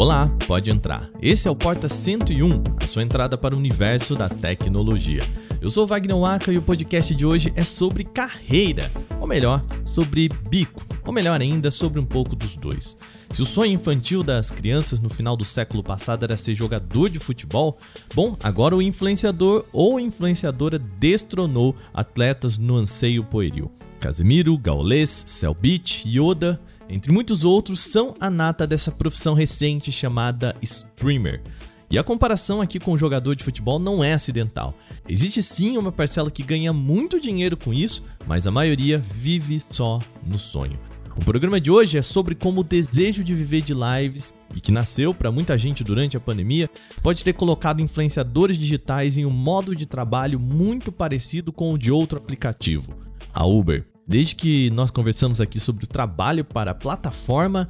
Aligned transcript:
Olá, 0.00 0.34
pode 0.46 0.70
entrar. 0.70 1.10
Esse 1.20 1.46
é 1.46 1.50
o 1.50 1.54
Porta 1.54 1.86
101, 1.86 2.64
a 2.82 2.86
sua 2.86 3.02
entrada 3.02 3.36
para 3.36 3.54
o 3.54 3.58
universo 3.58 4.14
da 4.14 4.30
tecnologia. 4.30 5.20
Eu 5.60 5.68
sou 5.68 5.86
Wagner 5.86 6.16
Waka 6.16 6.50
e 6.50 6.56
o 6.56 6.62
podcast 6.62 7.14
de 7.14 7.26
hoje 7.26 7.52
é 7.54 7.62
sobre 7.64 8.04
carreira, 8.04 8.90
ou 9.20 9.26
melhor, 9.26 9.62
sobre 9.84 10.30
bico, 10.48 10.86
ou 11.04 11.12
melhor 11.12 11.38
ainda, 11.38 11.70
sobre 11.70 12.00
um 12.00 12.06
pouco 12.06 12.34
dos 12.34 12.56
dois. 12.56 12.96
Se 13.28 13.42
o 13.42 13.44
sonho 13.44 13.72
infantil 13.72 14.22
das 14.22 14.50
crianças 14.50 15.02
no 15.02 15.10
final 15.10 15.36
do 15.36 15.44
século 15.44 15.82
passado 15.82 16.24
era 16.24 16.34
ser 16.34 16.54
jogador 16.54 17.10
de 17.10 17.18
futebol, 17.18 17.76
bom, 18.14 18.38
agora 18.42 18.74
o 18.74 18.80
influenciador 18.80 19.66
ou 19.70 20.00
influenciadora 20.00 20.78
destronou 20.78 21.76
atletas 21.92 22.56
no 22.56 22.76
anseio 22.76 23.22
pueril. 23.22 23.70
Casemiro, 24.00 24.56
Gaules, 24.56 25.24
Selbit, 25.26 26.08
Yoda, 26.08 26.58
entre 26.90 27.12
muitos 27.12 27.44
outros, 27.44 27.80
são 27.80 28.14
a 28.20 28.28
nata 28.28 28.66
dessa 28.66 28.90
profissão 28.90 29.32
recente 29.32 29.92
chamada 29.92 30.56
streamer. 30.60 31.40
E 31.88 31.98
a 31.98 32.04
comparação 32.04 32.60
aqui 32.60 32.78
com 32.78 32.92
o 32.92 32.98
jogador 32.98 33.34
de 33.34 33.44
futebol 33.44 33.78
não 33.78 34.02
é 34.02 34.12
acidental. 34.12 34.74
Existe 35.08 35.42
sim 35.42 35.76
uma 35.76 35.90
parcela 35.90 36.30
que 36.30 36.42
ganha 36.42 36.72
muito 36.72 37.20
dinheiro 37.20 37.56
com 37.56 37.72
isso, 37.72 38.04
mas 38.26 38.46
a 38.46 38.50
maioria 38.50 38.98
vive 38.98 39.60
só 39.70 40.00
no 40.24 40.38
sonho. 40.38 40.78
O 41.16 41.24
programa 41.24 41.60
de 41.60 41.70
hoje 41.70 41.98
é 41.98 42.02
sobre 42.02 42.34
como 42.34 42.60
o 42.60 42.64
desejo 42.64 43.22
de 43.24 43.34
viver 43.34 43.62
de 43.62 43.74
lives, 43.74 44.32
e 44.54 44.60
que 44.60 44.72
nasceu 44.72 45.12
para 45.12 45.32
muita 45.32 45.58
gente 45.58 45.82
durante 45.82 46.16
a 46.16 46.20
pandemia, 46.20 46.70
pode 47.02 47.22
ter 47.24 47.32
colocado 47.32 47.82
influenciadores 47.82 48.56
digitais 48.56 49.18
em 49.18 49.26
um 49.26 49.30
modo 49.30 49.74
de 49.74 49.86
trabalho 49.86 50.38
muito 50.38 50.92
parecido 50.92 51.52
com 51.52 51.72
o 51.72 51.78
de 51.78 51.90
outro 51.90 52.18
aplicativo, 52.18 52.94
a 53.34 53.44
Uber. 53.44 53.89
Desde 54.10 54.34
que 54.34 54.70
nós 54.70 54.90
conversamos 54.90 55.40
aqui 55.40 55.60
sobre 55.60 55.84
o 55.84 55.86
trabalho 55.86 56.44
para 56.44 56.72
a 56.72 56.74
plataforma, 56.74 57.68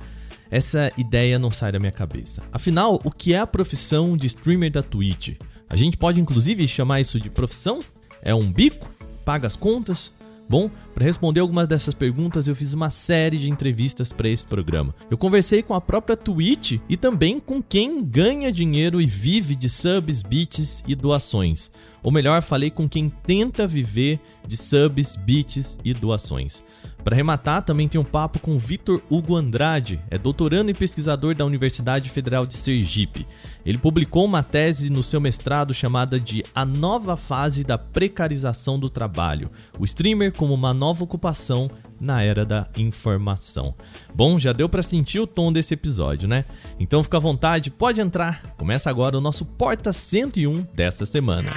essa 0.50 0.90
ideia 0.96 1.38
não 1.38 1.50
sai 1.50 1.70
da 1.70 1.78
minha 1.78 1.92
cabeça. 1.92 2.42
Afinal, 2.50 2.98
o 3.04 3.10
que 3.10 3.34
é 3.34 3.38
a 3.38 3.46
profissão 3.46 4.16
de 4.16 4.26
streamer 4.26 4.72
da 4.72 4.82
Twitch? 4.82 5.36
A 5.68 5.76
gente 5.76 5.98
pode 5.98 6.18
inclusive 6.18 6.66
chamar 6.66 7.02
isso 7.02 7.20
de 7.20 7.28
profissão? 7.28 7.80
É 8.22 8.34
um 8.34 8.50
bico? 8.50 8.90
Paga 9.22 9.46
as 9.46 9.54
contas? 9.54 10.14
Bom, 10.50 10.68
para 10.92 11.04
responder 11.04 11.38
algumas 11.38 11.68
dessas 11.68 11.94
perguntas, 11.94 12.48
eu 12.48 12.56
fiz 12.56 12.72
uma 12.72 12.90
série 12.90 13.38
de 13.38 13.48
entrevistas 13.48 14.12
para 14.12 14.28
esse 14.28 14.44
programa. 14.44 14.92
Eu 15.08 15.16
conversei 15.16 15.62
com 15.62 15.74
a 15.74 15.80
própria 15.80 16.16
Twitch 16.16 16.80
e 16.88 16.96
também 16.96 17.38
com 17.38 17.62
quem 17.62 18.02
ganha 18.02 18.50
dinheiro 18.50 19.00
e 19.00 19.06
vive 19.06 19.54
de 19.54 19.68
subs, 19.68 20.24
bits 20.24 20.82
e 20.88 20.96
doações. 20.96 21.70
Ou 22.02 22.10
melhor, 22.10 22.42
falei 22.42 22.68
com 22.68 22.88
quem 22.88 23.08
tenta 23.08 23.64
viver 23.64 24.18
de 24.44 24.56
subs, 24.56 25.14
bits 25.14 25.78
e 25.84 25.94
doações. 25.94 26.64
Para 27.02 27.14
arrematar, 27.14 27.62
também 27.62 27.88
tem 27.88 28.00
um 28.00 28.04
papo 28.04 28.38
com 28.38 28.58
Vitor 28.58 29.00
Hugo 29.10 29.36
Andrade, 29.36 30.00
é 30.10 30.18
doutorando 30.18 30.70
e 30.70 30.74
pesquisador 30.74 31.34
da 31.34 31.44
Universidade 31.44 32.10
Federal 32.10 32.46
de 32.46 32.54
Sergipe. 32.54 33.26
Ele 33.64 33.78
publicou 33.78 34.24
uma 34.24 34.42
tese 34.42 34.90
no 34.90 35.02
seu 35.02 35.20
mestrado 35.20 35.72
chamada 35.72 36.20
de 36.20 36.44
A 36.54 36.64
Nova 36.64 37.16
Fase 37.16 37.64
da 37.64 37.78
Precarização 37.78 38.78
do 38.78 38.90
Trabalho, 38.90 39.50
o 39.78 39.84
streamer 39.84 40.32
como 40.32 40.54
uma 40.54 40.74
nova 40.74 41.04
ocupação 41.04 41.70
na 42.00 42.22
era 42.22 42.44
da 42.44 42.66
informação. 42.76 43.74
Bom, 44.14 44.38
já 44.38 44.52
deu 44.52 44.68
para 44.68 44.82
sentir 44.82 45.20
o 45.20 45.26
tom 45.26 45.52
desse 45.52 45.74
episódio, 45.74 46.28
né? 46.28 46.44
Então 46.78 47.02
fica 47.02 47.18
à 47.18 47.20
vontade, 47.20 47.70
pode 47.70 48.00
entrar. 48.00 48.42
Começa 48.56 48.88
agora 48.88 49.16
o 49.16 49.20
nosso 49.20 49.44
Porta 49.44 49.92
101 49.92 50.66
dessa 50.74 51.04
semana. 51.04 51.54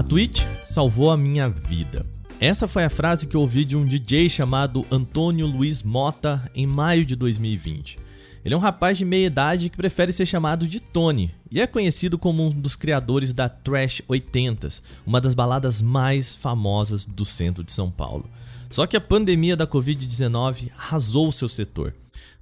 A 0.00 0.02
Twitch 0.02 0.46
salvou 0.64 1.10
a 1.10 1.16
minha 1.16 1.46
vida. 1.46 2.06
Essa 2.40 2.66
foi 2.66 2.84
a 2.84 2.88
frase 2.88 3.26
que 3.26 3.36
ouvi 3.36 3.66
de 3.66 3.76
um 3.76 3.84
DJ 3.84 4.30
chamado 4.30 4.86
Antônio 4.90 5.46
Luiz 5.46 5.82
Mota 5.82 6.50
em 6.54 6.66
maio 6.66 7.04
de 7.04 7.14
2020. 7.14 7.98
Ele 8.42 8.54
é 8.54 8.56
um 8.56 8.60
rapaz 8.60 8.96
de 8.96 9.04
meia 9.04 9.26
idade 9.26 9.68
que 9.68 9.76
prefere 9.76 10.10
ser 10.10 10.24
chamado 10.24 10.66
de 10.66 10.80
Tony 10.80 11.34
e 11.50 11.60
é 11.60 11.66
conhecido 11.66 12.18
como 12.18 12.46
um 12.46 12.48
dos 12.48 12.76
criadores 12.76 13.34
da 13.34 13.46
Trash 13.46 14.00
80s, 14.08 14.80
uma 15.04 15.20
das 15.20 15.34
baladas 15.34 15.82
mais 15.82 16.34
famosas 16.34 17.04
do 17.04 17.26
centro 17.26 17.62
de 17.62 17.70
São 17.70 17.90
Paulo. 17.90 18.24
Só 18.70 18.86
que 18.86 18.96
a 18.96 19.02
pandemia 19.02 19.54
da 19.54 19.66
Covid-19 19.66 20.70
arrasou 20.78 21.28
o 21.28 21.32
seu 21.32 21.46
setor. 21.46 21.94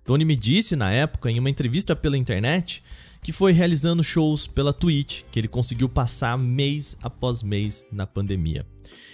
Tony 0.04 0.24
me 0.24 0.36
disse 0.36 0.76
na 0.76 0.92
época, 0.92 1.28
em 1.28 1.40
uma 1.40 1.50
entrevista 1.50 1.96
pela 1.96 2.16
internet, 2.16 2.84
que 3.28 3.32
foi 3.34 3.52
realizando 3.52 4.02
shows 4.02 4.46
pela 4.46 4.72
Twitch, 4.72 5.20
que 5.30 5.38
ele 5.38 5.48
conseguiu 5.48 5.86
passar 5.86 6.38
mês 6.38 6.96
após 7.02 7.42
mês 7.42 7.84
na 7.92 8.06
pandemia. 8.06 8.66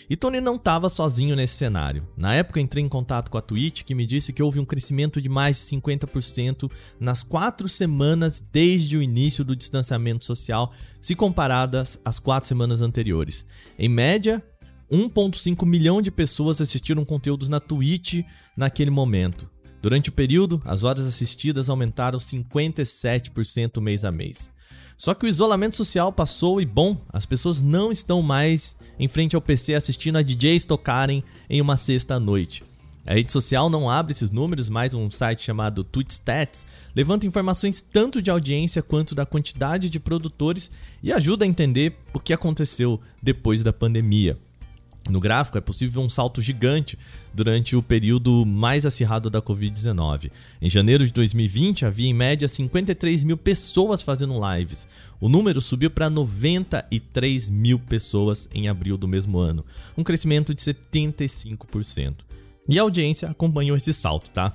E 0.08 0.14
Tony 0.14 0.40
não 0.40 0.54
estava 0.54 0.88
sozinho 0.88 1.34
nesse 1.34 1.54
cenário. 1.54 2.06
Na 2.16 2.32
época 2.32 2.60
entrei 2.60 2.84
em 2.84 2.88
contato 2.88 3.28
com 3.28 3.38
a 3.38 3.42
Twitch, 3.42 3.82
que 3.82 3.92
me 3.92 4.06
disse 4.06 4.32
que 4.32 4.40
houve 4.40 4.60
um 4.60 4.64
crescimento 4.64 5.20
de 5.20 5.28
mais 5.28 5.56
de 5.56 5.76
50% 5.76 6.70
nas 7.00 7.24
quatro 7.24 7.68
semanas 7.68 8.38
desde 8.38 8.96
o 8.96 9.02
início 9.02 9.44
do 9.44 9.56
distanciamento 9.56 10.24
social, 10.24 10.72
se 11.00 11.16
comparadas 11.16 12.00
às 12.04 12.20
quatro 12.20 12.46
semanas 12.46 12.82
anteriores. 12.82 13.44
Em 13.76 13.88
média, 13.88 14.40
1,5 14.92 15.66
milhão 15.66 16.00
de 16.00 16.12
pessoas 16.12 16.60
assistiram 16.60 17.04
conteúdos 17.04 17.48
na 17.48 17.58
Twitch 17.58 18.22
naquele 18.56 18.92
momento. 18.92 19.50
Durante 19.84 20.08
o 20.08 20.12
período, 20.12 20.62
as 20.64 20.82
horas 20.82 21.06
assistidas 21.06 21.68
aumentaram 21.68 22.18
57% 22.18 23.82
mês 23.82 24.02
a 24.02 24.10
mês. 24.10 24.50
Só 24.96 25.12
que 25.12 25.26
o 25.26 25.28
isolamento 25.28 25.76
social 25.76 26.10
passou 26.10 26.58
e, 26.58 26.64
bom, 26.64 26.96
as 27.12 27.26
pessoas 27.26 27.60
não 27.60 27.92
estão 27.92 28.22
mais 28.22 28.76
em 28.98 29.06
frente 29.08 29.36
ao 29.36 29.42
PC 29.42 29.74
assistindo 29.74 30.16
a 30.16 30.22
DJs 30.22 30.64
tocarem 30.64 31.22
em 31.50 31.60
uma 31.60 31.76
sexta 31.76 32.18
noite. 32.18 32.64
A 33.04 33.12
rede 33.12 33.30
social 33.30 33.68
não 33.68 33.90
abre 33.90 34.12
esses 34.12 34.30
números, 34.30 34.70
mas 34.70 34.94
um 34.94 35.10
site 35.10 35.44
chamado 35.44 35.84
Twitstats 35.84 36.64
levanta 36.96 37.26
informações 37.26 37.82
tanto 37.82 38.22
de 38.22 38.30
audiência 38.30 38.82
quanto 38.82 39.14
da 39.14 39.26
quantidade 39.26 39.90
de 39.90 40.00
produtores 40.00 40.70
e 41.02 41.12
ajuda 41.12 41.44
a 41.44 41.48
entender 41.48 41.94
o 42.14 42.18
que 42.18 42.32
aconteceu 42.32 42.98
depois 43.22 43.62
da 43.62 43.70
pandemia. 43.70 44.38
No 45.08 45.20
gráfico 45.20 45.58
é 45.58 45.60
possível 45.60 46.00
um 46.00 46.08
salto 46.08 46.40
gigante 46.40 46.98
durante 47.32 47.76
o 47.76 47.82
período 47.82 48.46
mais 48.46 48.86
acirrado 48.86 49.28
da 49.28 49.42
Covid-19. 49.42 50.30
Em 50.62 50.70
janeiro 50.70 51.06
de 51.06 51.12
2020 51.12 51.84
havia 51.84 52.08
em 52.08 52.14
média 52.14 52.48
53 52.48 53.22
mil 53.22 53.36
pessoas 53.36 54.02
fazendo 54.02 54.40
lives. 54.40 54.88
O 55.20 55.28
número 55.28 55.60
subiu 55.60 55.90
para 55.90 56.08
93 56.08 57.50
mil 57.50 57.78
pessoas 57.78 58.48
em 58.54 58.66
abril 58.66 58.96
do 58.96 59.06
mesmo 59.06 59.38
ano, 59.38 59.64
um 59.96 60.02
crescimento 60.02 60.54
de 60.54 60.62
75%. 60.62 62.16
E 62.66 62.78
a 62.78 62.82
audiência 62.82 63.28
acompanhou 63.28 63.76
esse 63.76 63.92
salto, 63.92 64.30
tá? 64.30 64.54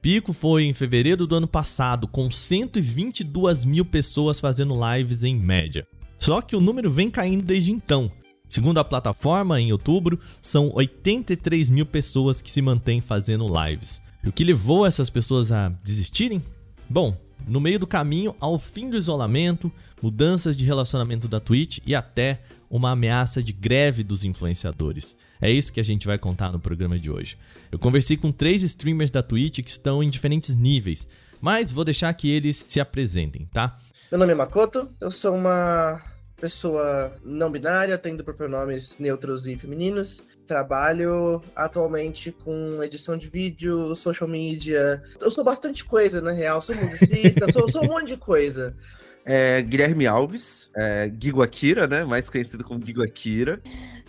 Pico 0.00 0.32
foi 0.32 0.64
em 0.64 0.72
fevereiro 0.72 1.26
do 1.26 1.36
ano 1.36 1.46
passado, 1.46 2.08
com 2.08 2.30
122 2.30 3.66
mil 3.66 3.84
pessoas 3.84 4.40
fazendo 4.40 4.74
lives 4.74 5.22
em 5.22 5.36
média. 5.36 5.86
Só 6.18 6.40
que 6.40 6.56
o 6.56 6.60
número 6.60 6.90
vem 6.90 7.10
caindo 7.10 7.44
desde 7.44 7.72
então. 7.72 8.10
Segundo 8.52 8.76
a 8.76 8.84
plataforma, 8.84 9.58
em 9.58 9.72
outubro, 9.72 10.20
são 10.42 10.70
83 10.74 11.70
mil 11.70 11.86
pessoas 11.86 12.42
que 12.42 12.50
se 12.50 12.60
mantêm 12.60 13.00
fazendo 13.00 13.46
lives. 13.46 14.02
E 14.22 14.28
o 14.28 14.32
que 14.32 14.44
levou 14.44 14.84
essas 14.84 15.08
pessoas 15.08 15.50
a 15.50 15.70
desistirem? 15.82 16.42
Bom, 16.86 17.16
no 17.48 17.62
meio 17.62 17.78
do 17.78 17.86
caminho 17.86 18.36
ao 18.38 18.58
fim 18.58 18.90
do 18.90 18.98
isolamento, 18.98 19.72
mudanças 20.02 20.54
de 20.54 20.66
relacionamento 20.66 21.28
da 21.28 21.40
Twitch 21.40 21.78
e 21.86 21.94
até 21.94 22.42
uma 22.68 22.90
ameaça 22.90 23.42
de 23.42 23.54
greve 23.54 24.04
dos 24.04 24.22
influenciadores. 24.22 25.16
É 25.40 25.50
isso 25.50 25.72
que 25.72 25.80
a 25.80 25.84
gente 25.84 26.06
vai 26.06 26.18
contar 26.18 26.52
no 26.52 26.60
programa 26.60 26.98
de 26.98 27.10
hoje. 27.10 27.38
Eu 27.70 27.78
conversei 27.78 28.18
com 28.18 28.30
três 28.30 28.60
streamers 28.60 29.10
da 29.10 29.22
Twitch 29.22 29.60
que 29.62 29.70
estão 29.70 30.02
em 30.02 30.10
diferentes 30.10 30.54
níveis, 30.54 31.08
mas 31.40 31.72
vou 31.72 31.86
deixar 31.86 32.12
que 32.12 32.30
eles 32.30 32.58
se 32.58 32.80
apresentem, 32.80 33.48
tá? 33.50 33.78
Meu 34.10 34.18
nome 34.18 34.32
é 34.32 34.36
Makoto, 34.36 34.90
eu 35.00 35.10
sou 35.10 35.34
uma 35.34 36.11
pessoa 36.42 37.14
não 37.24 37.52
binária, 37.52 37.96
tendo 37.96 38.24
pronomes 38.24 38.98
neutros 38.98 39.46
e 39.46 39.56
femininos. 39.56 40.20
Trabalho 40.44 41.40
atualmente 41.54 42.32
com 42.32 42.82
edição 42.82 43.16
de 43.16 43.28
vídeo, 43.28 43.94
social 43.94 44.28
media. 44.28 45.00
Eu 45.20 45.30
sou 45.30 45.44
bastante 45.44 45.84
coisa, 45.84 46.20
na 46.20 46.32
real. 46.32 46.60
Sou 46.60 46.74
musicista, 46.74 47.50
sou, 47.52 47.70
sou 47.70 47.84
um 47.84 47.86
monte 47.86 48.08
de 48.08 48.16
coisa. 48.16 48.76
É, 49.24 49.62
Guilherme 49.62 50.04
Alves, 50.04 50.68
é, 50.76 51.12
Gigo 51.16 51.42
Akira, 51.42 51.86
né? 51.86 52.02
Mais 52.02 52.28
conhecido 52.28 52.64
como 52.64 52.84
Gigo 52.84 53.04
Akira. 53.04 53.62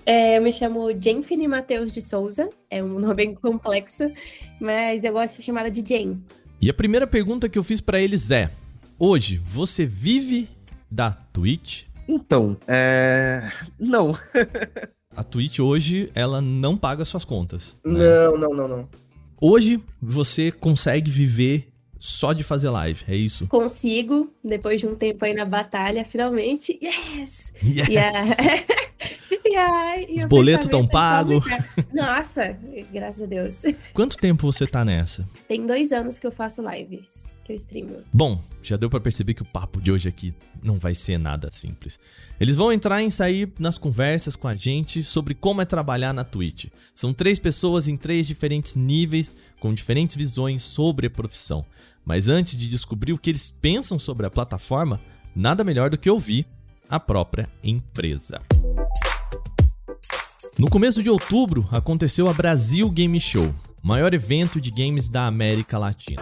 É, 0.03 0.39
eu 0.39 0.41
me 0.41 0.51
chamo 0.51 0.89
Jenfine 0.99 1.47
Matheus 1.47 1.93
de 1.93 2.01
Souza, 2.01 2.49
é 2.67 2.83
um 2.83 2.99
nome 2.99 3.13
bem 3.13 3.35
complexo, 3.35 4.11
mas 4.59 5.03
eu 5.03 5.13
gosto 5.13 5.35
de 5.35 5.37
ser 5.37 5.43
chamada 5.43 5.69
de 5.69 5.87
Jen. 5.87 6.19
E 6.59 6.67
a 6.67 6.73
primeira 6.73 7.05
pergunta 7.05 7.47
que 7.47 7.59
eu 7.59 7.63
fiz 7.63 7.79
para 7.79 8.01
eles 8.01 8.31
é: 8.31 8.49
hoje 8.97 9.37
você 9.37 9.85
vive 9.85 10.49
da 10.89 11.11
Twitch? 11.11 11.92
Então, 12.07 12.57
é. 12.67 13.51
Não. 13.79 14.17
a 15.15 15.23
Twitch 15.23 15.59
hoje, 15.59 16.11
ela 16.13 16.41
não 16.41 16.77
paga 16.77 17.05
suas 17.05 17.25
contas. 17.25 17.75
Né? 17.85 17.99
Não, 17.99 18.37
não, 18.37 18.53
não, 18.53 18.67
não. 18.67 18.89
Hoje 19.41 19.83
você 20.01 20.51
consegue 20.51 21.11
viver 21.11 21.67
só 21.99 22.33
de 22.33 22.43
fazer 22.43 22.69
live, 22.69 23.03
é 23.07 23.15
isso? 23.15 23.47
Consigo, 23.47 24.29
depois 24.43 24.81
de 24.81 24.87
um 24.87 24.95
tempo 24.95 25.23
aí 25.23 25.33
na 25.33 25.45
batalha, 25.45 26.03
finalmente. 26.03 26.77
Yes! 26.83 27.53
Yes! 27.63 27.87
Yeah. 27.87 28.35
yeah. 29.53 30.13
Os 30.13 30.23
boletos 30.23 30.65
estão 30.65 30.87
pagos. 30.87 31.43
Nossa, 31.93 32.57
graças 32.91 33.21
a 33.21 33.25
Deus. 33.25 33.63
Quanto 33.93 34.17
tempo 34.17 34.51
você 34.51 34.65
tá 34.65 34.83
nessa? 34.83 35.27
Tem 35.47 35.65
dois 35.65 35.91
anos 35.91 36.19
que 36.19 36.27
eu 36.27 36.31
faço 36.31 36.61
lives 36.67 37.31
que 37.43 37.51
eu 37.51 37.55
streamo. 37.55 37.97
Bom, 38.11 38.41
já 38.61 38.77
deu 38.77 38.89
para 38.89 38.99
perceber 38.99 39.33
que 39.33 39.41
o 39.41 39.45
papo 39.45 39.81
de 39.81 39.91
hoje 39.91 40.07
aqui 40.07 40.33
não 40.61 40.79
vai 40.79 40.95
ser 40.95 41.17
nada 41.17 41.49
simples. 41.51 41.99
Eles 42.39 42.55
vão 42.55 42.71
entrar 42.71 43.03
e 43.03 43.11
sair 43.11 43.51
nas 43.59 43.77
conversas 43.77 44.35
com 44.35 44.47
a 44.47 44.55
gente 44.55 45.03
sobre 45.03 45.33
como 45.33 45.61
é 45.61 45.65
trabalhar 45.65 46.13
na 46.13 46.23
Twitch. 46.23 46.67
São 46.95 47.13
três 47.13 47.39
pessoas 47.39 47.87
em 47.87 47.97
três 47.97 48.27
diferentes 48.27 48.75
níveis, 48.75 49.35
com 49.59 49.73
diferentes 49.73 50.15
visões 50.15 50.63
sobre 50.63 51.07
a 51.07 51.11
profissão. 51.11 51.65
Mas 52.05 52.27
antes 52.27 52.57
de 52.57 52.69
descobrir 52.69 53.13
o 53.13 53.17
que 53.17 53.29
eles 53.29 53.51
pensam 53.51 53.99
sobre 53.99 54.25
a 54.25 54.31
plataforma, 54.31 54.99
nada 55.35 55.63
melhor 55.63 55.89
do 55.89 55.97
que 55.97 56.09
ouvir 56.09 56.45
a 56.89 56.99
própria 56.99 57.49
empresa. 57.63 58.41
No 60.57 60.69
começo 60.69 61.01
de 61.01 61.09
outubro 61.09 61.67
aconteceu 61.71 62.29
a 62.29 62.33
Brasil 62.33 62.87
Game 62.91 63.19
Show, 63.19 63.53
maior 63.81 64.13
evento 64.13 64.61
de 64.61 64.69
games 64.69 65.09
da 65.09 65.25
América 65.25 65.79
Latina. 65.79 66.21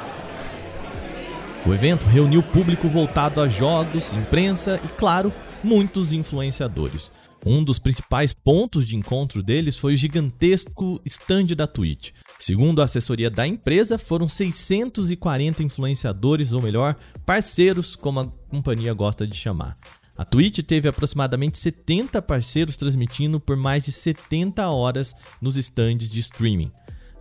O 1.65 1.73
evento 1.73 2.05
reuniu 2.05 2.41
público 2.41 2.87
voltado 2.87 3.41
a 3.41 3.49
jogos, 3.49 4.13
imprensa 4.13 4.79
e, 4.85 4.87
claro, 4.87 5.33
muitos 5.61 6.13
influenciadores. 6.13 7.11
Um 7.45 7.61
dos 7.61 7.77
principais 7.77 8.33
pontos 8.33 8.87
de 8.87 8.95
encontro 8.95 9.43
deles 9.43 9.77
foi 9.77 9.95
o 9.95 9.97
gigantesco 9.97 11.01
stand 11.05 11.47
da 11.47 11.67
Twitch. 11.67 12.11
Segundo 12.39 12.81
a 12.81 12.85
assessoria 12.85 13.29
da 13.29 13.45
empresa, 13.45 13.97
foram 13.97 14.29
640 14.29 15.61
influenciadores, 15.61 16.53
ou 16.53 16.61
melhor, 16.61 16.95
parceiros, 17.25 17.97
como 17.97 18.21
a 18.21 18.27
companhia 18.49 18.93
gosta 18.93 19.27
de 19.27 19.35
chamar. 19.35 19.75
A 20.17 20.25
Twitch 20.25 20.59
teve 20.59 20.87
aproximadamente 20.87 21.57
70 21.57 22.21
parceiros 22.21 22.77
transmitindo 22.77 23.39
por 23.39 23.55
mais 23.55 23.83
de 23.83 23.91
70 23.91 24.69
horas 24.69 25.15
nos 25.41 25.57
stands 25.57 26.09
de 26.09 26.19
streaming. 26.19 26.71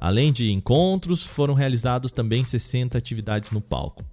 Além 0.00 0.32
de 0.32 0.50
encontros, 0.50 1.24
foram 1.24 1.54
realizados 1.54 2.10
também 2.10 2.44
60 2.44 2.96
atividades 2.96 3.50
no 3.50 3.60
palco. 3.60 4.04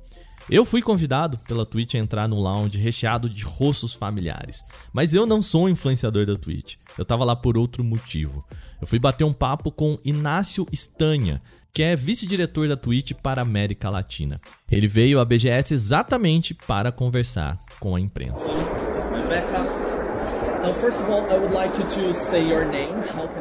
Eu 0.49 0.63
fui 0.63 0.81
convidado 0.81 1.37
pela 1.39 1.65
Twitch 1.65 1.95
a 1.95 1.97
entrar 1.97 2.27
no 2.27 2.39
lounge 2.39 2.77
recheado 2.77 3.29
de 3.29 3.43
rostos 3.43 3.93
familiares, 3.93 4.63
mas 4.93 5.13
eu 5.13 5.25
não 5.25 5.41
sou 5.41 5.65
um 5.65 5.69
influenciador 5.69 6.25
da 6.25 6.37
Twitch. 6.37 6.75
Eu 6.97 7.03
tava 7.03 7.25
lá 7.25 7.35
por 7.35 7.57
outro 7.57 7.83
motivo. 7.83 8.45
Eu 8.79 8.87
fui 8.87 8.97
bater 8.97 9.25
um 9.25 9.33
papo 9.33 9.71
com 9.71 9.99
Inácio 10.05 10.65
Estanha, 10.71 11.41
que 11.77 11.83
é 11.83 11.95
vice-diretor 11.95 12.67
da 12.67 12.75
Twitch 12.75 13.11
para 13.21 13.39
a 13.39 13.43
América 13.43 13.87
Latina. 13.87 14.41
Ele 14.71 14.87
veio 14.87 15.19
à 15.19 15.25
BGS 15.25 15.75
exatamente 15.75 16.55
para 16.55 16.91
conversar 16.91 17.59
com 17.79 17.95
a 17.95 17.99
imprensa. 17.99 18.49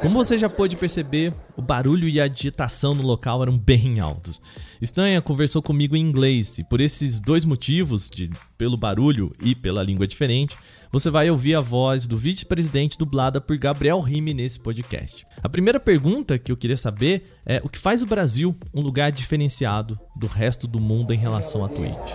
Como 0.03 0.15
você 0.17 0.37
já 0.37 0.51
pôde 0.51 0.77
perceber, 0.77 1.33
o 1.57 1.63
barulho 1.63 2.07
e 2.07 2.21
a 2.21 2.25
agitação 2.25 2.95
no 2.95 3.03
local 3.03 3.41
eram 3.41 3.57
bem 3.57 4.01
altos. 4.01 4.39
Stanha 4.83 5.23
conversou 5.23 5.63
comigo 5.63 5.97
em 5.97 6.01
inglês 6.01 6.59
e 6.59 6.65
por 6.65 6.83
esses 6.83 7.19
dois 7.19 7.47
motivos, 7.47 8.11
de, 8.11 8.29
pelo 8.59 8.77
barulho 8.77 9.33
e 9.43 9.55
pela 9.55 9.83
língua 9.83 10.07
diferente, 10.07 10.55
você 10.93 11.11
vai 11.11 11.31
ouvir 11.31 11.55
a 11.55 11.61
voz 11.61 12.07
do 12.07 12.17
vice-presidente 12.17 12.97
dublada 12.97 13.41
por 13.41 13.57
Gabriel 13.57 14.01
Rime 14.01 14.33
nesse 14.33 14.59
podcast. 14.59 15.27
A 15.43 15.49
primeira 15.49 15.79
pergunta 15.79 16.39
que 16.39 16.51
eu 16.51 16.57
queria 16.57 16.77
saber 16.77 17.25
é 17.45 17.61
o 17.63 17.69
que 17.69 17.79
faz 17.79 18.03
o 18.03 18.07
Brasil 18.07 18.57
um 18.75 18.81
lugar 18.81 19.13
diferenciado 19.13 19.99
do 20.17 20.27
resto 20.27 20.67
do 20.67 20.81
mundo 20.81 21.13
em 21.13 21.19
relação 21.19 21.65
à 21.65 21.69
Twitch. 21.69 22.13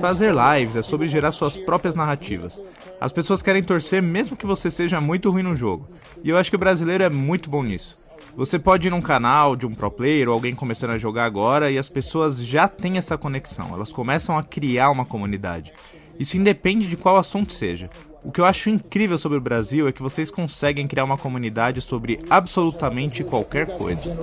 Fazer 0.00 0.32
lives 0.34 0.76
é 0.76 0.82
sobre 0.82 1.08
gerar 1.08 1.32
suas 1.32 1.56
próprias 1.56 1.94
narrativas. 1.94 2.60
As 3.00 3.12
pessoas 3.12 3.42
querem 3.42 3.62
torcer 3.62 4.02
mesmo 4.02 4.36
que 4.36 4.46
você 4.46 4.70
seja 4.70 5.00
muito 5.00 5.30
ruim 5.30 5.42
no 5.42 5.56
jogo. 5.56 5.88
E 6.22 6.30
eu 6.30 6.36
acho 6.36 6.50
que 6.50 6.56
o 6.56 6.58
brasileiro 6.58 7.04
é 7.04 7.10
muito 7.10 7.50
bom 7.50 7.62
nisso. 7.62 8.04
Você 8.36 8.58
pode 8.58 8.88
ir 8.88 8.90
num 8.90 9.00
canal 9.00 9.54
de 9.54 9.64
um 9.64 9.72
pro 9.72 9.88
player 9.88 10.28
ou 10.28 10.34
alguém 10.34 10.56
começando 10.56 10.90
a 10.90 10.98
jogar 10.98 11.24
agora 11.24 11.70
e 11.70 11.78
as 11.78 11.88
pessoas 11.88 12.44
já 12.44 12.66
têm 12.66 12.98
essa 12.98 13.16
conexão, 13.16 13.70
elas 13.72 13.92
começam 13.92 14.36
a 14.36 14.42
criar 14.42 14.90
uma 14.90 15.04
comunidade. 15.04 15.72
Isso 16.18 16.36
independe 16.36 16.88
de 16.88 16.96
qual 16.96 17.16
assunto 17.16 17.52
seja. 17.52 17.90
O 18.24 18.32
que 18.32 18.40
eu 18.40 18.46
acho 18.46 18.70
incrível 18.70 19.18
sobre 19.18 19.36
o 19.36 19.40
Brasil 19.40 19.86
é 19.86 19.92
que 19.92 20.00
vocês 20.00 20.30
conseguem 20.30 20.88
criar 20.88 21.04
uma 21.04 21.18
comunidade 21.18 21.82
sobre 21.82 22.20
absolutamente 22.30 23.22
qualquer 23.22 23.76
coisa. 23.76 24.16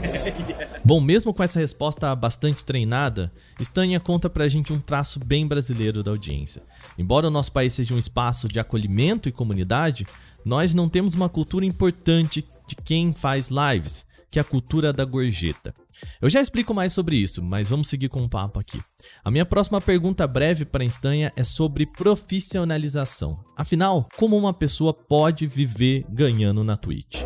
Bom, 0.82 0.98
mesmo 0.98 1.34
com 1.34 1.42
essa 1.42 1.60
resposta 1.60 2.14
bastante 2.16 2.64
treinada, 2.64 3.30
Stânia 3.60 4.00
conta 4.00 4.30
pra 4.30 4.48
gente 4.48 4.72
um 4.72 4.80
traço 4.80 5.20
bem 5.22 5.46
brasileiro 5.46 6.02
da 6.02 6.10
audiência. 6.10 6.62
Embora 6.96 7.26
o 7.26 7.30
nosso 7.30 7.52
país 7.52 7.74
seja 7.74 7.94
um 7.94 7.98
espaço 7.98 8.48
de 8.48 8.58
acolhimento 8.58 9.28
e 9.28 9.32
comunidade, 9.32 10.06
nós 10.42 10.72
não 10.72 10.88
temos 10.88 11.14
uma 11.14 11.28
cultura 11.28 11.66
importante 11.66 12.48
de 12.66 12.76
quem 12.76 13.12
faz 13.12 13.50
lives, 13.50 14.06
que 14.30 14.38
é 14.38 14.42
a 14.42 14.44
cultura 14.44 14.90
da 14.90 15.04
gorjeta. 15.04 15.74
Eu 16.20 16.28
já 16.28 16.40
explico 16.40 16.74
mais 16.74 16.92
sobre 16.92 17.16
isso, 17.16 17.42
mas 17.42 17.70
vamos 17.70 17.88
seguir 17.88 18.08
com 18.08 18.22
o 18.22 18.28
papo 18.28 18.58
aqui. 18.58 18.80
A 19.24 19.30
minha 19.30 19.46
próxima 19.46 19.80
pergunta 19.80 20.26
breve 20.26 20.64
para 20.64 20.84
Estanha 20.84 21.32
é 21.36 21.42
sobre 21.42 21.86
profissionalização. 21.86 23.38
Afinal, 23.56 24.08
como 24.16 24.36
uma 24.36 24.52
pessoa 24.52 24.92
pode 24.92 25.46
viver 25.46 26.04
ganhando 26.08 26.62
na 26.62 26.76
Twitch? 26.76 27.22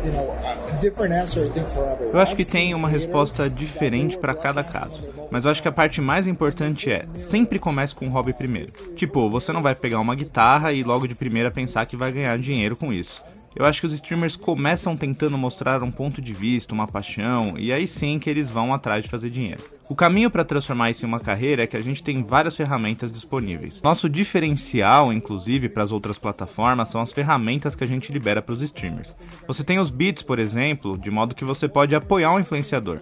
Eu 2.13 2.19
acho 2.19 2.35
que 2.35 2.45
tem 2.45 2.73
uma 2.73 2.87
resposta 2.87 3.49
diferente 3.49 4.17
para 4.17 4.33
cada 4.33 4.63
caso. 4.63 5.03
Mas 5.31 5.45
eu 5.45 5.51
acho 5.51 5.61
que 5.61 5.67
a 5.67 5.71
parte 5.71 6.01
mais 6.01 6.27
importante 6.27 6.89
é 6.89 7.07
sempre 7.13 7.59
comece 7.59 7.93
com 7.93 8.05
um 8.05 8.11
hobby 8.11 8.33
primeiro. 8.33 8.71
Tipo, 8.95 9.29
você 9.29 9.51
não 9.51 9.61
vai 9.61 9.75
pegar 9.75 9.99
uma 9.99 10.15
guitarra 10.15 10.71
e 10.71 10.83
logo 10.83 11.07
de 11.07 11.15
primeira 11.15 11.51
pensar 11.51 11.85
que 11.85 11.97
vai 11.97 12.11
ganhar 12.11 12.37
dinheiro 12.39 12.75
com 12.75 12.93
isso. 12.93 13.21
Eu 13.55 13.63
acho 13.65 13.79
que 13.79 13.85
os 13.85 13.93
streamers 13.93 14.35
começam 14.35 14.97
tentando 14.97 15.37
mostrar 15.37 15.81
um 15.81 15.89
ponto 15.89 16.21
de 16.21 16.33
vista, 16.33 16.73
uma 16.73 16.87
paixão, 16.87 17.53
e 17.57 17.71
aí 17.71 17.87
sim 17.87 18.19
que 18.19 18.29
eles 18.29 18.49
vão 18.49 18.73
atrás 18.73 19.03
de 19.03 19.09
fazer 19.09 19.29
dinheiro. 19.29 19.63
O 19.87 19.95
caminho 19.95 20.29
para 20.29 20.43
transformar 20.43 20.89
isso 20.89 21.05
em 21.05 21.07
uma 21.07 21.21
carreira 21.21 21.63
é 21.63 21.67
que 21.67 21.77
a 21.77 21.81
gente 21.81 22.03
tem 22.03 22.21
várias 22.21 22.57
ferramentas 22.57 23.09
disponíveis. 23.09 23.81
Nosso 23.81 24.09
diferencial, 24.09 25.13
inclusive, 25.13 25.69
para 25.69 25.83
as 25.83 25.93
outras 25.93 26.17
plataformas 26.17 26.89
são 26.89 26.99
as 26.99 27.13
ferramentas 27.13 27.75
que 27.75 27.83
a 27.83 27.87
gente 27.87 28.11
libera 28.11 28.41
para 28.41 28.53
os 28.53 28.61
streamers. 28.61 29.15
Você 29.47 29.63
tem 29.63 29.79
os 29.79 29.89
bits, 29.89 30.23
por 30.23 30.37
exemplo, 30.37 30.97
de 30.97 31.09
modo 31.09 31.35
que 31.35 31.45
você 31.45 31.67
pode 31.67 31.95
apoiar 31.95 32.33
um 32.33 32.39
influenciador. 32.39 32.99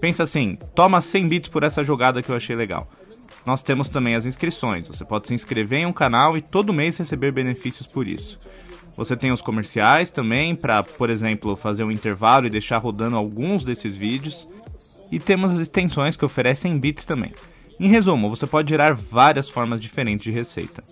Pensa 0.00 0.22
assim, 0.22 0.56
toma 0.76 1.00
100 1.00 1.28
bits 1.28 1.48
por 1.48 1.64
essa 1.64 1.82
jogada 1.82 2.22
que 2.22 2.30
eu 2.30 2.36
achei 2.36 2.54
legal. 2.54 2.88
Nós 3.44 3.62
temos 3.62 3.88
também 3.88 4.14
as 4.14 4.26
inscrições. 4.26 4.86
Você 4.86 5.04
pode 5.04 5.26
se 5.26 5.34
inscrever 5.34 5.80
em 5.80 5.86
um 5.86 5.92
canal 5.92 6.36
e 6.36 6.42
todo 6.42 6.72
mês 6.72 6.98
receber 6.98 7.32
benefícios 7.32 7.86
por 7.86 8.06
isso. 8.06 8.38
Você 8.98 9.16
tem 9.16 9.30
os 9.30 9.40
comerciais 9.40 10.10
também 10.10 10.56
para, 10.56 10.82
por 10.82 11.08
exemplo, 11.08 11.54
fazer 11.54 11.84
um 11.84 11.90
intervalo 11.92 12.48
e 12.48 12.50
deixar 12.50 12.78
rodando 12.78 13.16
alguns 13.16 13.62
desses 13.62 13.96
vídeos. 13.96 14.48
E 15.08 15.20
temos 15.20 15.52
as 15.52 15.60
extensões 15.60 16.16
que 16.16 16.24
oferecem 16.24 16.76
bits 16.76 17.04
também. 17.04 17.32
Em 17.78 17.86
resumo, 17.86 18.28
você 18.28 18.44
pode 18.44 18.68
gerar 18.68 18.94
várias 18.94 19.48
formas 19.48 19.78
diferentes 19.78 20.24
de 20.24 20.32
receita. 20.32 20.82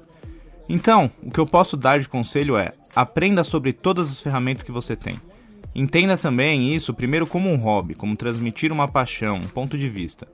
Então, 0.69 1.11
o 1.21 1.33
que 1.33 1.41
eu 1.41 1.47
posso 1.49 1.77
dar 1.77 1.99
de 1.99 2.09
conselho 2.09 2.57
é: 2.57 2.75
aprenda 2.95 3.43
sobre 3.43 3.73
todas 3.73 4.09
as 4.09 4.21
ferramentas 4.21 4.63
que 4.63 4.71
você 4.71 4.95
tem. 4.95 5.21
Entenda 5.75 6.17
também 6.17 6.73
isso 6.73 6.95
primeiro 6.95 7.27
como 7.27 7.51
um 7.51 7.57
hobby, 7.57 7.97
como 7.97 8.17
transmitir 8.17 8.71
uma 8.71 8.87
paixão, 8.87 9.39
um 9.39 9.49
ponto 9.49 9.77
de 9.77 9.89
vista. 9.89 10.29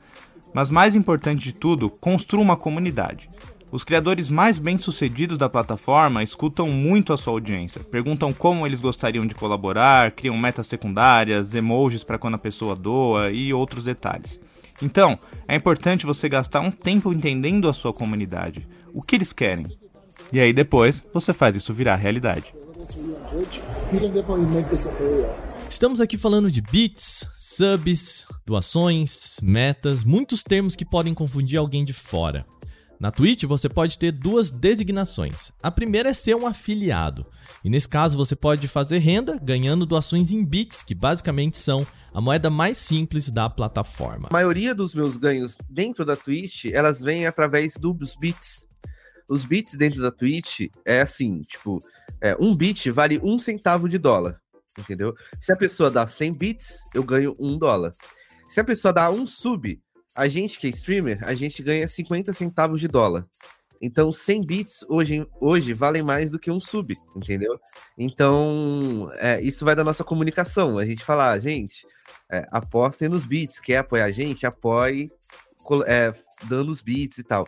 Mas 0.52 0.70
mais 0.70 0.94
importante 0.94 1.42
de 1.42 1.54
tudo, 1.54 1.88
construa 1.88 2.42
uma 2.42 2.56
comunidade. 2.56 3.30
Os 3.72 3.84
criadores 3.84 4.28
mais 4.28 4.58
bem-sucedidos 4.58 5.38
da 5.38 5.48
plataforma 5.48 6.22
escutam 6.22 6.68
muito 6.68 7.10
a 7.10 7.16
sua 7.16 7.32
audiência, 7.32 7.82
perguntam 7.82 8.30
como 8.30 8.66
eles 8.66 8.80
gostariam 8.80 9.26
de 9.26 9.34
colaborar, 9.34 10.10
criam 10.10 10.36
metas 10.36 10.66
secundárias, 10.66 11.54
emojis 11.54 12.04
para 12.04 12.18
quando 12.18 12.34
a 12.34 12.38
pessoa 12.38 12.76
doa 12.76 13.30
e 13.30 13.50
outros 13.54 13.84
detalhes. 13.84 14.38
Então, 14.82 15.18
é 15.48 15.56
importante 15.56 16.04
você 16.04 16.28
gastar 16.28 16.60
um 16.60 16.70
tempo 16.70 17.14
entendendo 17.14 17.66
a 17.66 17.72
sua 17.72 17.94
comunidade, 17.94 18.68
o 18.92 19.00
que 19.00 19.16
eles 19.16 19.32
querem. 19.32 19.66
E 20.30 20.38
aí 20.38 20.52
depois 20.52 21.02
você 21.10 21.32
faz 21.32 21.56
isso 21.56 21.72
virar 21.72 21.96
realidade. 21.96 22.54
Estamos 25.66 25.98
aqui 25.98 26.18
falando 26.18 26.50
de 26.50 26.60
bits, 26.60 27.26
subs, 27.32 28.26
doações, 28.44 29.40
metas, 29.42 30.04
muitos 30.04 30.42
termos 30.42 30.76
que 30.76 30.84
podem 30.84 31.14
confundir 31.14 31.58
alguém 31.58 31.86
de 31.86 31.94
fora. 31.94 32.44
Na 33.02 33.10
Twitch 33.10 33.42
você 33.42 33.68
pode 33.68 33.98
ter 33.98 34.12
duas 34.12 34.48
designações. 34.48 35.50
A 35.60 35.72
primeira 35.72 36.10
é 36.10 36.14
ser 36.14 36.36
um 36.36 36.46
afiliado. 36.46 37.26
E 37.64 37.68
nesse 37.68 37.88
caso 37.88 38.16
você 38.16 38.36
pode 38.36 38.68
fazer 38.68 38.98
renda 38.98 39.40
ganhando 39.42 39.84
doações 39.84 40.30
em 40.30 40.44
bits, 40.44 40.84
que 40.84 40.94
basicamente 40.94 41.58
são 41.58 41.84
a 42.14 42.20
moeda 42.20 42.48
mais 42.48 42.78
simples 42.78 43.28
da 43.28 43.50
plataforma. 43.50 44.28
A 44.30 44.32
maioria 44.32 44.72
dos 44.72 44.94
meus 44.94 45.16
ganhos 45.16 45.58
dentro 45.68 46.04
da 46.04 46.14
Twitch, 46.14 46.66
elas 46.66 47.00
vêm 47.00 47.26
através 47.26 47.74
dos 47.74 48.14
bits. 48.14 48.68
Os 49.28 49.44
bits 49.44 49.74
dentro 49.74 50.00
da 50.00 50.12
Twitch 50.12 50.68
é 50.84 51.00
assim, 51.00 51.42
tipo, 51.42 51.82
é, 52.20 52.36
um 52.38 52.54
bit 52.54 52.88
vale 52.92 53.20
um 53.20 53.36
centavo 53.36 53.88
de 53.88 53.98
dólar, 53.98 54.40
entendeu? 54.78 55.12
Se 55.40 55.52
a 55.52 55.56
pessoa 55.56 55.90
dá 55.90 56.06
100 56.06 56.34
bits, 56.34 56.78
eu 56.94 57.02
ganho 57.02 57.34
um 57.36 57.58
dólar. 57.58 57.92
Se 58.48 58.60
a 58.60 58.64
pessoa 58.64 58.92
dá 58.92 59.10
um 59.10 59.26
sub, 59.26 59.82
a 60.14 60.28
gente 60.28 60.58
que 60.58 60.66
é 60.66 60.70
streamer, 60.70 61.18
a 61.22 61.34
gente 61.34 61.62
ganha 61.62 61.86
50 61.86 62.32
centavos 62.32 62.80
de 62.80 62.88
dólar. 62.88 63.26
Então, 63.80 64.12
100 64.12 64.46
bits 64.46 64.84
hoje, 64.88 65.26
hoje 65.40 65.74
valem 65.74 66.04
mais 66.04 66.30
do 66.30 66.38
que 66.38 66.50
um 66.50 66.60
sub, 66.60 66.96
entendeu? 67.16 67.58
Então, 67.98 69.10
é, 69.14 69.40
isso 69.42 69.64
vai 69.64 69.74
da 69.74 69.82
nossa 69.82 70.04
comunicação. 70.04 70.78
A 70.78 70.86
gente 70.86 71.04
fala, 71.04 71.32
ah, 71.32 71.40
gente, 71.40 71.84
é, 72.30 72.46
apostem 72.52 73.08
nos 73.08 73.26
bits. 73.26 73.58
Quer 73.58 73.78
apoiar 73.78 74.04
a 74.04 74.12
gente? 74.12 74.46
Apoie 74.46 75.10
é, 75.86 76.14
dando 76.44 76.70
os 76.70 76.80
bits 76.80 77.18
e 77.18 77.24
tal. 77.24 77.44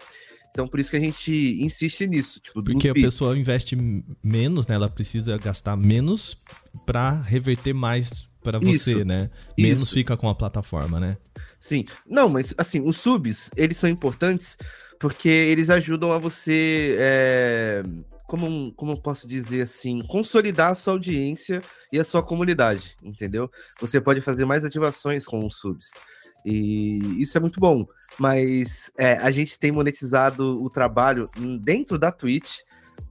Então, 0.50 0.66
por 0.66 0.80
isso 0.80 0.90
que 0.90 0.96
a 0.96 1.00
gente 1.00 1.32
insiste 1.60 2.06
nisso. 2.06 2.40
Tipo, 2.40 2.62
Porque 2.62 2.88
a 2.88 2.94
pessoa 2.94 3.38
investe 3.38 3.76
menos, 4.22 4.66
né? 4.66 4.74
Ela 4.74 4.88
precisa 4.88 5.38
gastar 5.38 5.76
menos 5.76 6.36
para 6.84 7.12
reverter 7.22 7.72
mais 7.72 8.24
para 8.42 8.58
você, 8.58 8.92
isso, 8.92 9.04
né? 9.04 9.30
Menos 9.58 9.88
isso. 9.88 9.94
fica 9.94 10.16
com 10.16 10.28
a 10.28 10.34
plataforma, 10.34 11.00
né? 11.00 11.16
Sim. 11.64 11.86
Não, 12.06 12.28
mas 12.28 12.52
assim, 12.58 12.82
os 12.82 12.98
subs, 12.98 13.50
eles 13.56 13.78
são 13.78 13.88
importantes 13.88 14.58
porque 15.00 15.30
eles 15.30 15.70
ajudam 15.70 16.12
a 16.12 16.18
você. 16.18 16.94
É, 16.98 17.82
como, 18.26 18.70
como 18.74 18.92
eu 18.92 18.98
posso 18.98 19.26
dizer 19.26 19.62
assim, 19.62 20.02
consolidar 20.06 20.72
a 20.72 20.74
sua 20.74 20.92
audiência 20.92 21.62
e 21.90 21.98
a 21.98 22.04
sua 22.04 22.22
comunidade, 22.22 22.94
entendeu? 23.02 23.50
Você 23.80 23.98
pode 23.98 24.20
fazer 24.20 24.44
mais 24.44 24.62
ativações 24.62 25.24
com 25.24 25.46
os 25.46 25.56
subs. 25.56 25.90
E 26.44 26.98
isso 27.18 27.38
é 27.38 27.40
muito 27.40 27.58
bom. 27.58 27.86
Mas 28.18 28.92
é, 28.98 29.14
a 29.14 29.30
gente 29.30 29.58
tem 29.58 29.72
monetizado 29.72 30.62
o 30.62 30.68
trabalho 30.68 31.30
dentro 31.62 31.98
da 31.98 32.12
Twitch 32.12 32.58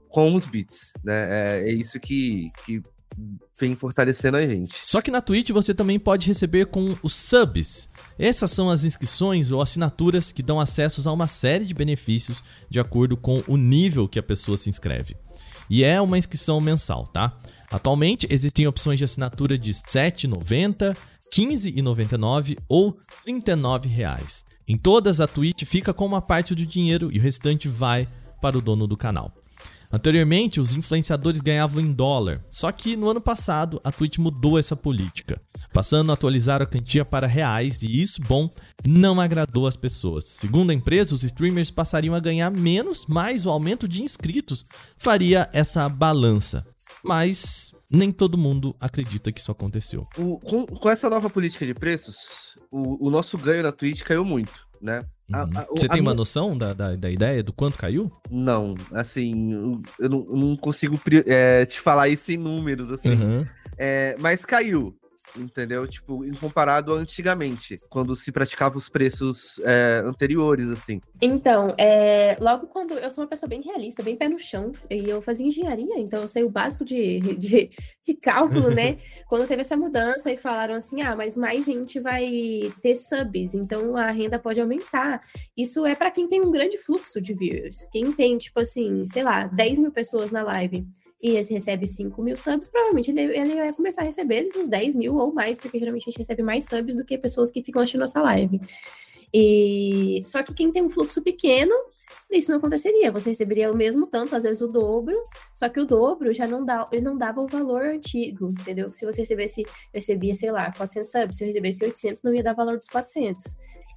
com 0.09 0.35
os 0.35 0.45
bits, 0.45 0.93
né? 1.03 1.61
É, 1.63 1.69
é 1.69 1.71
isso 1.71 1.99
que, 1.99 2.51
que 2.63 2.83
vem 3.59 3.75
fortalecendo 3.75 4.37
a 4.37 4.45
gente. 4.45 4.75
Só 4.81 5.01
que 5.01 5.11
na 5.11 5.21
Twitch 5.21 5.51
você 5.51 5.73
também 5.73 5.99
pode 5.99 6.27
receber 6.27 6.65
com 6.67 6.95
os 7.01 7.13
subs. 7.13 7.89
Essas 8.17 8.51
são 8.51 8.69
as 8.69 8.83
inscrições 8.83 9.51
ou 9.51 9.61
assinaturas 9.61 10.31
que 10.31 10.43
dão 10.43 10.59
acessos 10.59 11.07
a 11.07 11.11
uma 11.11 11.27
série 11.27 11.65
de 11.65 11.73
benefícios 11.73 12.43
de 12.69 12.79
acordo 12.79 13.15
com 13.15 13.43
o 13.47 13.57
nível 13.57 14.07
que 14.07 14.19
a 14.19 14.23
pessoa 14.23 14.57
se 14.57 14.69
inscreve. 14.69 15.15
E 15.69 15.83
é 15.83 15.99
uma 16.01 16.17
inscrição 16.17 16.59
mensal, 16.59 17.07
tá? 17.07 17.37
Atualmente 17.71 18.27
existem 18.29 18.67
opções 18.67 18.99
de 18.99 19.05
assinatura 19.05 19.57
de 19.57 19.71
R$ 19.71 19.77
7,90, 19.77 20.89
R$ 20.89 20.97
15,99 21.31 22.57
ou 22.67 22.97
R$ 23.25 23.33
39,00. 23.33 24.43
Em 24.67 24.77
todas, 24.77 25.19
a 25.19 25.27
Twitch 25.27 25.63
fica 25.65 25.93
com 25.93 26.05
uma 26.05 26.21
parte 26.21 26.55
do 26.55 26.65
dinheiro 26.65 27.09
e 27.11 27.19
o 27.19 27.21
restante 27.21 27.67
vai 27.67 28.07
para 28.41 28.57
o 28.57 28.61
dono 28.61 28.87
do 28.87 28.95
canal. 28.95 29.33
Anteriormente, 29.93 30.59
os 30.59 30.73
influenciadores 30.73 31.39
ganhavam 31.39 31.79
em 31.79 31.93
dólar, 31.93 32.43
só 32.49 32.71
que 32.71 32.97
no 32.97 33.07
ano 33.07 33.21
passado 33.21 33.79
a 33.83 33.91
Twitch 33.91 34.17
mudou 34.17 34.57
essa 34.57 34.75
política, 34.75 35.39
passando 35.71 36.09
a 36.09 36.15
atualizar 36.15 36.63
a 36.63 36.65
quantia 36.65 37.05
para 37.05 37.27
reais 37.27 37.83
e 37.83 38.01
isso, 38.01 38.19
bom, 38.23 38.49
não 38.87 39.21
agradou 39.21 39.67
as 39.67 39.77
pessoas. 39.77 40.25
Segundo 40.25 40.71
a 40.71 40.73
empresa, 40.73 41.13
os 41.13 41.23
streamers 41.23 41.69
passariam 41.69 42.15
a 42.15 42.19
ganhar 42.19 42.49
menos, 42.49 43.05
mas 43.07 43.45
o 43.45 43.51
aumento 43.51 43.87
de 43.87 44.01
inscritos 44.01 44.65
faria 44.97 45.47
essa 45.53 45.87
balança. 45.87 46.65
Mas 47.03 47.75
nem 47.87 48.11
todo 48.11 48.35
mundo 48.35 48.75
acredita 48.79 49.31
que 49.31 49.39
isso 49.39 49.51
aconteceu. 49.51 50.07
O, 50.17 50.39
com, 50.39 50.65
com, 50.65 50.89
essa 50.89 51.07
nova 51.07 51.29
política 51.29 51.67
de 51.67 51.73
preços, 51.75 52.57
o, 52.71 53.09
o 53.09 53.11
nosso 53.11 53.37
ganho 53.37 53.61
na 53.61 53.71
Twitch 53.71 54.01
caiu 54.01 54.25
muito, 54.25 54.67
né? 54.81 55.03
A, 55.31 55.43
a, 55.43 55.65
Você 55.71 55.87
tem 55.87 56.01
uma 56.01 56.11
minha... 56.11 56.15
noção 56.15 56.57
da, 56.57 56.73
da, 56.73 56.95
da, 56.95 57.09
ideia 57.09 57.41
do 57.41 57.53
quanto 57.53 57.77
caiu? 57.77 58.11
Não, 58.29 58.75
assim, 58.91 59.53
eu 59.99 60.09
não, 60.09 60.25
eu 60.29 60.37
não 60.37 60.57
consigo 60.57 60.99
é, 61.25 61.65
te 61.65 61.79
falar 61.79 62.09
isso 62.09 62.31
em 62.31 62.37
números, 62.37 62.91
assim. 62.91 63.11
Uhum. 63.11 63.47
É, 63.77 64.15
mas 64.19 64.45
caiu 64.45 64.95
entendeu? 65.37 65.87
Tipo, 65.87 66.23
em 66.23 66.33
comparado 66.33 66.93
a 66.93 66.97
antigamente, 66.97 67.79
quando 67.89 68.15
se 68.15 68.31
praticava 68.31 68.77
os 68.77 68.89
preços 68.89 69.59
é, 69.63 70.01
anteriores, 70.05 70.69
assim. 70.69 71.01
Então, 71.21 71.73
é, 71.77 72.35
logo 72.39 72.67
quando 72.67 72.93
eu 72.93 73.11
sou 73.11 73.23
uma 73.23 73.29
pessoa 73.29 73.49
bem 73.49 73.61
realista, 73.61 74.03
bem 74.03 74.15
pé 74.15 74.29
no 74.29 74.39
chão, 74.39 74.73
e 74.89 75.09
eu 75.09 75.21
fazia 75.21 75.47
engenharia, 75.47 75.97
então 75.99 76.21
eu 76.21 76.27
sei 76.27 76.43
o 76.43 76.49
básico 76.49 76.85
de, 76.85 77.19
de, 77.35 77.69
de 78.03 78.13
cálculo, 78.15 78.69
né? 78.69 78.97
quando 79.27 79.47
teve 79.47 79.61
essa 79.61 79.77
mudança 79.77 80.31
e 80.31 80.37
falaram 80.37 80.75
assim, 80.75 81.01
ah, 81.01 81.15
mas 81.15 81.37
mais 81.37 81.65
gente 81.65 81.99
vai 81.99 82.71
ter 82.81 82.95
subs, 82.95 83.53
então 83.53 83.95
a 83.95 84.11
renda 84.11 84.39
pode 84.39 84.59
aumentar. 84.59 85.21
Isso 85.57 85.85
é 85.85 85.95
para 85.95 86.11
quem 86.11 86.27
tem 86.27 86.41
um 86.41 86.51
grande 86.51 86.77
fluxo 86.77 87.21
de 87.21 87.33
viewers. 87.33 87.85
Quem 87.91 88.11
tem, 88.11 88.37
tipo 88.37 88.59
assim, 88.59 89.05
sei 89.05 89.23
lá, 89.23 89.47
10 89.47 89.79
mil 89.79 89.91
pessoas 89.91 90.31
na 90.31 90.43
live 90.43 90.85
e 91.23 91.37
esse 91.37 91.53
recebe 91.53 91.87
5 91.87 92.21
mil 92.21 92.35
subs, 92.35 92.67
provavelmente 92.67 93.09
ele, 93.09 93.21
ele 93.21 93.55
vai 93.55 93.71
começar 93.71 94.01
a 94.01 94.05
receber 94.05 94.49
uns 94.57 94.67
10 94.67 94.97
mil 94.97 95.15
ou 95.15 95.33
mais, 95.33 95.57
porque 95.57 95.79
geralmente 95.79 96.03
a 96.03 96.11
gente 96.11 96.17
recebe 96.17 96.43
mais 96.43 96.65
subs 96.65 96.97
do 96.97 97.05
que 97.05 97.17
pessoas 97.17 97.49
que 97.49 97.63
ficam 97.63 97.81
assistindo 97.81 98.01
nossa 98.01 98.21
live. 98.21 98.59
E 99.33 100.21
só 100.25 100.43
que 100.43 100.53
quem 100.53 100.69
tem 100.69 100.83
um 100.83 100.89
fluxo 100.89 101.21
pequeno, 101.21 101.73
isso 102.29 102.51
não 102.51 102.57
aconteceria. 102.57 103.09
Você 103.09 103.29
receberia 103.29 103.71
o 103.71 103.75
mesmo 103.75 104.05
tanto, 104.05 104.35
às 104.35 104.43
vezes 104.43 104.61
o 104.61 104.67
dobro, 104.67 105.15
só 105.55 105.69
que 105.69 105.79
o 105.79 105.85
dobro 105.85 106.33
já 106.33 106.45
não 106.45 106.65
dá, 106.65 106.89
ele 106.91 107.01
não 107.01 107.17
dava 107.17 107.39
o 107.39 107.47
valor 107.47 107.83
antigo, 107.85 108.49
entendeu? 108.49 108.93
Se 108.93 109.05
você 109.05 109.21
recebesse, 109.21 109.63
recebia, 109.93 110.35
sei 110.35 110.51
lá, 110.51 110.73
400 110.73 111.09
subs, 111.09 111.37
se 111.37 111.43
eu 111.45 111.47
recebesse 111.47 111.85
800, 111.85 112.21
não 112.21 112.33
ia 112.33 112.43
dar 112.43 112.53
valor 112.53 112.77
dos 112.77 112.89
400. 112.89 113.45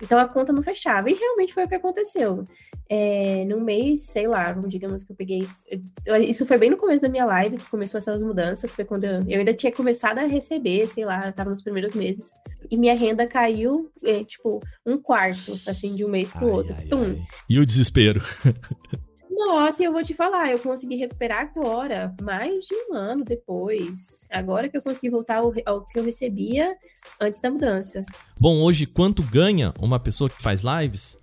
Então 0.02 0.18
a 0.18 0.28
conta 0.28 0.52
não 0.52 0.62
fechava. 0.62 1.10
E 1.10 1.14
realmente 1.14 1.54
foi 1.54 1.64
o 1.64 1.68
que 1.68 1.74
aconteceu. 1.74 2.46
É, 2.88 3.44
no 3.46 3.60
mês, 3.60 4.02
sei 4.02 4.28
lá, 4.28 4.52
digamos 4.66 5.02
que 5.02 5.12
eu 5.12 5.16
peguei. 5.16 5.48
Isso 6.20 6.46
foi 6.46 6.58
bem 6.58 6.70
no 6.70 6.76
começo 6.76 7.02
da 7.02 7.08
minha 7.08 7.24
live 7.24 7.56
que 7.56 7.70
começou 7.70 7.98
essas 7.98 8.22
mudanças. 8.22 8.74
Foi 8.74 8.84
quando 8.84 9.04
eu, 9.04 9.22
eu 9.28 9.38
ainda 9.38 9.54
tinha 9.54 9.72
começado 9.72 10.18
a 10.18 10.24
receber, 10.24 10.86
sei 10.88 11.04
lá, 11.04 11.26
eu 11.26 11.32
tava 11.32 11.50
nos 11.50 11.62
primeiros 11.62 11.94
meses. 11.94 12.32
E 12.70 12.76
minha 12.76 12.94
renda 12.94 13.26
caiu, 13.26 13.90
é, 14.02 14.24
tipo, 14.24 14.60
um 14.84 14.98
quarto, 14.98 15.52
assim, 15.66 15.94
de 15.94 16.04
um 16.04 16.08
mês 16.08 16.32
pro 16.32 16.46
ai, 16.46 16.52
outro. 16.52 16.74
Ai, 16.78 16.88
ai. 16.90 17.20
E 17.48 17.58
o 17.58 17.66
desespero? 17.66 18.20
Nossa, 19.36 19.84
eu 19.84 19.92
vou 19.92 20.02
te 20.02 20.14
falar, 20.14 20.50
eu 20.50 20.58
consegui 20.58 20.96
recuperar 20.96 21.42
agora, 21.42 22.14
mais 22.22 22.64
de 22.64 22.74
um 22.74 22.94
ano 22.94 23.22
depois. 23.22 24.26
Agora 24.30 24.66
que 24.66 24.78
eu 24.78 24.82
consegui 24.82 25.10
voltar 25.10 25.36
ao, 25.36 25.52
ao 25.66 25.84
que 25.84 25.98
eu 25.98 26.04
recebia 26.04 26.74
antes 27.20 27.38
da 27.38 27.50
mudança. 27.50 28.02
Bom, 28.40 28.62
hoje 28.62 28.86
quanto 28.86 29.22
ganha 29.22 29.74
uma 29.78 30.00
pessoa 30.00 30.30
que 30.30 30.42
faz 30.42 30.62
lives? 30.62 31.18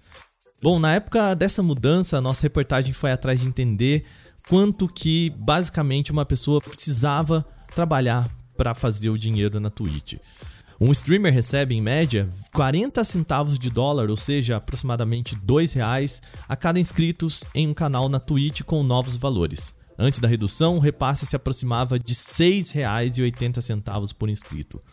Bom, 0.62 0.78
na 0.78 0.94
época 0.94 1.34
dessa 1.34 1.64
mudança, 1.64 2.20
a 2.20 2.22
nossa 2.22 2.44
reportagem 2.44 2.94
foi 2.94 3.12
atrás 3.12 3.42
de 3.42 3.48
entender 3.48 4.06
quanto 4.48 4.88
que 4.88 5.32
basicamente 5.32 6.12
uma 6.12 6.24
pessoa 6.24 6.62
precisava 6.62 7.44
trabalhar 7.74 8.30
para 8.56 8.76
fazer 8.76 9.10
o 9.10 9.18
dinheiro 9.18 9.60
na 9.60 9.72
Twitch. 9.72 10.20
Um 10.86 10.92
streamer 10.92 11.34
recebe, 11.34 11.74
em 11.74 11.82
média, 11.82 12.30
40 12.54 13.06
centavos 13.06 13.58
de 13.58 13.70
dólar, 13.70 14.10
ou 14.10 14.18
seja, 14.18 14.58
aproximadamente 14.58 15.34
2 15.34 15.72
reais, 15.72 16.22
a 16.46 16.58
cada 16.58 16.78
inscritos 16.78 17.46
em 17.56 17.70
um 17.70 17.74
canal 17.74 18.10
na 18.10 18.20
Twitch 18.20 18.64
com 18.64 18.84
novos 18.84 19.16
valores. 19.16 19.74
Antes 19.98 20.20
da 20.20 20.28
redução, 20.28 20.76
o 20.76 20.82
repasse 20.82 21.26
se 21.26 21.38
aproximava 21.38 21.98
de 21.98 22.12
R$ 22.12 22.20
6,80 22.20 24.14
por 24.14 24.30
inscrito. 24.30 24.84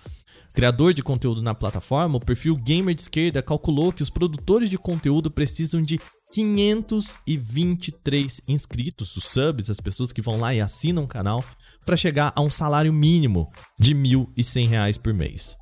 Criador 0.55 0.95
de 0.95 1.03
conteúdo 1.03 1.43
na 1.43 1.57
plataforma, 1.57 2.19
o 2.19 2.25
perfil 2.25 2.55
Gamer 2.55 2.95
de 2.95 3.01
Esquerda 3.01 3.43
calculou 3.43 3.93
que 3.93 4.03
os 4.03 4.11
produtores 4.11 4.71
de 4.71 4.79
conteúdo 4.79 5.29
precisam 5.29 5.83
de 5.83 6.01
523 6.33 8.43
inscritos, 8.47 9.17
os 9.17 9.25
subs, 9.25 9.69
as 9.69 9.81
pessoas 9.81 10.13
que 10.13 10.23
vão 10.23 10.39
lá 10.39 10.55
e 10.55 10.61
assinam 10.61 11.03
o 11.03 11.09
canal, 11.09 11.45
para 11.85 11.97
chegar 11.97 12.33
a 12.37 12.41
um 12.41 12.51
salário 12.51 12.93
mínimo 12.93 13.51
de 13.77 13.93
R$ 13.93 13.99
1.100 14.37 15.01
por 15.01 15.13
mês. 15.13 15.59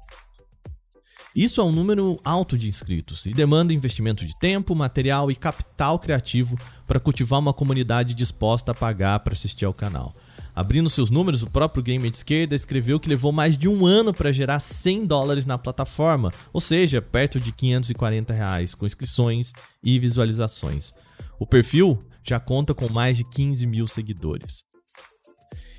Isso 1.39 1.61
é 1.61 1.65
um 1.65 1.71
número 1.71 2.19
alto 2.25 2.59
de 2.59 2.69
inscritos 2.69 3.25
e 3.25 3.33
demanda 3.33 3.73
investimento 3.73 4.27
de 4.27 4.37
tempo, 4.37 4.75
material 4.75 5.31
e 5.31 5.37
capital 5.37 5.97
criativo 5.97 6.59
para 6.85 6.99
cultivar 6.99 7.39
uma 7.39 7.53
comunidade 7.53 8.13
disposta 8.13 8.73
a 8.73 8.75
pagar 8.75 9.21
para 9.21 9.35
assistir 9.35 9.65
ao 9.65 9.73
canal. 9.73 10.13
Abrindo 10.53 10.91
seus 10.91 11.11
números, 11.11 11.45
o 11.45 11.47
próprio 11.49 11.81
Gamer 11.81 12.11
de 12.11 12.17
Esquerda 12.17 12.57
escreveu 12.57 12.99
que 12.99 13.09
levou 13.09 13.31
mais 13.31 13.57
de 13.57 13.69
um 13.69 13.87
ano 13.87 14.13
para 14.13 14.33
gerar 14.33 14.59
100 14.59 15.07
dólares 15.07 15.47
na 15.47 15.57
plataforma, 15.57 16.33
ou 16.53 16.61
seja, 16.61 17.01
perto 17.01 17.39
de 17.39 17.53
540 17.53 18.33
reais, 18.33 18.75
com 18.75 18.85
inscrições 18.85 19.53
e 19.81 19.97
visualizações. 20.01 20.93
O 21.39 21.47
perfil 21.47 22.03
já 22.25 22.41
conta 22.41 22.75
com 22.75 22.89
mais 22.89 23.17
de 23.17 23.23
15 23.23 23.65
mil 23.65 23.87
seguidores. 23.87 24.65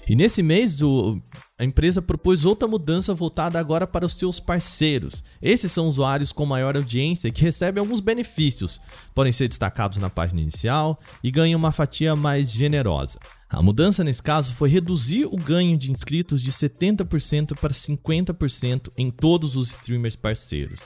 E 0.09 0.15
nesse 0.15 0.41
mês, 0.41 0.81
o, 0.81 1.21
a 1.55 1.63
empresa 1.63 2.01
propôs 2.01 2.43
outra 2.43 2.67
mudança 2.67 3.13
voltada 3.13 3.59
agora 3.59 3.85
para 3.85 4.07
os 4.07 4.15
seus 4.15 4.39
parceiros. 4.39 5.23
Esses 5.39 5.71
são 5.71 5.87
usuários 5.87 6.31
com 6.31 6.47
maior 6.47 6.75
audiência 6.75 7.31
que 7.31 7.43
recebem 7.43 7.79
alguns 7.79 7.99
benefícios, 7.99 8.81
podem 9.13 9.31
ser 9.31 9.47
destacados 9.47 9.99
na 9.99 10.09
página 10.09 10.41
inicial 10.41 10.97
e 11.23 11.29
ganham 11.29 11.59
uma 11.59 11.71
fatia 11.71 12.15
mais 12.15 12.49
generosa. 12.49 13.19
A 13.47 13.61
mudança 13.61 14.03
nesse 14.03 14.23
caso 14.23 14.55
foi 14.55 14.67
reduzir 14.67 15.25
o 15.25 15.37
ganho 15.37 15.77
de 15.77 15.91
inscritos 15.91 16.41
de 16.41 16.51
70% 16.51 17.55
para 17.59 17.71
50% 17.71 18.89
em 18.97 19.11
todos 19.11 19.55
os 19.55 19.69
streamers 19.69 20.15
parceiros. 20.15 20.79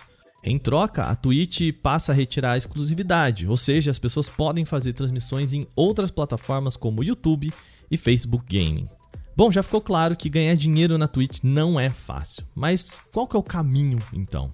Em 0.44 0.60
troca, 0.60 1.06
a 1.06 1.16
Twitch 1.16 1.72
passa 1.82 2.12
a 2.12 2.16
retirar 2.16 2.52
a 2.52 2.58
exclusividade, 2.58 3.48
ou 3.48 3.56
seja, 3.56 3.90
as 3.90 4.00
pessoas 4.00 4.28
podem 4.28 4.66
fazer 4.66 4.92
transmissões 4.92 5.54
em 5.54 5.66
outras 5.78 6.12
plataformas 6.12 6.76
como 6.76 7.06
YouTube 7.06 7.54
e 7.90 7.96
Facebook 7.96 8.46
Gaming. 8.50 8.90
Bom, 9.36 9.52
já 9.52 9.64
ficou 9.64 9.82
claro 9.82 10.16
que 10.16 10.30
ganhar 10.30 10.56
dinheiro 10.56 10.96
na 10.96 11.08
Twitch 11.08 11.40
não 11.42 11.80
é 11.80 11.90
fácil, 11.90 12.46
mas 12.54 13.00
qual 13.12 13.28
que 13.28 13.36
é 13.36 13.40
o 13.40 13.44
caminho 13.44 13.98
então? 14.14 14.52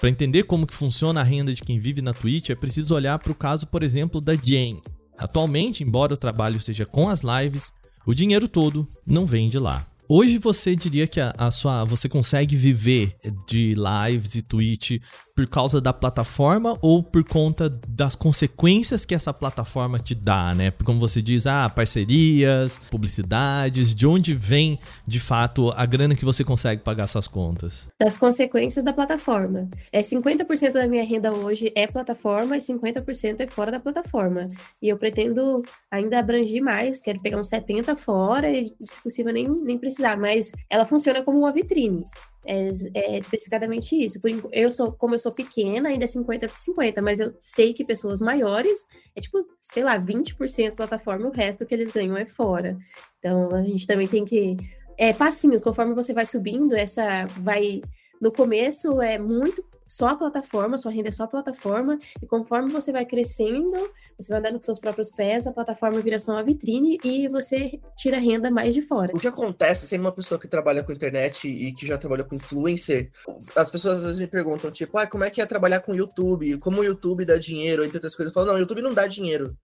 Para 0.00 0.08
entender 0.08 0.44
como 0.44 0.66
que 0.66 0.74
funciona 0.74 1.20
a 1.20 1.24
renda 1.24 1.52
de 1.52 1.62
quem 1.62 1.78
vive 1.78 2.00
na 2.00 2.14
Twitch, 2.14 2.48
é 2.48 2.54
preciso 2.54 2.94
olhar 2.94 3.18
para 3.18 3.32
o 3.32 3.34
caso, 3.34 3.66
por 3.66 3.82
exemplo, 3.82 4.22
da 4.22 4.34
Jane. 4.34 4.82
Atualmente, 5.18 5.84
embora 5.84 6.14
o 6.14 6.16
trabalho 6.16 6.58
seja 6.58 6.86
com 6.86 7.08
as 7.08 7.22
lives, 7.22 7.72
o 8.06 8.14
dinheiro 8.14 8.48
todo 8.48 8.88
não 9.06 9.26
vem 9.26 9.48
de 9.48 9.58
lá. 9.58 9.86
Hoje 10.08 10.38
você 10.38 10.74
diria 10.74 11.06
que 11.06 11.20
a, 11.20 11.34
a, 11.36 11.50
sua 11.50 11.84
você 11.84 12.08
consegue 12.08 12.56
viver 12.56 13.16
de 13.46 13.74
lives 13.74 14.34
e 14.34 14.42
Twitch 14.42 15.00
por 15.34 15.46
causa 15.48 15.80
da 15.80 15.92
plataforma 15.92 16.78
ou 16.80 17.02
por 17.02 17.24
conta 17.24 17.68
das 17.88 18.14
consequências 18.14 19.04
que 19.04 19.14
essa 19.14 19.34
plataforma 19.34 19.98
te 19.98 20.14
dá, 20.14 20.54
né? 20.54 20.72
Como 20.84 21.00
você 21.00 21.20
diz, 21.20 21.46
ah, 21.46 21.68
parcerias, 21.68 22.78
publicidades, 22.90 23.92
de 23.94 24.06
onde 24.06 24.32
vem 24.32 24.78
de 25.06 25.18
fato 25.18 25.72
a 25.76 25.84
grana 25.84 26.14
que 26.14 26.24
você 26.24 26.44
consegue 26.44 26.82
pagar 26.82 27.08
suas 27.08 27.26
contas? 27.26 27.88
Das 28.00 28.16
consequências 28.16 28.84
da 28.84 28.92
plataforma. 28.92 29.68
É 29.92 30.00
50% 30.00 30.72
da 30.72 30.86
minha 30.86 31.04
renda 31.04 31.32
hoje 31.32 31.72
é 31.74 31.86
plataforma 31.86 32.56
e 32.56 32.60
50% 32.60 33.40
é 33.40 33.46
fora 33.48 33.72
da 33.72 33.80
plataforma. 33.80 34.46
E 34.80 34.88
eu 34.88 34.96
pretendo 34.96 35.62
ainda 35.90 36.20
abranger 36.20 36.62
mais, 36.62 37.00
quero 37.00 37.20
pegar 37.20 37.40
uns 37.40 37.48
70 37.48 37.96
fora 37.96 38.48
e 38.48 38.68
se 38.68 39.02
possível 39.02 39.32
nem, 39.32 39.48
nem 39.48 39.78
precisar, 39.78 40.16
mas 40.16 40.52
ela 40.70 40.84
funciona 40.84 41.22
como 41.22 41.38
uma 41.38 41.52
vitrine. 41.52 42.04
É, 42.46 42.68
é, 42.94 43.18
especificadamente 43.18 43.96
isso. 43.96 44.20
Por, 44.20 44.30
eu 44.52 44.70
sou, 44.70 44.92
como 44.92 45.14
eu 45.14 45.18
sou 45.18 45.32
pequena, 45.32 45.88
ainda 45.88 46.04
é 46.04 46.06
50 46.06 46.48
por 46.48 46.58
50, 46.58 47.02
mas 47.02 47.20
eu 47.20 47.34
sei 47.40 47.72
que 47.72 47.84
pessoas 47.84 48.20
maiores 48.20 48.84
é 49.16 49.20
tipo, 49.20 49.46
sei 49.68 49.82
lá, 49.82 49.98
20% 49.98 50.74
plataforma, 50.74 51.28
o 51.28 51.32
resto 51.32 51.64
que 51.64 51.74
eles 51.74 51.90
ganham 51.90 52.16
é 52.16 52.26
fora. 52.26 52.76
Então 53.18 53.54
a 53.54 53.62
gente 53.62 53.86
também 53.86 54.06
tem 54.06 54.24
que. 54.24 54.56
É, 54.96 55.12
passinhos, 55.12 55.62
conforme 55.62 55.94
você 55.94 56.12
vai 56.12 56.26
subindo, 56.26 56.74
essa 56.74 57.26
vai. 57.40 57.80
No 58.20 58.30
começo 58.30 59.00
é 59.02 59.18
muito 59.18 59.64
só 59.94 60.08
a 60.08 60.16
plataforma, 60.16 60.76
sua 60.76 60.90
renda 60.90 61.08
é 61.08 61.12
só 61.12 61.24
a 61.24 61.28
plataforma, 61.28 61.98
e 62.20 62.26
conforme 62.26 62.72
você 62.72 62.90
vai 62.90 63.04
crescendo, 63.06 63.72
você 64.18 64.30
vai 64.30 64.40
andando 64.40 64.56
com 64.56 64.62
seus 64.62 64.80
próprios 64.80 65.12
pés, 65.12 65.46
a 65.46 65.52
plataforma 65.52 66.00
vira 66.00 66.18
só 66.18 66.32
uma 66.32 66.42
vitrine 66.42 66.98
e 67.04 67.28
você 67.28 67.78
tira 67.96 68.18
renda 68.18 68.50
mais 68.50 68.74
de 68.74 68.82
fora. 68.82 69.14
O 69.14 69.20
que 69.20 69.28
acontece, 69.28 69.86
sendo 69.86 70.00
uma 70.00 70.12
pessoa 70.12 70.40
que 70.40 70.48
trabalha 70.48 70.82
com 70.82 70.92
internet 70.92 71.48
e 71.48 71.72
que 71.72 71.86
já 71.86 71.96
trabalhou 71.96 72.26
com 72.26 72.34
influencer, 72.34 73.10
as 73.54 73.70
pessoas 73.70 73.98
às 73.98 74.04
vezes 74.04 74.18
me 74.18 74.26
perguntam, 74.26 74.70
tipo, 74.70 74.98
ah, 74.98 75.06
como 75.06 75.22
é 75.22 75.30
que 75.30 75.40
é 75.40 75.46
trabalhar 75.46 75.80
com 75.80 75.94
YouTube? 75.94 76.58
Como 76.58 76.80
o 76.80 76.84
YouTube 76.84 77.24
dá 77.24 77.38
dinheiro, 77.38 77.84
entre 77.84 77.98
outras 77.98 78.16
coisas. 78.16 78.32
Eu 78.32 78.34
falo, 78.34 78.48
não, 78.48 78.54
o 78.56 78.58
YouTube 78.58 78.82
não 78.82 78.92
dá 78.92 79.06
dinheiro 79.06 79.56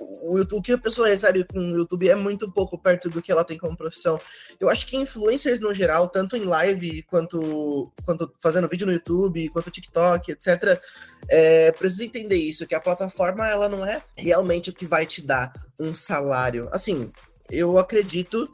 o, 0.00 0.40
o, 0.40 0.62
que 0.62 0.72
a 0.72 0.78
pessoa 0.78 1.08
recebe 1.08 1.44
com 1.44 1.58
o 1.58 1.76
YouTube 1.76 2.08
é 2.08 2.14
muito 2.14 2.50
pouco 2.50 2.78
perto 2.78 3.08
do 3.08 3.22
que 3.22 3.30
ela 3.30 3.44
tem 3.44 3.58
como 3.58 3.76
profissão. 3.76 4.20
Eu 4.60 4.68
acho 4.68 4.86
que 4.86 4.96
influencers 4.96 5.60
no 5.60 5.72
geral, 5.72 6.08
tanto 6.08 6.36
em 6.36 6.44
live 6.44 7.02
quanto, 7.04 7.92
quanto 8.04 8.32
fazendo 8.40 8.68
vídeo 8.68 8.86
no 8.86 8.92
YouTube, 8.92 9.48
quanto 9.48 9.70
TikTok, 9.70 10.32
etc., 10.32 10.80
é, 11.28 11.72
precisa 11.72 12.04
entender 12.04 12.36
isso, 12.36 12.66
que 12.66 12.74
a 12.74 12.80
plataforma 12.80 13.48
ela 13.48 13.68
não 13.68 13.86
é 13.86 14.02
realmente 14.16 14.70
o 14.70 14.72
que 14.72 14.86
vai 14.86 15.06
te 15.06 15.22
dar 15.22 15.52
um 15.78 15.94
salário. 15.94 16.68
Assim, 16.72 17.10
eu 17.50 17.78
acredito 17.78 18.52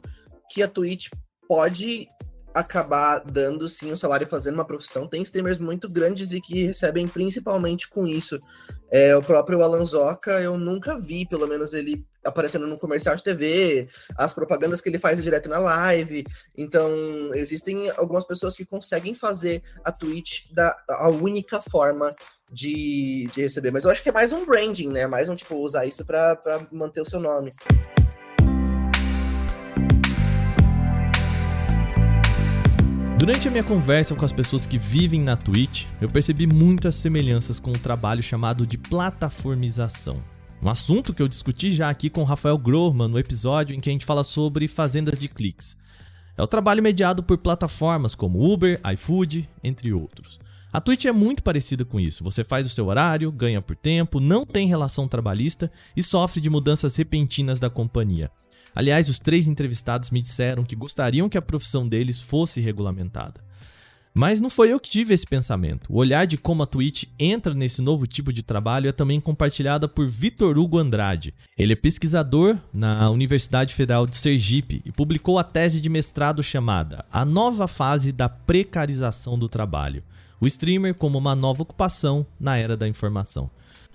que 0.49 0.63
a 0.63 0.67
Twitch 0.67 1.09
pode 1.47 2.07
acabar 2.53 3.19
dando 3.19 3.67
sim 3.69 3.91
um 3.91 3.97
salário 3.97 4.27
fazendo 4.27 4.55
uma 4.55 4.65
profissão. 4.65 5.07
Tem 5.07 5.21
streamers 5.21 5.59
muito 5.59 5.89
grandes 5.89 6.31
e 6.31 6.41
que 6.41 6.65
recebem 6.67 7.07
principalmente 7.07 7.87
com 7.87 8.07
isso. 8.07 8.39
É, 8.91 9.15
o 9.15 9.21
próprio 9.21 9.61
Alan 9.61 9.85
Zoca, 9.85 10.41
eu 10.41 10.57
nunca 10.57 10.99
vi, 10.99 11.25
pelo 11.25 11.47
menos, 11.47 11.73
ele 11.73 12.05
aparecendo 12.23 12.67
no 12.67 12.77
comercial 12.77 13.15
de 13.15 13.23
TV, 13.23 13.87
as 14.17 14.33
propagandas 14.33 14.81
que 14.81 14.89
ele 14.89 14.99
faz 14.99 15.21
direto 15.21 15.49
na 15.49 15.59
live. 15.59 16.25
Então, 16.57 16.91
existem 17.33 17.89
algumas 17.91 18.25
pessoas 18.25 18.55
que 18.55 18.65
conseguem 18.65 19.13
fazer 19.13 19.61
a 19.83 19.91
Twitch 19.91 20.51
da 20.51 20.75
a 20.89 21.09
única 21.09 21.61
forma 21.61 22.15
de, 22.51 23.29
de 23.33 23.41
receber. 23.41 23.71
Mas 23.71 23.85
eu 23.85 23.91
acho 23.91 24.03
que 24.03 24.09
é 24.09 24.13
mais 24.13 24.33
um 24.33 24.45
branding, 24.45 24.89
né? 24.89 25.07
Mais 25.07 25.29
um 25.29 25.35
tipo, 25.35 25.55
usar 25.55 25.85
isso 25.85 26.03
para 26.05 26.67
manter 26.71 27.01
o 27.01 27.05
seu 27.05 27.19
nome. 27.19 27.53
Durante 33.19 33.49
a 33.49 33.51
minha 33.51 33.65
conversa 33.65 34.15
com 34.15 34.23
as 34.23 34.31
pessoas 34.31 34.65
que 34.65 34.77
vivem 34.77 35.19
na 35.19 35.35
Twitch, 35.35 35.87
eu 35.99 36.07
percebi 36.07 36.47
muitas 36.47 36.95
semelhanças 36.95 37.59
com 37.59 37.71
o 37.71 37.77
trabalho 37.77 38.23
chamado 38.23 38.65
de 38.65 38.77
plataformização. 38.77 40.23
Um 40.63 40.69
assunto 40.69 41.13
que 41.13 41.21
eu 41.21 41.27
discuti 41.27 41.69
já 41.69 41.89
aqui 41.89 42.09
com 42.09 42.21
o 42.21 42.23
Rafael 42.23 42.57
Grohman 42.57 43.09
no 43.09 43.19
episódio 43.19 43.75
em 43.75 43.81
que 43.81 43.89
a 43.89 43.91
gente 43.91 44.05
fala 44.05 44.23
sobre 44.23 44.69
fazendas 44.69 45.19
de 45.19 45.27
cliques. 45.27 45.77
É 46.37 46.41
o 46.41 46.47
trabalho 46.47 46.81
mediado 46.81 47.21
por 47.21 47.37
plataformas 47.37 48.15
como 48.15 48.41
Uber, 48.41 48.79
iFood, 48.93 49.49
entre 49.61 49.91
outros. 49.91 50.39
A 50.71 50.79
Twitch 50.79 51.03
é 51.03 51.11
muito 51.11 51.43
parecida 51.43 51.83
com 51.83 51.99
isso. 51.99 52.23
Você 52.23 52.45
faz 52.45 52.65
o 52.65 52.69
seu 52.69 52.87
horário, 52.87 53.33
ganha 53.33 53.61
por 53.61 53.75
tempo, 53.75 54.21
não 54.21 54.45
tem 54.45 54.65
relação 54.65 55.09
trabalhista 55.09 55.69
e 55.93 56.01
sofre 56.01 56.39
de 56.39 56.49
mudanças 56.49 56.95
repentinas 56.95 57.59
da 57.59 57.69
companhia. 57.69 58.31
Aliás, 58.73 59.09
os 59.09 59.19
três 59.19 59.47
entrevistados 59.47 60.09
me 60.11 60.21
disseram 60.21 60.63
que 60.63 60.75
gostariam 60.75 61.29
que 61.29 61.37
a 61.37 61.41
profissão 61.41 61.87
deles 61.87 62.21
fosse 62.21 62.61
regulamentada. 62.61 63.41
Mas 64.13 64.39
não 64.39 64.49
foi 64.49 64.73
eu 64.73 64.79
que 64.79 64.89
tive 64.89 65.13
esse 65.13 65.25
pensamento. 65.25 65.91
O 65.91 65.97
olhar 65.97 66.25
de 66.25 66.37
como 66.37 66.63
a 66.63 66.65
Twitch 66.65 67.05
entra 67.17 67.53
nesse 67.53 67.81
novo 67.81 68.07
tipo 68.07 68.33
de 68.33 68.41
trabalho 68.41 68.89
é 68.89 68.91
também 68.91 69.19
compartilhada 69.19 69.87
por 69.87 70.07
Vitor 70.07 70.57
Hugo 70.57 70.77
Andrade. 70.77 71.33
Ele 71.57 71.73
é 71.73 71.75
pesquisador 71.75 72.57
na 72.73 73.09
Universidade 73.09 73.73
Federal 73.75 74.07
de 74.07 74.17
Sergipe 74.17 74.81
e 74.83 74.91
publicou 74.91 75.37
a 75.37 75.43
tese 75.43 75.79
de 75.79 75.89
mestrado 75.89 76.41
chamada 76.41 77.05
A 77.11 77.23
Nova 77.23 77.67
Fase 77.67 78.11
da 78.11 78.27
Precarização 78.27 79.37
do 79.37 79.47
Trabalho: 79.47 80.03
O 80.41 80.47
streamer 80.47 80.95
como 80.95 81.17
uma 81.17 81.35
nova 81.35 81.61
ocupação 81.61 82.25
na 82.39 82.57
era 82.57 82.75
da 82.75 82.87
informação. 82.87 83.49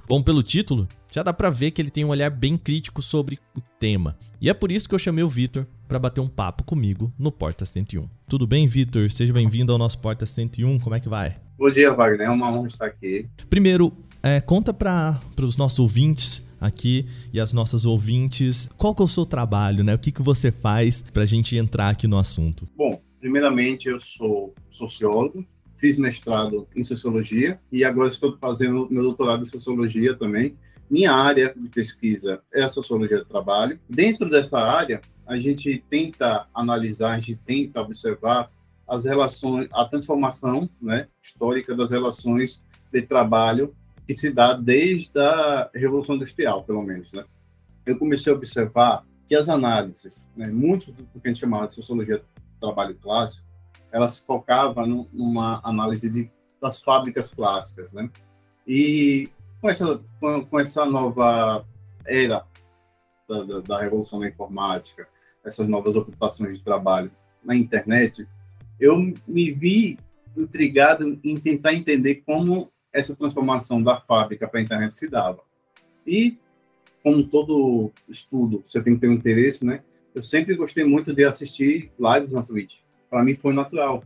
Bom, 0.06 0.22
pelo 0.22 0.42
título, 0.42 0.86
já 1.10 1.22
dá 1.22 1.32
para 1.32 1.48
ver 1.48 1.70
que 1.70 1.80
ele 1.80 1.88
tem 1.88 2.04
um 2.04 2.08
olhar 2.08 2.28
bem 2.28 2.58
crítico 2.58 3.00
sobre 3.00 3.38
o 3.56 3.60
tema. 3.78 4.18
E 4.38 4.50
é 4.50 4.54
por 4.54 4.70
isso 4.70 4.86
que 4.86 4.94
eu 4.94 4.98
chamei 4.98 5.24
o 5.24 5.28
Vitor 5.28 5.66
para 5.88 5.98
bater 5.98 6.20
um 6.20 6.28
papo 6.28 6.62
comigo 6.62 7.10
no 7.18 7.32
Porta 7.32 7.64
101. 7.64 8.04
Tudo 8.28 8.46
bem, 8.46 8.66
Vitor? 8.66 9.10
Seja 9.10 9.32
bem-vindo 9.32 9.72
ao 9.72 9.78
nosso 9.78 9.98
Porta 9.98 10.26
101. 10.26 10.78
Como 10.78 10.94
é 10.94 11.00
que 11.00 11.08
vai? 11.08 11.36
Bom 11.56 11.70
dia, 11.70 11.90
Wagner. 11.90 12.26
É 12.26 12.30
uma 12.30 12.52
honra 12.52 12.68
estar 12.68 12.84
aqui. 12.84 13.26
Primeiro, 13.48 13.92
é, 14.22 14.42
conta 14.42 14.74
para 14.74 15.20
os 15.40 15.56
nossos 15.56 15.78
ouvintes 15.78 16.46
aqui 16.60 17.06
e 17.32 17.40
as 17.40 17.54
nossas 17.54 17.86
ouvintes 17.86 18.68
qual 18.76 18.94
que 18.94 19.00
é 19.00 19.04
o 19.04 19.08
seu 19.08 19.24
trabalho, 19.24 19.82
né? 19.82 19.94
O 19.94 19.98
que, 19.98 20.12
que 20.12 20.22
você 20.22 20.52
faz 20.52 21.00
para 21.00 21.22
a 21.22 21.26
gente 21.26 21.56
entrar 21.56 21.88
aqui 21.88 22.06
no 22.06 22.18
assunto? 22.18 22.68
Bom, 22.76 23.00
primeiramente 23.20 23.88
eu 23.88 23.98
sou 23.98 24.54
sociólogo, 24.68 25.46
fiz 25.84 25.98
mestrado 25.98 26.66
em 26.74 26.82
sociologia 26.82 27.60
e 27.70 27.84
agora 27.84 28.08
estou 28.08 28.38
fazendo 28.38 28.88
meu 28.90 29.02
doutorado 29.02 29.42
em 29.42 29.46
sociologia 29.46 30.14
também. 30.14 30.56
Minha 30.90 31.12
área 31.12 31.52
de 31.54 31.68
pesquisa 31.68 32.40
é 32.50 32.62
a 32.62 32.70
sociologia 32.70 33.18
do 33.18 33.26
trabalho. 33.26 33.78
Dentro 33.86 34.30
dessa 34.30 34.58
área, 34.58 35.02
a 35.26 35.36
gente 35.36 35.84
tenta 35.90 36.48
analisar, 36.54 37.12
a 37.12 37.16
gente 37.20 37.36
tenta 37.44 37.82
observar 37.82 38.50
as 38.88 39.04
relações, 39.04 39.68
a 39.74 39.84
transformação 39.84 40.70
né, 40.80 41.06
histórica 41.22 41.76
das 41.76 41.90
relações 41.90 42.62
de 42.90 43.02
trabalho 43.02 43.74
que 44.06 44.14
se 44.14 44.30
dá 44.30 44.54
desde 44.54 45.20
a 45.20 45.68
Revolução 45.74 46.14
Industrial, 46.14 46.64
pelo 46.64 46.80
menos. 46.80 47.12
Né? 47.12 47.26
Eu 47.84 47.98
comecei 47.98 48.32
a 48.32 48.36
observar 48.36 49.04
que 49.28 49.34
as 49.34 49.50
análises, 49.50 50.26
né, 50.34 50.46
muito 50.46 50.92
do 50.92 51.20
que 51.20 51.28
a 51.28 51.28
gente 51.28 51.40
chamava 51.40 51.68
de 51.68 51.74
sociologia 51.74 52.16
do 52.16 52.24
trabalho 52.58 52.94
clássico, 52.94 53.44
elas 53.94 54.18
focavam 54.18 55.06
numa 55.12 55.60
análise 55.62 56.10
de, 56.10 56.28
das 56.60 56.82
fábricas 56.82 57.32
clássicas, 57.32 57.92
né? 57.92 58.10
E 58.66 59.30
com 59.60 59.70
essa, 59.70 60.00
com, 60.18 60.44
com 60.44 60.58
essa 60.58 60.84
nova 60.84 61.64
era 62.04 62.44
da, 63.28 63.44
da, 63.44 63.60
da, 63.60 63.80
revolução 63.80 64.18
da 64.18 64.28
informática, 64.28 65.06
essas 65.44 65.68
novas 65.68 65.94
ocupações 65.94 66.58
de 66.58 66.64
trabalho 66.64 67.08
na 67.44 67.54
internet, 67.54 68.26
eu 68.80 68.98
me 69.28 69.52
vi 69.52 69.96
intrigado 70.36 71.20
em 71.22 71.38
tentar 71.38 71.72
entender 71.72 72.16
como 72.26 72.72
essa 72.92 73.14
transformação 73.14 73.80
da 73.80 74.00
fábrica 74.00 74.48
para 74.48 74.58
a 74.58 74.62
internet 74.62 74.92
se 74.92 75.08
dava. 75.08 75.40
E, 76.04 76.36
como 77.00 77.22
todo 77.22 77.92
estudo, 78.08 78.64
você 78.66 78.82
tem 78.82 78.96
que 78.96 79.02
ter 79.02 79.08
um 79.08 79.12
interesse, 79.12 79.64
né? 79.64 79.84
Eu 80.12 80.22
sempre 80.22 80.56
gostei 80.56 80.82
muito 80.82 81.14
de 81.14 81.24
assistir 81.24 81.92
lives 81.96 82.32
na 82.32 82.42
Twitch 82.42 82.83
para 83.14 83.22
mim 83.22 83.36
foi 83.36 83.54
natural. 83.54 84.02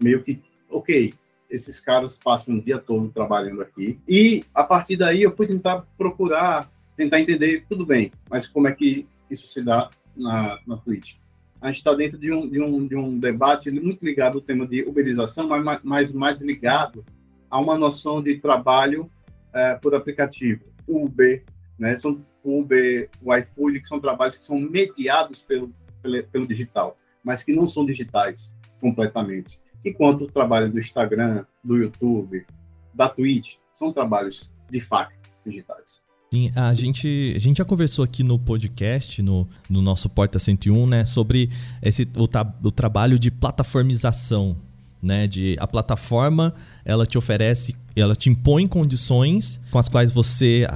Meio 0.00 0.20
que, 0.24 0.42
ok, 0.68 1.14
esses 1.48 1.78
caras 1.78 2.16
passam 2.16 2.56
o 2.56 2.60
dia 2.60 2.76
todo 2.76 3.08
trabalhando 3.08 3.62
aqui. 3.62 4.00
E 4.08 4.44
a 4.52 4.64
partir 4.64 4.96
daí 4.96 5.22
eu 5.22 5.36
fui 5.36 5.46
tentar 5.46 5.86
procurar, 5.96 6.68
tentar 6.96 7.20
entender, 7.20 7.64
tudo 7.68 7.86
bem, 7.86 8.10
mas 8.28 8.48
como 8.48 8.66
é 8.66 8.72
que 8.72 9.06
isso 9.30 9.46
se 9.46 9.62
dá 9.62 9.88
na, 10.16 10.58
na 10.66 10.76
Twitch? 10.76 11.14
A 11.60 11.68
gente 11.68 11.76
está 11.76 11.94
dentro 11.94 12.18
de 12.18 12.32
um, 12.32 12.48
de, 12.50 12.60
um, 12.60 12.84
de 12.84 12.96
um 12.96 13.16
debate 13.16 13.70
muito 13.70 14.04
ligado 14.04 14.38
ao 14.38 14.40
tema 14.40 14.66
de 14.66 14.82
uberização, 14.82 15.46
mas 15.46 15.80
mais, 15.84 16.12
mais 16.12 16.40
ligado 16.42 17.04
a 17.48 17.60
uma 17.60 17.78
noção 17.78 18.20
de 18.20 18.38
trabalho 18.38 19.08
é, 19.54 19.76
por 19.76 19.94
aplicativo. 19.94 20.64
Uber, 20.84 21.44
né? 21.78 21.96
São 21.96 22.26
Uber, 22.42 23.08
o 23.22 23.32
iFood, 23.36 23.80
que 23.80 23.86
são 23.86 24.00
trabalhos 24.00 24.36
que 24.36 24.44
são 24.44 24.58
mediados 24.58 25.42
pelo, 25.42 25.72
pelo, 26.02 26.24
pelo 26.24 26.46
digital 26.46 26.96
mas 27.28 27.42
que 27.42 27.52
não 27.52 27.68
são 27.68 27.84
digitais 27.84 28.50
completamente. 28.80 29.60
Enquanto 29.84 30.22
o 30.22 30.26
trabalho 30.26 30.72
do 30.72 30.78
Instagram, 30.78 31.44
do 31.62 31.76
YouTube, 31.76 32.46
da 32.94 33.06
Twitch, 33.06 33.56
são 33.74 33.92
trabalhos 33.92 34.50
de 34.70 34.80
fato 34.80 35.12
digitais. 35.44 36.00
Sim, 36.32 36.50
a 36.56 36.72
gente, 36.72 37.34
a 37.36 37.38
gente 37.38 37.58
já 37.58 37.66
conversou 37.66 38.02
aqui 38.02 38.22
no 38.22 38.38
podcast, 38.38 39.20
no, 39.20 39.46
no 39.68 39.82
nosso 39.82 40.08
Porta 40.08 40.38
101, 40.38 40.86
né, 40.86 41.04
sobre 41.04 41.50
esse, 41.82 42.08
o, 42.16 42.66
o 42.66 42.70
trabalho 42.70 43.18
de 43.18 43.30
plataformização, 43.30 44.56
né, 45.02 45.26
de 45.26 45.54
a 45.60 45.66
plataforma, 45.66 46.54
ela 46.82 47.04
te 47.04 47.18
oferece, 47.18 47.76
ela 47.94 48.16
te 48.16 48.30
impõe 48.30 48.66
condições 48.66 49.60
com 49.70 49.78
as 49.78 49.86
quais 49.86 50.14
você 50.14 50.66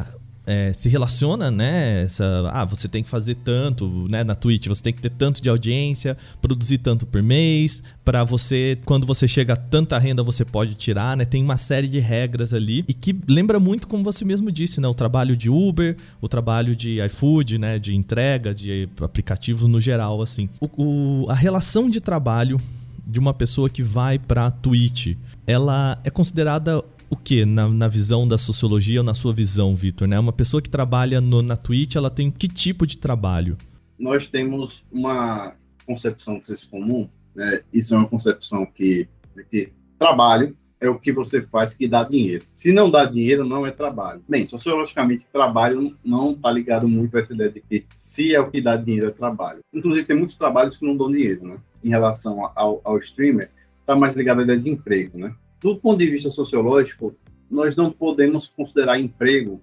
é, 0.46 0.72
se 0.72 0.88
relaciona, 0.88 1.50
né? 1.50 2.02
Essa, 2.02 2.50
ah, 2.52 2.64
você 2.64 2.88
tem 2.88 3.02
que 3.02 3.08
fazer 3.08 3.36
tanto, 3.36 4.06
né? 4.08 4.24
Na 4.24 4.34
Twitch, 4.34 4.66
você 4.66 4.82
tem 4.82 4.92
que 4.92 5.00
ter 5.00 5.10
tanto 5.10 5.40
de 5.40 5.48
audiência, 5.48 6.16
produzir 6.40 6.78
tanto 6.78 7.06
por 7.06 7.22
mês, 7.22 7.82
para 8.04 8.24
você, 8.24 8.78
quando 8.84 9.06
você 9.06 9.28
chega 9.28 9.52
a 9.52 9.56
tanta 9.56 9.98
renda, 9.98 10.22
você 10.22 10.44
pode 10.44 10.74
tirar, 10.74 11.16
né? 11.16 11.24
Tem 11.24 11.42
uma 11.42 11.56
série 11.56 11.88
de 11.88 12.00
regras 12.00 12.52
ali 12.52 12.84
e 12.88 12.94
que 12.94 13.16
lembra 13.28 13.60
muito, 13.60 13.86
como 13.86 14.02
você 14.02 14.24
mesmo 14.24 14.50
disse, 14.50 14.80
né? 14.80 14.88
O 14.88 14.94
trabalho 14.94 15.36
de 15.36 15.48
Uber, 15.48 15.96
o 16.20 16.28
trabalho 16.28 16.74
de 16.74 17.00
iFood, 17.06 17.58
né? 17.58 17.78
De 17.78 17.94
entrega, 17.94 18.54
de 18.54 18.88
aplicativos 19.00 19.64
no 19.64 19.80
geral, 19.80 20.20
assim. 20.20 20.48
O, 20.60 20.68
o 20.76 21.30
a 21.30 21.34
relação 21.34 21.88
de 21.88 22.00
trabalho 22.00 22.60
de 23.06 23.18
uma 23.18 23.34
pessoa 23.34 23.68
que 23.68 23.82
vai 23.82 24.18
para 24.18 24.50
Twitch, 24.50 25.16
ela 25.46 25.98
é 26.04 26.10
considerada 26.10 26.82
o 27.12 27.16
que 27.16 27.44
na, 27.44 27.68
na, 27.68 27.88
visão 27.88 28.26
da 28.26 28.38
sociologia 28.38 29.00
ou 29.00 29.04
na 29.04 29.12
sua 29.12 29.34
visão, 29.34 29.76
Vitor? 29.76 30.08
Né? 30.08 30.18
Uma 30.18 30.32
pessoa 30.32 30.62
que 30.62 30.70
trabalha 30.70 31.20
no, 31.20 31.42
na 31.42 31.56
Twitch, 31.56 31.94
ela 31.94 32.08
tem 32.08 32.30
que 32.30 32.48
tipo 32.48 32.86
de 32.86 32.96
trabalho? 32.96 33.58
Nós 33.98 34.26
temos 34.28 34.82
uma 34.90 35.52
concepção 35.84 36.38
de 36.38 36.46
senso 36.46 36.70
comum, 36.70 37.06
né? 37.34 37.60
isso 37.70 37.94
é 37.94 37.98
uma 37.98 38.08
concepção 38.08 38.64
que, 38.64 39.06
que 39.50 39.70
trabalho 39.98 40.56
é 40.80 40.88
o 40.88 40.98
que 40.98 41.12
você 41.12 41.42
faz 41.42 41.74
que 41.74 41.86
dá 41.86 42.02
dinheiro. 42.02 42.46
Se 42.54 42.72
não 42.72 42.90
dá 42.90 43.04
dinheiro, 43.04 43.44
não 43.44 43.66
é 43.66 43.70
trabalho. 43.70 44.24
Bem, 44.26 44.46
sociologicamente, 44.46 45.28
trabalho 45.30 45.94
não 46.02 46.32
está 46.32 46.50
ligado 46.50 46.88
muito 46.88 47.14
a 47.14 47.20
essa 47.20 47.34
ideia 47.34 47.50
de 47.50 47.60
que 47.60 47.84
se 47.94 48.34
é 48.34 48.40
o 48.40 48.50
que 48.50 48.62
dá 48.62 48.74
dinheiro, 48.74 49.08
é 49.08 49.10
trabalho. 49.10 49.60
Inclusive, 49.70 50.06
tem 50.06 50.16
muitos 50.16 50.34
trabalhos 50.34 50.78
que 50.78 50.86
não 50.86 50.96
dão 50.96 51.12
dinheiro, 51.12 51.46
né? 51.46 51.58
Em 51.84 51.90
relação 51.90 52.50
ao, 52.54 52.80
ao 52.82 52.98
streamer, 52.98 53.50
está 53.80 53.94
mais 53.94 54.16
ligado 54.16 54.40
à 54.40 54.44
ideia 54.44 54.58
de 54.58 54.70
emprego, 54.70 55.18
né? 55.18 55.34
Do 55.62 55.76
ponto 55.76 55.98
de 55.98 56.10
vista 56.10 56.30
sociológico, 56.30 57.14
nós 57.50 57.76
não 57.76 57.92
podemos 57.92 58.48
considerar 58.48 58.98
emprego, 58.98 59.60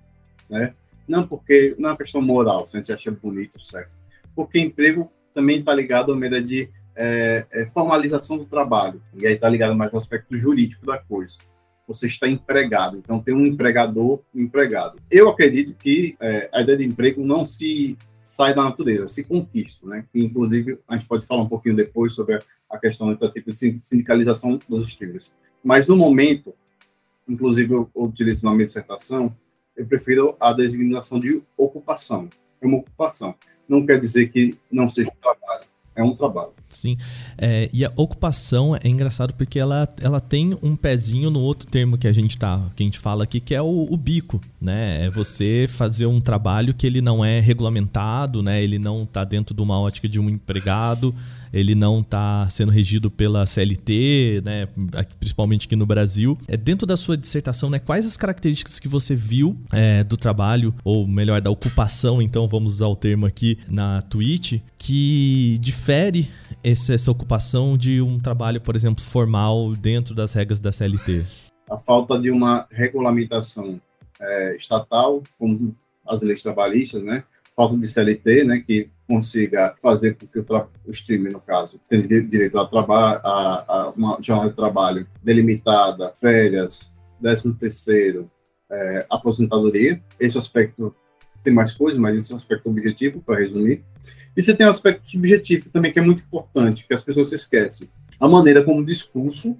né? 0.49 0.73
Não 1.07 1.27
porque 1.27 1.75
não 1.77 1.89
é 1.89 1.91
uma 1.91 1.97
questão 1.97 2.21
moral, 2.21 2.67
se 2.67 2.77
a 2.77 2.79
gente 2.79 2.93
acha 2.93 3.11
bonito, 3.11 3.59
certo? 3.59 3.91
Porque 4.35 4.59
emprego 4.59 5.11
também 5.33 5.59
está 5.59 5.73
ligado 5.73 6.13
à 6.13 6.15
medida 6.15 6.41
de 6.41 6.69
é, 6.95 7.45
é, 7.51 7.65
formalização 7.67 8.37
do 8.37 8.45
trabalho 8.45 9.01
e 9.13 9.25
aí 9.25 9.33
está 9.33 9.49
ligado 9.49 9.75
mais 9.75 9.93
ao 9.93 9.99
aspecto 9.99 10.37
jurídico 10.37 10.85
da 10.85 10.97
coisa. 10.97 11.37
Você 11.87 12.05
está 12.05 12.27
empregado, 12.27 12.97
então 12.97 13.19
tem 13.19 13.33
um 13.33 13.45
empregador, 13.45 14.21
um 14.35 14.41
empregado. 14.41 14.99
Eu 15.09 15.27
acredito 15.29 15.75
que 15.75 16.15
é, 16.19 16.49
a 16.53 16.61
ideia 16.61 16.77
de 16.77 16.85
emprego 16.85 17.25
não 17.25 17.45
se 17.45 17.97
sai 18.23 18.53
da 18.53 18.63
natureza, 18.63 19.07
se 19.07 19.23
conquista, 19.23 19.87
né? 19.87 20.05
inclusive 20.13 20.79
a 20.87 20.95
gente 20.95 21.07
pode 21.07 21.25
falar 21.25 21.41
um 21.41 21.49
pouquinho 21.49 21.75
depois 21.75 22.13
sobre 22.13 22.39
a 22.69 22.77
questão 22.77 23.11
da 23.15 23.31
tipo 23.31 23.51
sindicalização 23.51 24.59
dos 24.69 24.89
streamers. 24.89 25.33
Mas 25.63 25.87
no 25.87 25.95
momento, 25.95 26.53
inclusive 27.27 27.73
eu, 27.73 27.89
utilizo 27.95 28.45
na 28.45 28.53
minha 28.53 28.65
dissertação, 28.65 29.35
eu 29.75 29.85
prefiro 29.85 30.35
a 30.39 30.51
designação 30.53 31.19
de 31.19 31.43
ocupação. 31.57 32.29
É 32.61 32.67
uma 32.67 32.77
ocupação. 32.77 33.35
Não 33.67 33.85
quer 33.85 33.99
dizer 33.99 34.29
que 34.29 34.57
não 34.71 34.89
seja 34.89 35.09
um 35.09 35.21
trabalho. 35.21 35.65
É 35.95 36.03
um 36.03 36.15
trabalho. 36.15 36.53
Sim. 36.69 36.97
É, 37.37 37.69
e 37.73 37.83
a 37.83 37.91
ocupação 37.95 38.75
é 38.75 38.87
engraçado 38.87 39.33
porque 39.33 39.59
ela, 39.59 39.87
ela 39.99 40.19
tem 40.19 40.57
um 40.61 40.75
pezinho 40.75 41.29
no 41.29 41.39
outro 41.39 41.67
termo 41.67 41.97
que 41.97 42.07
a 42.07 42.11
gente 42.11 42.37
tá, 42.37 42.69
que 42.75 42.83
a 42.83 42.85
gente 42.85 42.99
fala 42.99 43.23
aqui, 43.23 43.39
que 43.39 43.55
é 43.55 43.61
o, 43.61 43.87
o, 43.89 43.97
bico, 43.97 44.39
né? 44.61 45.05
É 45.05 45.09
você 45.09 45.65
fazer 45.67 46.05
um 46.05 46.21
trabalho 46.21 46.73
que 46.73 46.85
ele 46.85 47.01
não 47.01 47.25
é 47.25 47.39
regulamentado, 47.39 48.43
né? 48.43 48.63
Ele 48.63 48.77
não 48.77 49.05
tá 49.05 49.23
dentro 49.23 49.55
de 49.55 49.61
uma 49.61 49.79
ótica 49.79 50.07
de 50.07 50.19
um 50.19 50.29
empregado 50.29 51.13
ele 51.51 51.75
não 51.75 52.01
está 52.01 52.47
sendo 52.49 52.71
regido 52.71 53.09
pela 53.09 53.45
CLT, 53.45 54.41
né, 54.45 54.67
principalmente 55.19 55.65
aqui 55.65 55.75
no 55.75 55.85
Brasil. 55.85 56.37
É, 56.47 56.55
dentro 56.55 56.85
da 56.85 56.95
sua 56.95 57.17
dissertação, 57.17 57.69
né, 57.69 57.79
quais 57.79 58.05
as 58.05 58.15
características 58.15 58.79
que 58.79 58.87
você 58.87 59.15
viu 59.15 59.57
é, 59.71 60.03
do 60.03 60.15
trabalho, 60.15 60.73
ou 60.83 61.07
melhor, 61.07 61.41
da 61.41 61.49
ocupação, 61.49 62.21
então 62.21 62.47
vamos 62.47 62.75
usar 62.75 62.87
o 62.87 62.95
termo 62.95 63.25
aqui 63.25 63.57
na 63.67 64.01
Twitch, 64.03 64.59
que 64.77 65.57
difere 65.59 66.29
esse, 66.63 66.93
essa 66.93 67.11
ocupação 67.11 67.77
de 67.77 68.01
um 68.01 68.19
trabalho, 68.19 68.61
por 68.61 68.75
exemplo, 68.75 69.03
formal 69.03 69.75
dentro 69.75 70.13
das 70.13 70.33
regras 70.33 70.59
da 70.59 70.71
CLT? 70.71 71.23
A 71.69 71.77
falta 71.77 72.19
de 72.19 72.31
uma 72.31 72.67
regulamentação 72.71 73.79
é, 74.19 74.55
estatal, 74.55 75.23
como 75.37 75.75
as 76.07 76.21
leis 76.21 76.41
trabalhistas, 76.41 77.03
né? 77.03 77.23
Falta 77.55 77.77
de 77.77 77.87
CLT, 77.87 78.43
né? 78.43 78.63
Que 78.65 78.89
consiga 79.07 79.75
fazer 79.81 80.15
com 80.15 80.27
que 80.27 80.39
o, 80.39 80.45
o 80.85 80.91
streamer, 80.91 81.31
no 81.31 81.39
caso, 81.39 81.79
tenha 81.89 82.07
direito 82.07 82.57
a, 82.57 82.63
a, 82.63 83.65
a 83.67 83.89
uma 83.89 84.17
jornada 84.21 84.49
de 84.49 84.55
trabalho 84.55 85.07
delimitada, 85.23 86.11
férias, 86.15 86.91
décimo 87.19 87.53
terceiro, 87.53 88.29
é, 88.71 89.05
aposentadoria. 89.09 90.01
Esse 90.19 90.37
aspecto 90.37 90.95
tem 91.43 91.53
mais 91.53 91.73
coisas, 91.73 91.99
mas 91.99 92.17
esse 92.17 92.31
é 92.31 92.35
um 92.35 92.37
aspecto 92.37 92.69
objetivo, 92.69 93.21
para 93.21 93.39
resumir. 93.39 93.83
E 94.35 94.43
você 94.43 94.55
tem 94.55 94.65
um 94.65 94.71
aspecto 94.71 95.09
subjetivo 95.09 95.69
também, 95.69 95.91
que 95.91 95.99
é 95.99 96.01
muito 96.01 96.23
importante, 96.23 96.85
que 96.87 96.93
as 96.93 97.01
pessoas 97.01 97.29
se 97.29 97.35
esquecem. 97.35 97.89
A 98.19 98.27
maneira 98.27 98.63
como 98.63 98.81
o 98.81 98.85
discurso 98.85 99.57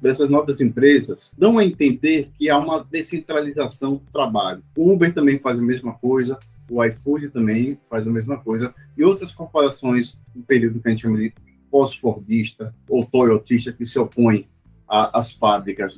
dessas 0.00 0.30
novas 0.30 0.60
empresas 0.60 1.32
dão 1.36 1.58
a 1.58 1.64
entender 1.64 2.30
que 2.38 2.48
há 2.48 2.58
uma 2.58 2.84
descentralização 2.84 3.96
do 3.96 4.10
trabalho. 4.12 4.62
O 4.76 4.92
Uber 4.92 5.12
também 5.12 5.38
faz 5.38 5.58
a 5.58 5.62
mesma 5.62 5.94
coisa, 5.94 6.38
o 6.70 6.84
iFood 6.84 7.30
também 7.30 7.78
faz 7.88 8.06
a 8.06 8.10
mesma 8.10 8.38
coisa, 8.38 8.74
e 8.96 9.02
outras 9.02 9.32
corporações, 9.32 10.18
no 10.34 10.42
período 10.42 10.80
que 10.80 10.88
a 10.88 10.90
gente 10.90 11.02
chama 11.02 11.18
de 11.18 11.32
pós-fordista 11.70 12.74
ou 12.88 13.04
toyotista, 13.04 13.72
que 13.72 13.84
se 13.84 13.98
opõem 13.98 14.48
às 14.86 15.32
fábricas, 15.32 15.96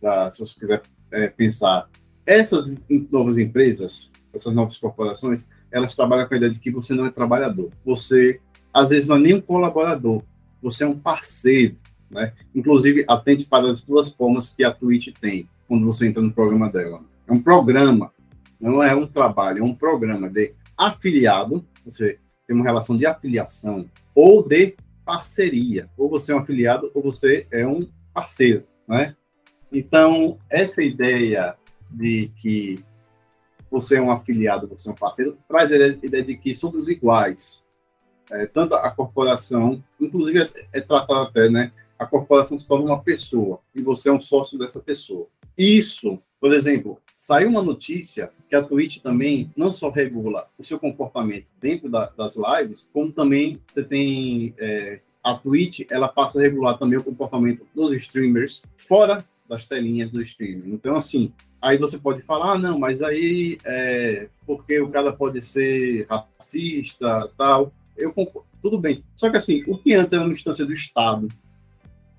da, 0.00 0.30
se 0.30 0.40
você 0.40 0.58
quiser 0.58 0.82
é, 1.10 1.28
pensar. 1.28 1.88
Essas 2.24 2.80
novas 3.10 3.38
empresas, 3.38 4.09
essas 4.32 4.54
novas 4.54 4.76
corporações, 4.76 5.48
elas 5.70 5.94
trabalham 5.94 6.26
com 6.26 6.34
a 6.34 6.36
ideia 6.36 6.52
de 6.52 6.58
que 6.58 6.70
você 6.70 6.94
não 6.94 7.06
é 7.06 7.10
trabalhador. 7.10 7.70
Você, 7.84 8.40
às 8.72 8.88
vezes, 8.88 9.08
não 9.08 9.16
é 9.16 9.20
nem 9.20 9.34
um 9.34 9.40
colaborador, 9.40 10.22
você 10.62 10.84
é 10.84 10.86
um 10.86 10.98
parceiro. 10.98 11.76
Né? 12.10 12.32
Inclusive, 12.54 13.04
atende 13.08 13.44
para 13.44 13.70
as 13.70 13.80
duas 13.82 14.10
formas 14.10 14.50
que 14.50 14.64
a 14.64 14.72
Twitch 14.72 15.08
tem 15.20 15.48
quando 15.68 15.86
você 15.86 16.06
entra 16.06 16.20
no 16.20 16.32
programa 16.32 16.68
dela. 16.68 17.00
É 17.26 17.32
um 17.32 17.40
programa, 17.40 18.12
não 18.60 18.82
é 18.82 18.94
um 18.94 19.06
trabalho, 19.06 19.60
é 19.60 19.64
um 19.64 19.74
programa 19.74 20.28
de 20.28 20.52
afiliado, 20.76 21.64
você 21.84 22.18
tem 22.46 22.56
uma 22.56 22.64
relação 22.64 22.96
de 22.96 23.06
afiliação, 23.06 23.88
ou 24.14 24.46
de 24.46 24.74
parceria. 25.04 25.88
Ou 25.96 26.08
você 26.08 26.32
é 26.32 26.34
um 26.34 26.38
afiliado, 26.38 26.90
ou 26.92 27.02
você 27.02 27.46
é 27.50 27.66
um 27.66 27.86
parceiro. 28.12 28.64
Né? 28.88 29.14
Então, 29.72 30.38
essa 30.48 30.82
ideia 30.82 31.56
de 31.90 32.30
que 32.40 32.84
você 33.70 33.96
é 33.96 34.02
um 34.02 34.10
afiliado, 34.10 34.66
você 34.66 34.88
é 34.88 34.92
um 34.92 34.96
parceiro, 34.96 35.38
traz 35.48 35.70
a 35.70 35.76
ideia 35.76 36.24
de 36.24 36.36
que 36.36 36.54
somos 36.54 36.88
iguais. 36.88 37.62
É, 38.30 38.46
tanto 38.46 38.74
a 38.74 38.90
corporação, 38.90 39.82
inclusive 40.00 40.42
é, 40.42 40.50
é 40.72 40.80
tratado 40.80 41.20
até, 41.20 41.48
né? 41.48 41.72
A 41.98 42.06
corporação 42.06 42.58
se 42.58 42.66
torna 42.66 42.86
uma 42.86 43.02
pessoa 43.02 43.60
e 43.74 43.82
você 43.82 44.08
é 44.08 44.12
um 44.12 44.20
sócio 44.20 44.58
dessa 44.58 44.80
pessoa. 44.80 45.26
Isso, 45.58 46.18
por 46.40 46.52
exemplo, 46.52 46.98
saiu 47.16 47.48
uma 47.48 47.62
notícia 47.62 48.30
que 48.48 48.56
a 48.56 48.62
Twitch 48.62 49.02
também 49.02 49.52
não 49.56 49.72
só 49.72 49.90
regula 49.90 50.48
o 50.56 50.64
seu 50.64 50.78
comportamento 50.78 51.52
dentro 51.60 51.90
da, 51.90 52.06
das 52.06 52.34
lives, 52.36 52.88
como 52.92 53.12
também 53.12 53.60
você 53.66 53.84
tem 53.84 54.54
é, 54.58 55.00
a 55.22 55.34
Twitch, 55.34 55.80
ela 55.90 56.08
passa 56.08 56.38
a 56.38 56.42
regular 56.42 56.78
também 56.78 56.98
o 56.98 57.04
comportamento 57.04 57.66
dos 57.74 57.92
streamers 57.94 58.62
fora 58.76 59.24
das 59.50 59.66
telinhas 59.66 60.10
do 60.12 60.22
streaming. 60.22 60.72
Então, 60.72 60.94
assim, 60.94 61.32
aí 61.60 61.76
você 61.76 61.98
pode 61.98 62.22
falar, 62.22 62.52
ah, 62.52 62.58
não, 62.58 62.78
mas 62.78 63.02
aí 63.02 63.58
é 63.64 64.28
porque 64.46 64.80
o 64.80 64.88
cara 64.88 65.12
pode 65.12 65.42
ser 65.42 66.06
racista, 66.08 67.28
tal. 67.36 67.72
Eu 67.96 68.12
concordo, 68.12 68.48
tudo 68.62 68.78
bem. 68.78 69.02
Só 69.16 69.28
que 69.28 69.36
assim, 69.36 69.64
o 69.66 69.76
que 69.76 69.92
antes 69.92 70.12
era 70.12 70.22
uma 70.22 70.32
instância 70.32 70.64
do 70.64 70.72
Estado, 70.72 71.28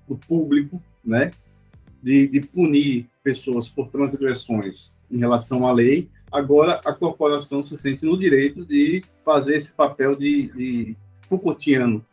do 0.06 0.16
público, 0.16 0.80
né, 1.02 1.32
de, 2.02 2.28
de 2.28 2.42
punir 2.42 3.08
pessoas 3.24 3.68
por 3.68 3.88
transgressões 3.88 4.92
em 5.10 5.18
relação 5.18 5.66
à 5.66 5.72
lei, 5.72 6.10
agora 6.30 6.80
a 6.84 6.92
corporação 6.92 7.64
se 7.64 7.76
sente 7.78 8.04
no 8.04 8.18
direito 8.18 8.66
de 8.66 9.02
fazer 9.24 9.56
esse 9.56 9.72
papel 9.72 10.14
de, 10.14 10.48
de 10.48 10.96
Foucaultiano, 11.28 12.04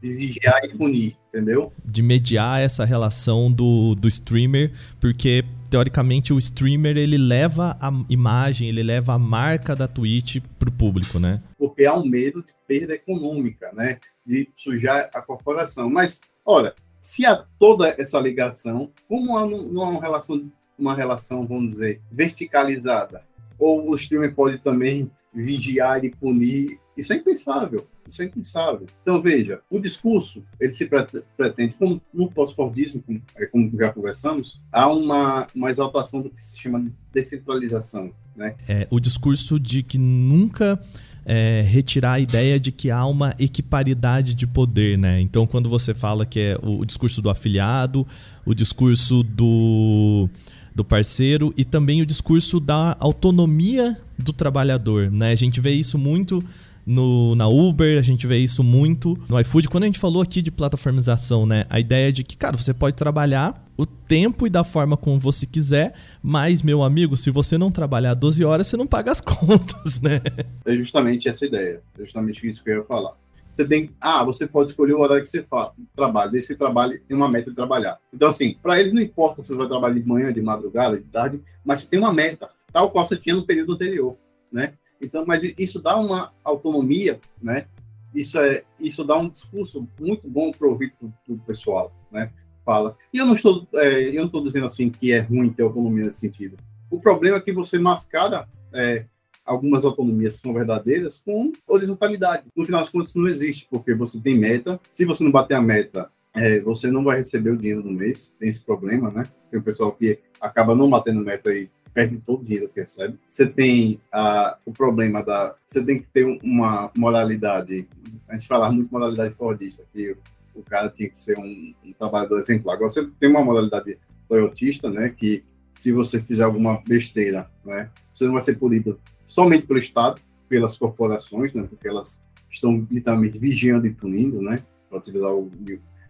de 0.00 0.14
vigiar 0.14 0.64
e 0.64 0.68
punir, 0.76 1.16
entendeu? 1.28 1.72
De 1.84 2.02
mediar 2.02 2.60
essa 2.60 2.84
relação 2.84 3.52
do, 3.52 3.94
do 3.94 4.08
streamer, 4.08 4.72
porque 4.98 5.44
teoricamente 5.68 6.32
o 6.32 6.38
streamer 6.38 6.96
ele 6.96 7.18
leva 7.18 7.76
a 7.80 7.92
imagem, 8.08 8.68
ele 8.68 8.82
leva 8.82 9.14
a 9.14 9.18
marca 9.18 9.76
da 9.76 9.86
Twitch 9.86 10.38
pro 10.58 10.72
público, 10.72 11.18
né? 11.18 11.42
Porque 11.58 11.84
há 11.84 11.94
um 11.94 12.06
medo 12.06 12.42
de 12.42 12.52
perda 12.66 12.94
econômica, 12.94 13.70
né? 13.72 13.98
De 14.26 14.48
sujar 14.56 15.10
a 15.12 15.20
corporação. 15.20 15.90
Mas, 15.90 16.20
olha, 16.44 16.74
se 17.00 17.24
há 17.24 17.44
toda 17.58 17.94
essa 17.98 18.18
ligação, 18.18 18.90
como 19.08 19.36
há 19.36 19.44
uma 19.44 20.00
relação, 20.00 20.50
uma 20.78 20.94
relação, 20.94 21.46
vamos 21.46 21.72
dizer, 21.72 22.00
verticalizada, 22.10 23.22
ou 23.58 23.90
o 23.90 23.94
streamer 23.94 24.34
pode 24.34 24.58
também 24.58 25.10
vigiar 25.32 26.04
e 26.04 26.10
punir, 26.10 26.80
isso 26.96 27.12
é 27.12 27.16
impensável. 27.16 27.86
Isso 28.10 28.22
é 28.22 28.24
impensável. 28.24 28.86
Então, 29.02 29.22
veja, 29.22 29.60
o 29.70 29.78
discurso, 29.78 30.44
ele 30.58 30.72
se 30.72 30.88
pretende, 31.36 31.74
como 31.78 32.02
no 32.12 32.28
pós-fordismo, 32.28 33.00
como, 33.06 33.22
é, 33.36 33.46
como 33.46 33.70
já 33.78 33.92
conversamos, 33.92 34.60
há 34.72 34.88
uma, 34.88 35.46
uma 35.54 35.70
exaltação 35.70 36.20
do 36.20 36.28
que 36.28 36.42
se 36.42 36.58
chama 36.58 36.80
de 36.80 36.92
descentralização. 37.12 38.12
Né? 38.34 38.56
É, 38.68 38.88
o 38.90 38.98
discurso 38.98 39.60
de 39.60 39.84
que 39.84 39.96
nunca 39.96 40.80
é, 41.24 41.62
retirar 41.62 42.14
a 42.14 42.20
ideia 42.20 42.58
de 42.58 42.72
que 42.72 42.90
há 42.90 43.06
uma 43.06 43.32
equiparidade 43.38 44.34
de 44.34 44.46
poder, 44.46 44.98
né? 44.98 45.20
Então, 45.20 45.46
quando 45.46 45.68
você 45.68 45.94
fala 45.94 46.26
que 46.26 46.40
é 46.40 46.58
o, 46.60 46.80
o 46.80 46.84
discurso 46.84 47.22
do 47.22 47.30
afiliado, 47.30 48.04
o 48.44 48.54
discurso 48.54 49.22
do, 49.22 50.28
do 50.74 50.84
parceiro 50.84 51.54
e 51.56 51.64
também 51.64 52.02
o 52.02 52.06
discurso 52.06 52.58
da 52.58 52.96
autonomia 52.98 53.96
do 54.18 54.32
trabalhador, 54.32 55.10
né? 55.10 55.30
A 55.30 55.36
gente 55.36 55.60
vê 55.60 55.70
isso 55.70 55.96
muito 55.96 56.42
no, 56.90 57.36
na 57.36 57.46
Uber, 57.46 58.00
a 58.00 58.02
gente 58.02 58.26
vê 58.26 58.38
isso 58.38 58.64
muito 58.64 59.16
no 59.28 59.38
iFood. 59.38 59.68
Quando 59.68 59.84
a 59.84 59.86
gente 59.86 60.00
falou 60.00 60.20
aqui 60.20 60.42
de 60.42 60.50
plataformização, 60.50 61.46
né? 61.46 61.64
A 61.70 61.78
ideia 61.78 62.12
de 62.12 62.24
que, 62.24 62.36
cara, 62.36 62.56
você 62.56 62.74
pode 62.74 62.96
trabalhar 62.96 63.64
o 63.76 63.86
tempo 63.86 64.44
e 64.44 64.50
da 64.50 64.64
forma 64.64 64.96
como 64.96 65.16
você 65.16 65.46
quiser, 65.46 65.94
mas, 66.20 66.62
meu 66.62 66.82
amigo, 66.82 67.16
se 67.16 67.30
você 67.30 67.56
não 67.56 67.70
trabalhar 67.70 68.14
12 68.14 68.44
horas, 68.44 68.66
você 68.66 68.76
não 68.76 68.88
paga 68.88 69.12
as 69.12 69.20
contas, 69.22 70.00
né? 70.00 70.20
É 70.64 70.74
justamente 70.74 71.28
essa 71.28 71.46
ideia. 71.46 71.80
É 71.96 72.00
justamente 72.00 72.50
isso 72.50 72.64
que 72.64 72.70
eu 72.70 72.78
ia 72.78 72.84
falar. 72.84 73.12
Você 73.52 73.64
tem, 73.64 73.90
ah, 74.00 74.24
você 74.24 74.44
pode 74.44 74.70
escolher 74.70 74.94
o 74.94 75.00
horário 75.00 75.22
que 75.22 75.28
você 75.28 75.44
faz, 75.44 75.70
trabalha, 75.94 76.30
desse 76.32 76.56
trabalho 76.56 77.00
tem 77.06 77.16
uma 77.16 77.30
meta 77.30 77.50
de 77.50 77.56
trabalhar. 77.56 77.98
Então, 78.12 78.28
assim, 78.28 78.56
para 78.60 78.80
eles 78.80 78.92
não 78.92 79.00
importa 79.00 79.42
se 79.42 79.48
você 79.48 79.54
vai 79.54 79.68
trabalhar 79.68 79.94
de 79.94 80.06
manhã, 80.06 80.32
de 80.32 80.42
madrugada, 80.42 80.96
de 80.96 81.04
tarde, 81.04 81.40
mas 81.64 81.84
tem 81.84 82.00
uma 82.00 82.12
meta, 82.12 82.50
tal 82.72 82.90
qual 82.90 83.06
você 83.06 83.16
tinha 83.16 83.36
no 83.36 83.46
período 83.46 83.74
anterior, 83.74 84.16
né? 84.52 84.72
Então, 85.00 85.24
mas 85.26 85.42
isso 85.58 85.80
dá 85.80 85.96
uma 85.96 86.32
autonomia, 86.44 87.20
né? 87.40 87.66
Isso 88.14 88.38
é, 88.38 88.64
isso 88.78 89.04
dá 89.04 89.16
um 89.16 89.28
discurso 89.28 89.86
muito 89.98 90.28
bom 90.28 90.50
para 90.52 90.66
o 90.66 90.70
ouvido 90.70 90.92
do, 91.00 91.12
do, 91.26 91.42
pessoal, 91.42 91.92
né? 92.10 92.30
Fala. 92.64 92.96
E 93.12 93.18
eu 93.18 93.26
não 93.26 93.34
estou, 93.34 93.66
é, 93.74 94.08
eu 94.08 94.16
não 94.16 94.26
estou 94.26 94.42
dizendo 94.42 94.66
assim 94.66 94.90
que 94.90 95.12
é 95.12 95.20
ruim 95.20 95.50
ter 95.50 95.62
autonomia 95.62 96.04
nesse 96.04 96.20
sentido. 96.20 96.56
O 96.90 97.00
problema 97.00 97.38
é 97.38 97.40
que 97.40 97.52
você 97.52 97.78
mascara 97.78 98.48
é, 98.74 99.06
algumas 99.44 99.84
autonomias 99.84 100.36
que 100.36 100.42
são 100.42 100.52
verdadeiras 100.52 101.16
com 101.24 101.52
horizontalidade. 101.66 102.44
No 102.54 102.64
final 102.64 102.80
das 102.80 102.90
contas, 102.90 103.14
não 103.14 103.26
existe, 103.26 103.66
porque 103.70 103.94
você 103.94 104.20
tem 104.20 104.36
meta. 104.36 104.78
Se 104.90 105.04
você 105.04 105.24
não 105.24 105.30
bater 105.30 105.54
a 105.54 105.62
meta, 105.62 106.10
é, 106.34 106.60
você 106.60 106.90
não 106.90 107.02
vai 107.02 107.18
receber 107.18 107.50
o 107.50 107.56
dinheiro 107.56 107.82
do 107.82 107.90
mês. 107.90 108.32
Tem 108.38 108.48
esse 108.48 108.62
problema, 108.62 109.10
né? 109.10 109.26
Tem 109.50 109.58
o 109.58 109.62
pessoal 109.62 109.92
que 109.92 110.18
acaba 110.40 110.74
não 110.74 110.90
batendo 110.90 111.24
meta 111.24 111.52
e 111.52 111.68
perde 111.92 112.20
todo 112.20 112.42
o 112.42 112.44
dinheiro 112.44 112.68
que 112.68 112.80
recebe. 112.80 113.18
Você 113.26 113.46
tem 113.46 114.00
ah, 114.12 114.56
o 114.64 114.72
problema 114.72 115.22
da. 115.22 115.54
Você 115.66 115.84
tem 115.84 116.00
que 116.00 116.06
ter 116.08 116.24
uma 116.42 116.90
moralidade. 116.96 117.88
A 118.28 118.34
gente 118.34 118.46
fala 118.46 118.70
muito 118.70 118.90
moralidade 118.90 119.34
fordista, 119.34 119.84
que 119.92 120.16
o 120.54 120.62
cara 120.62 120.88
tinha 120.88 121.08
que 121.08 121.16
ser 121.16 121.38
um, 121.38 121.74
um 121.84 121.92
trabalhador 121.92 122.38
exemplar. 122.38 122.76
Agora 122.76 122.90
você 122.90 123.06
tem 123.18 123.28
uma 123.28 123.44
moralidade 123.44 123.98
toyotista, 124.28 124.90
né? 124.90 125.08
Que 125.10 125.44
se 125.72 125.92
você 125.92 126.20
fizer 126.20 126.44
alguma 126.44 126.82
besteira, 126.86 127.50
né? 127.64 127.90
Você 128.14 128.24
não 128.24 128.32
vai 128.32 128.42
ser 128.42 128.58
punido 128.58 129.00
somente 129.26 129.66
pelo 129.66 129.78
Estado, 129.78 130.20
pelas 130.48 130.76
corporações, 130.76 131.52
né? 131.54 131.64
Porque 131.68 131.88
elas 131.88 132.22
estão 132.50 132.86
literalmente 132.90 133.38
vigiando 133.38 133.86
e 133.86 133.94
punindo, 133.94 134.40
né? 134.42 134.62
Para 134.88 134.98
utilizar 134.98 135.32
o 135.32 135.50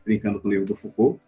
brincando 0.04 0.40
com 0.40 0.48
o 0.48 0.50
livro 0.50 0.66
do 0.66 0.76
Foucault. 0.76 1.20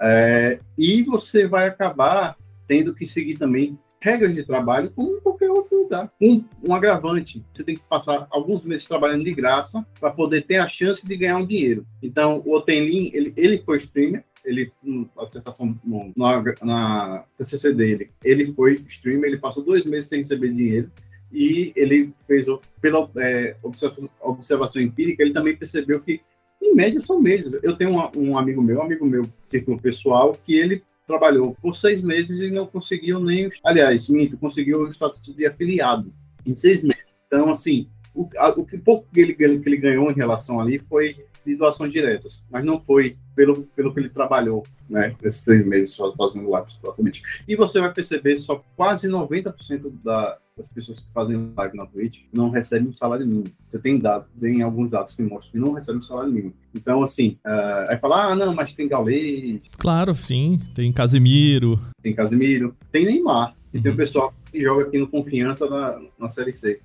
É, 0.00 0.60
e 0.76 1.02
você 1.02 1.46
vai 1.46 1.66
acabar 1.66 2.36
tendo 2.68 2.94
que 2.94 3.06
seguir 3.06 3.36
também 3.36 3.78
regras 4.00 4.34
de 4.34 4.44
trabalho 4.44 4.92
como 4.94 5.16
em 5.16 5.20
qualquer 5.20 5.50
outro 5.50 5.82
lugar. 5.82 6.10
Um, 6.20 6.44
um 6.62 6.74
agravante, 6.74 7.44
você 7.52 7.64
tem 7.64 7.76
que 7.76 7.82
passar 7.88 8.26
alguns 8.30 8.62
meses 8.64 8.86
trabalhando 8.86 9.24
de 9.24 9.32
graça 9.32 9.84
para 10.00 10.10
poder 10.10 10.42
ter 10.42 10.56
a 10.56 10.68
chance 10.68 11.06
de 11.06 11.16
ganhar 11.16 11.38
um 11.38 11.46
dinheiro. 11.46 11.86
Então, 12.02 12.42
o 12.44 12.54
Otenlin, 12.54 13.10
ele, 13.12 13.32
ele 13.36 13.58
foi 13.58 13.78
streamer, 13.78 14.24
ele, 14.44 14.72
na 14.82 15.24
dissertação, 15.24 15.78
na, 16.16 16.42
na 16.62 17.24
TCC 17.36 17.74
dele, 17.74 18.10
ele 18.24 18.52
foi 18.54 18.82
streamer, 18.86 19.30
ele 19.30 19.38
passou 19.38 19.62
dois 19.62 19.84
meses 19.84 20.08
sem 20.08 20.20
receber 20.20 20.52
dinheiro, 20.52 20.90
e 21.30 21.72
ele 21.76 22.12
fez, 22.26 22.46
pela 22.80 23.10
é, 23.18 23.56
observação, 23.62 24.08
observação 24.20 24.80
empírica, 24.80 25.22
ele 25.22 25.32
também 25.32 25.54
percebeu 25.54 26.00
que, 26.00 26.22
em 26.62 26.74
média, 26.74 26.98
são 27.00 27.20
meses. 27.20 27.58
Eu 27.62 27.76
tenho 27.76 27.90
um, 27.90 28.10
um 28.16 28.38
amigo 28.38 28.62
meu, 28.62 28.78
um 28.78 28.82
amigo 28.82 29.04
meu, 29.04 29.28
círculo 29.44 29.78
pessoal, 29.78 30.38
que 30.44 30.54
ele 30.54 30.82
trabalhou 31.08 31.56
por 31.60 31.74
seis 31.74 32.02
meses 32.02 32.38
e 32.40 32.50
não 32.50 32.66
conseguiu 32.66 33.18
nem. 33.18 33.48
Aliás, 33.64 34.08
minto, 34.08 34.36
conseguiu 34.36 34.82
o 34.82 34.88
estatuto 34.88 35.32
de 35.32 35.46
afiliado 35.46 36.12
em 36.46 36.54
seis 36.54 36.82
meses. 36.82 37.06
Então, 37.26 37.50
assim, 37.50 37.88
o, 38.14 38.28
a, 38.36 38.50
o 38.50 38.64
que 38.64 38.76
pouco 38.76 39.08
que 39.12 39.20
ele, 39.20 39.34
que 39.34 39.42
ele 39.42 39.76
ganhou 39.78 40.10
em 40.10 40.14
relação 40.14 40.60
ali 40.60 40.78
foi 40.78 41.24
de 41.48 41.56
doações 41.56 41.92
diretas, 41.92 42.44
mas 42.50 42.64
não 42.64 42.80
foi 42.80 43.16
pelo, 43.34 43.62
pelo 43.74 43.92
que 43.92 44.00
ele 44.00 44.08
trabalhou, 44.08 44.64
né, 44.88 45.14
nesses 45.22 45.42
seis 45.42 45.64
meses 45.64 45.92
só 45.92 46.12
fazendo 46.14 46.54
lives 46.54 46.74
propriamente. 46.76 47.22
E 47.46 47.56
você 47.56 47.80
vai 47.80 47.92
perceber 47.92 48.36
só 48.38 48.62
quase 48.76 49.08
90% 49.08 49.92
da, 50.04 50.38
das 50.58 50.68
pessoas 50.68 50.98
que 50.98 51.12
fazem 51.12 51.52
live 51.56 51.76
na 51.76 51.86
Twitch 51.86 52.24
não 52.32 52.50
recebem 52.50 52.88
um 52.88 52.92
salário 52.92 53.26
mínimo. 53.26 53.52
Você 53.66 53.78
tem 53.78 53.98
dado, 53.98 54.26
tem 54.38 54.60
alguns 54.62 54.90
dados 54.90 55.14
que 55.14 55.22
mostram 55.22 55.52
que 55.52 55.58
não 55.58 55.72
recebem 55.72 56.00
um 56.00 56.04
salário 56.04 56.32
mínimo. 56.32 56.54
Então, 56.74 57.02
assim, 57.02 57.38
uh, 57.46 57.88
aí 57.88 57.96
falar, 57.98 58.32
ah, 58.32 58.36
não, 58.36 58.54
mas 58.54 58.72
tem 58.72 58.88
Gaulês. 58.88 59.60
Claro, 59.78 60.14
sim. 60.14 60.60
Tem 60.74 60.92
Casemiro. 60.92 61.80
Tem 62.02 62.14
Casemiro. 62.14 62.76
Tem 62.90 63.06
Neymar. 63.06 63.54
E 63.72 63.76
uhum. 63.76 63.82
tem 63.82 63.92
o 63.92 63.96
pessoal 63.96 64.34
que 64.50 64.60
joga 64.60 64.84
aqui 64.84 64.98
no 64.98 65.06
Confiança 65.06 65.68
na, 65.68 66.00
na 66.18 66.28
Série 66.28 66.52
C. 66.52 66.80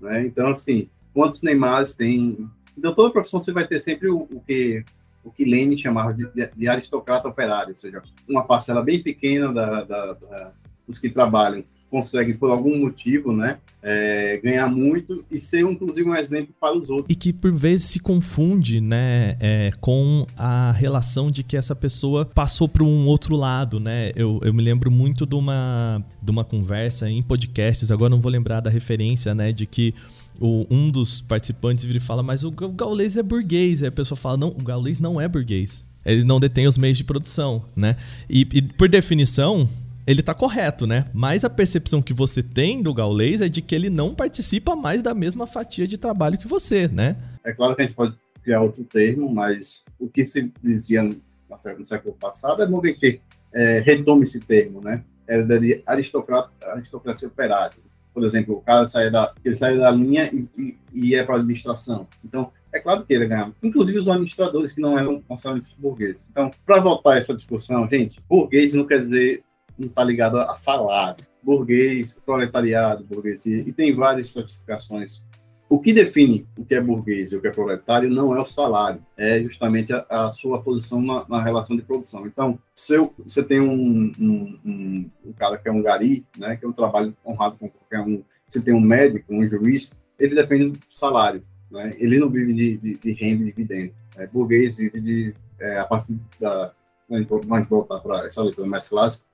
Né? 0.00 0.26
Então, 0.26 0.48
assim, 0.48 0.88
quantos 1.12 1.42
Neymares 1.42 1.92
tem? 1.92 2.48
Então, 2.78 2.94
toda 2.94 3.12
profissão 3.12 3.40
você 3.40 3.52
vai 3.52 3.66
ter 3.66 3.80
sempre 3.80 4.08
o, 4.08 4.28
o 4.30 4.40
que 4.46 4.84
o 5.24 5.30
que 5.30 5.44
Lênin 5.44 5.76
chamava 5.76 6.14
de, 6.14 6.26
de, 6.56 6.68
aristocrata 6.68 7.28
operário, 7.28 7.72
ou 7.72 7.76
seja, 7.76 8.00
uma 8.26 8.44
parcela 8.44 8.82
bem 8.82 9.02
pequena 9.02 9.52
da, 9.52 9.84
da, 9.84 10.12
da, 10.14 10.52
dos 10.86 10.98
que 10.98 11.10
trabalham 11.10 11.64
conseguem, 11.90 12.36
por 12.36 12.50
algum 12.50 12.78
motivo, 12.78 13.32
né, 13.32 13.58
é, 13.82 14.38
ganhar 14.42 14.66
muito 14.68 15.24
e 15.30 15.40
ser, 15.40 15.60
inclusive, 15.60 16.08
um 16.08 16.14
exemplo 16.14 16.54
para 16.60 16.76
os 16.76 16.90
outros. 16.90 17.06
E 17.08 17.14
que, 17.14 17.32
por 17.32 17.52
vezes, 17.52 17.86
se 17.86 17.98
confunde, 17.98 18.80
né, 18.80 19.36
é, 19.40 19.70
com 19.80 20.26
a 20.36 20.70
relação 20.72 21.30
de 21.30 21.42
que 21.42 21.56
essa 21.56 21.74
pessoa 21.74 22.26
passou 22.26 22.68
para 22.68 22.84
um 22.84 23.06
outro 23.06 23.34
lado, 23.34 23.80
né? 23.80 24.12
Eu, 24.14 24.38
eu 24.42 24.52
me 24.52 24.62
lembro 24.62 24.90
muito 24.90 25.24
de 25.24 25.34
uma, 25.34 26.04
de 26.22 26.30
uma 26.30 26.44
conversa 26.44 27.08
em 27.08 27.22
podcasts, 27.22 27.90
agora 27.90 28.10
não 28.10 28.20
vou 28.20 28.30
lembrar 28.30 28.60
da 28.60 28.70
referência, 28.70 29.34
né, 29.34 29.52
de 29.52 29.66
que 29.66 29.94
o, 30.40 30.66
um 30.70 30.90
dos 30.90 31.20
participantes 31.20 31.84
vira 31.84 31.98
e 31.98 32.00
fala, 32.00 32.22
mas 32.22 32.44
o, 32.44 32.50
gaulês 32.50 33.16
é 33.16 33.22
burguês. 33.22 33.82
Aí 33.82 33.88
a 33.88 33.92
pessoa 33.92 34.16
fala, 34.16 34.36
não, 34.36 34.48
o 34.48 34.62
gaulês 34.62 34.98
não 34.98 35.20
é 35.20 35.28
burguês. 35.28 35.84
Ele 36.04 36.24
não 36.24 36.40
detém 36.40 36.66
os 36.66 36.78
meios 36.78 36.96
de 36.96 37.04
produção, 37.04 37.64
né? 37.76 37.96
E, 38.30 38.46
e 38.52 38.62
por 38.62 38.88
definição, 38.88 39.68
ele 40.06 40.22
tá 40.22 40.32
correto, 40.32 40.86
né? 40.86 41.06
Mas 41.12 41.44
a 41.44 41.50
percepção 41.50 42.00
que 42.00 42.14
você 42.14 42.42
tem 42.42 42.82
do 42.82 42.94
gaulês 42.94 43.40
é 43.40 43.48
de 43.48 43.60
que 43.60 43.74
ele 43.74 43.90
não 43.90 44.14
participa 44.14 44.74
mais 44.74 45.02
da 45.02 45.12
mesma 45.12 45.46
fatia 45.46 45.86
de 45.86 45.98
trabalho 45.98 46.38
que 46.38 46.48
você, 46.48 46.88
né? 46.88 47.16
É 47.44 47.52
claro 47.52 47.76
que 47.76 47.82
a 47.82 47.84
gente 47.84 47.94
pode 47.94 48.14
criar 48.42 48.62
outro 48.62 48.84
termo, 48.84 49.30
mas 49.30 49.84
o 49.98 50.08
que 50.08 50.24
se 50.24 50.50
dizia 50.62 51.02
no 51.02 51.86
século 51.86 52.14
passado 52.14 52.62
é 52.62 52.66
bom 52.66 52.80
que 52.80 53.20
é, 53.52 53.80
retome 53.80 54.24
esse 54.24 54.40
termo, 54.40 54.80
né? 54.80 55.04
Era 55.26 55.44
de 55.60 55.82
aristocracia 55.86 57.28
operária. 57.28 57.76
Por 58.18 58.26
exemplo, 58.26 58.56
o 58.56 58.60
cara 58.60 58.88
sai 58.88 59.10
da, 59.10 59.32
ele 59.44 59.54
sai 59.54 59.78
da 59.78 59.90
linha 59.92 60.28
e, 60.32 60.48
e, 60.58 60.78
e 60.92 61.14
é 61.14 61.22
para 61.22 61.36
a 61.36 61.38
administração. 61.38 62.08
Então, 62.24 62.50
é 62.72 62.80
claro 62.80 63.06
que 63.06 63.14
ele 63.14 63.26
ganha. 63.26 63.52
Inclusive 63.62 63.96
os 63.96 64.08
administradores 64.08 64.72
que 64.72 64.80
não 64.80 64.98
eram 64.98 65.22
considerados 65.22 65.68
burgueses. 65.78 66.28
Então, 66.30 66.50
para 66.66 66.80
voltar 66.80 67.12
a 67.12 67.16
essa 67.16 67.32
discussão, 67.32 67.88
gente, 67.88 68.20
burguês 68.28 68.74
não 68.74 68.84
quer 68.84 68.98
dizer 68.98 69.44
não 69.78 69.86
está 69.86 70.02
ligado 70.02 70.36
a 70.36 70.52
salário. 70.56 71.24
Burguês, 71.40 72.20
proletariado, 72.26 73.04
burguesia, 73.04 73.62
e 73.64 73.72
tem 73.72 73.94
várias 73.94 74.32
certificações. 74.32 75.22
O 75.68 75.78
que 75.78 75.92
define 75.92 76.46
o 76.56 76.64
que 76.64 76.74
é 76.74 76.80
burguês 76.80 77.30
e 77.30 77.36
o 77.36 77.40
que 77.42 77.46
é 77.46 77.50
proletário 77.50 78.08
não 78.08 78.34
é 78.34 78.40
o 78.40 78.46
salário, 78.46 79.04
é 79.16 79.38
justamente 79.42 79.92
a, 79.92 80.06
a 80.08 80.30
sua 80.30 80.62
posição 80.62 81.02
na, 81.02 81.26
na, 81.28 81.42
relação 81.42 81.76
de 81.76 81.82
produção. 81.82 82.26
Então, 82.26 82.58
se 82.74 82.94
eu, 82.94 83.12
você 83.18 83.42
tem 83.42 83.60
um, 83.60 84.12
um, 84.18 84.58
um, 84.64 85.10
um, 85.26 85.32
cara 85.32 85.58
que 85.58 85.68
é 85.68 85.72
um 85.72 85.82
gari, 85.82 86.24
né, 86.38 86.56
que 86.56 86.64
é 86.64 86.68
um 86.68 86.72
trabalho 86.72 87.14
honrado 87.24 87.56
com 87.58 87.68
qualquer 87.68 88.00
um, 88.00 88.24
você 88.48 88.62
tem 88.62 88.72
um 88.72 88.80
médico, 88.80 89.34
um 89.34 89.46
juiz, 89.46 89.92
ele 90.18 90.34
depende 90.34 90.70
do 90.70 90.78
salário. 90.90 91.44
Né? 91.70 91.94
Ele 91.98 92.18
não 92.18 92.30
vive 92.30 92.54
de, 92.54 92.78
de, 92.78 92.94
de 92.94 93.12
renda 93.12 93.42
e 93.42 93.46
dividendo. 93.46 93.92
É, 94.16 94.26
burguês 94.26 94.74
vive 94.74 95.00
de, 95.00 95.34
é, 95.60 95.78
a 95.78 95.84
partir 95.84 96.18
da. 96.40 96.72
Vamos 97.08 97.68
voltar 97.68 98.00
para 98.00 98.26
essa 98.26 98.42
leitura 98.42 98.66
mais 98.66 98.86
clássica, 98.86 99.24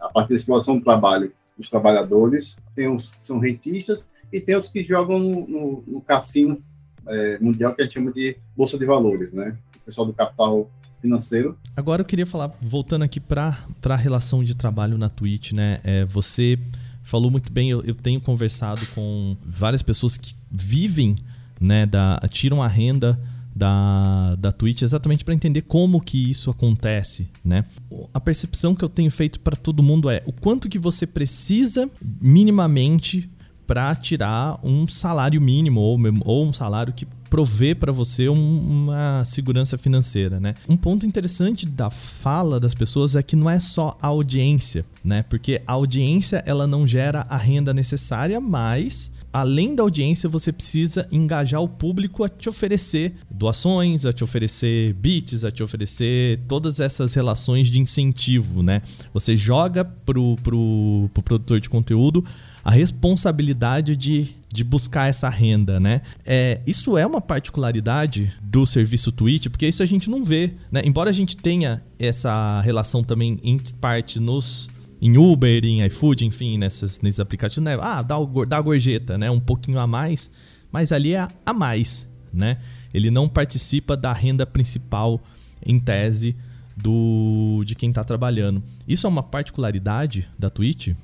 a 0.00 0.08
partir 0.08 0.30
da 0.30 0.36
exploração 0.36 0.78
do 0.78 0.84
trabalho 0.84 1.32
dos 1.58 1.68
trabalhadores, 1.68 2.56
tem 2.74 2.88
os 2.88 3.12
são 3.18 3.38
rentistas 3.38 4.10
e 4.32 4.40
tem 4.40 4.56
os 4.56 4.68
que 4.68 4.82
jogam 4.82 5.18
no, 5.18 5.48
no, 5.48 5.84
no 5.86 6.00
cassino 6.00 6.62
é, 7.06 7.38
mundial 7.38 7.74
que 7.74 7.82
a 7.82 7.84
gente 7.84 7.94
chama 7.94 8.12
de 8.12 8.36
bolsa 8.56 8.78
de 8.78 8.84
valores, 8.84 9.32
né? 9.32 9.56
O 9.76 9.86
pessoal 9.86 10.06
do 10.06 10.12
capital 10.12 10.70
financeiro. 11.00 11.56
Agora 11.76 12.02
eu 12.02 12.06
queria 12.06 12.26
falar, 12.26 12.52
voltando 12.60 13.02
aqui 13.02 13.20
para 13.20 13.56
a 13.84 13.96
relação 13.96 14.42
de 14.44 14.54
trabalho 14.54 14.98
na 14.98 15.08
Twitch, 15.08 15.52
né? 15.52 15.78
É, 15.84 16.04
você 16.04 16.58
falou 17.02 17.30
muito 17.30 17.50
bem, 17.50 17.70
eu, 17.70 17.82
eu, 17.84 17.94
tenho 17.94 18.20
conversado 18.20 18.80
com 18.94 19.36
várias 19.42 19.82
pessoas 19.82 20.18
que 20.18 20.34
vivem, 20.50 21.16
né, 21.58 21.86
da, 21.86 22.20
tiram 22.30 22.62
a 22.62 22.68
renda 22.68 23.18
da, 23.56 24.36
da 24.36 24.52
Twitch 24.52 24.82
exatamente 24.82 25.24
para 25.24 25.34
entender 25.34 25.62
como 25.62 26.00
que 26.00 26.30
isso 26.30 26.50
acontece, 26.50 27.28
né? 27.44 27.64
A 28.12 28.20
percepção 28.20 28.74
que 28.74 28.84
eu 28.84 28.88
tenho 28.88 29.10
feito 29.10 29.40
para 29.40 29.56
todo 29.56 29.82
mundo 29.82 30.10
é 30.10 30.22
o 30.26 30.32
quanto 30.32 30.68
que 30.68 30.78
você 30.78 31.06
precisa 31.06 31.90
minimamente 32.20 33.28
para 33.68 33.94
tirar 33.94 34.58
um 34.64 34.88
salário 34.88 35.38
mínimo 35.42 35.78
ou, 35.78 35.98
ou 36.24 36.48
um 36.48 36.54
salário 36.54 36.90
que 36.94 37.06
prover 37.28 37.76
para 37.76 37.92
você 37.92 38.26
um, 38.26 38.34
uma 38.34 39.22
segurança 39.26 39.76
financeira, 39.76 40.40
né? 40.40 40.54
Um 40.66 40.74
ponto 40.74 41.04
interessante 41.04 41.66
da 41.66 41.90
fala 41.90 42.58
das 42.58 42.74
pessoas 42.74 43.14
é 43.14 43.22
que 43.22 43.36
não 43.36 43.50
é 43.50 43.60
só 43.60 43.94
a 44.00 44.06
audiência, 44.06 44.86
né? 45.04 45.22
Porque 45.22 45.60
a 45.66 45.74
audiência 45.74 46.42
ela 46.46 46.66
não 46.66 46.86
gera 46.86 47.26
a 47.28 47.36
renda 47.36 47.74
necessária, 47.74 48.40
mas 48.40 49.12
além 49.30 49.74
da 49.74 49.82
audiência, 49.82 50.30
você 50.30 50.50
precisa 50.50 51.06
engajar 51.12 51.60
o 51.60 51.68
público 51.68 52.24
a 52.24 52.28
te 52.30 52.48
oferecer 52.48 53.16
doações, 53.30 54.06
a 54.06 54.14
te 54.14 54.24
oferecer 54.24 54.94
bits, 54.94 55.44
a 55.44 55.50
te 55.50 55.62
oferecer 55.62 56.40
todas 56.48 56.80
essas 56.80 57.12
relações 57.12 57.68
de 57.68 57.78
incentivo, 57.78 58.62
né? 58.62 58.80
Você 59.12 59.36
joga 59.36 59.84
pro, 59.84 60.36
pro, 60.42 61.10
pro 61.12 61.22
produtor 61.22 61.60
de 61.60 61.68
conteúdo 61.68 62.24
a 62.64 62.70
responsabilidade 62.70 63.96
de, 63.96 64.34
de 64.48 64.64
buscar 64.64 65.08
essa 65.08 65.28
renda, 65.28 65.78
né? 65.78 66.02
É, 66.24 66.60
isso 66.66 66.96
é 66.96 67.06
uma 67.06 67.20
particularidade 67.20 68.32
do 68.42 68.66
serviço 68.66 69.12
Twitch, 69.12 69.48
porque 69.48 69.66
isso 69.66 69.82
a 69.82 69.86
gente 69.86 70.10
não 70.10 70.24
vê, 70.24 70.54
né? 70.70 70.82
Embora 70.84 71.10
a 71.10 71.12
gente 71.12 71.36
tenha 71.36 71.82
essa 71.98 72.60
relação 72.60 73.02
também 73.02 73.38
em 73.42 73.58
parte 73.80 74.20
nos 74.20 74.68
em 75.00 75.16
Uber, 75.16 75.64
em 75.64 75.84
iFood, 75.86 76.26
enfim, 76.26 76.58
nessas, 76.58 77.00
nesses 77.00 77.20
aplicativos, 77.20 77.64
né? 77.64 77.78
Ah, 77.80 78.02
dá, 78.02 78.18
o, 78.18 78.44
dá 78.44 78.56
a 78.56 78.60
gorjeta, 78.60 79.16
né? 79.16 79.30
Um 79.30 79.40
pouquinho 79.40 79.78
a 79.78 79.86
mais, 79.86 80.30
mas 80.72 80.90
ali 80.90 81.14
é 81.14 81.28
a 81.46 81.52
mais, 81.52 82.08
né? 82.32 82.58
Ele 82.92 83.10
não 83.10 83.28
participa 83.28 83.96
da 83.96 84.12
renda 84.12 84.44
principal, 84.44 85.20
em 85.64 85.78
tese, 85.78 86.34
do 86.76 87.62
de 87.64 87.74
quem 87.74 87.90
está 87.90 88.04
trabalhando. 88.04 88.62
Isso 88.86 89.06
é 89.06 89.10
uma 89.10 89.22
particularidade 89.22 90.28
da 90.38 90.48
Twitch? 90.48 90.94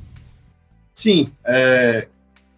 Sim. 0.95 1.33
É, 1.45 2.09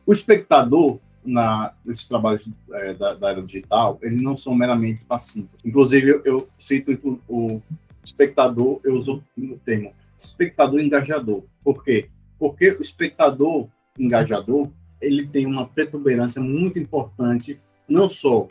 o 0.05 0.13
espectador 0.13 0.99
na, 1.25 1.73
nesses 1.85 2.07
trabalhos 2.07 2.49
é, 2.73 2.95
da, 2.95 3.15
da, 3.15 3.31
era 3.31 3.43
digital, 3.43 3.99
eles 4.03 4.23
não 4.23 4.37
são 4.37 4.55
meramente 4.55 5.05
passivos. 5.05 5.51
Inclusive, 5.65 6.23
eu, 6.25 6.49
cito 6.59 7.21
o 7.29 7.61
espectador, 8.05 8.81
eu 8.85 8.95
uso 8.95 9.23
o 9.37 9.59
termo 9.59 9.93
espectador 10.19 10.81
engajador. 10.81 11.45
Por 11.63 11.85
quê? 11.85 12.09
Porque 12.39 12.71
o 12.71 12.83
espectador 12.83 13.69
engajador, 13.99 14.71
ele 15.01 15.27
tem 15.27 15.47
uma 15.47 15.67
protuberância 15.67 16.41
muito 16.41 16.79
importante, 16.79 17.61
não 17.89 18.09
só 18.09 18.49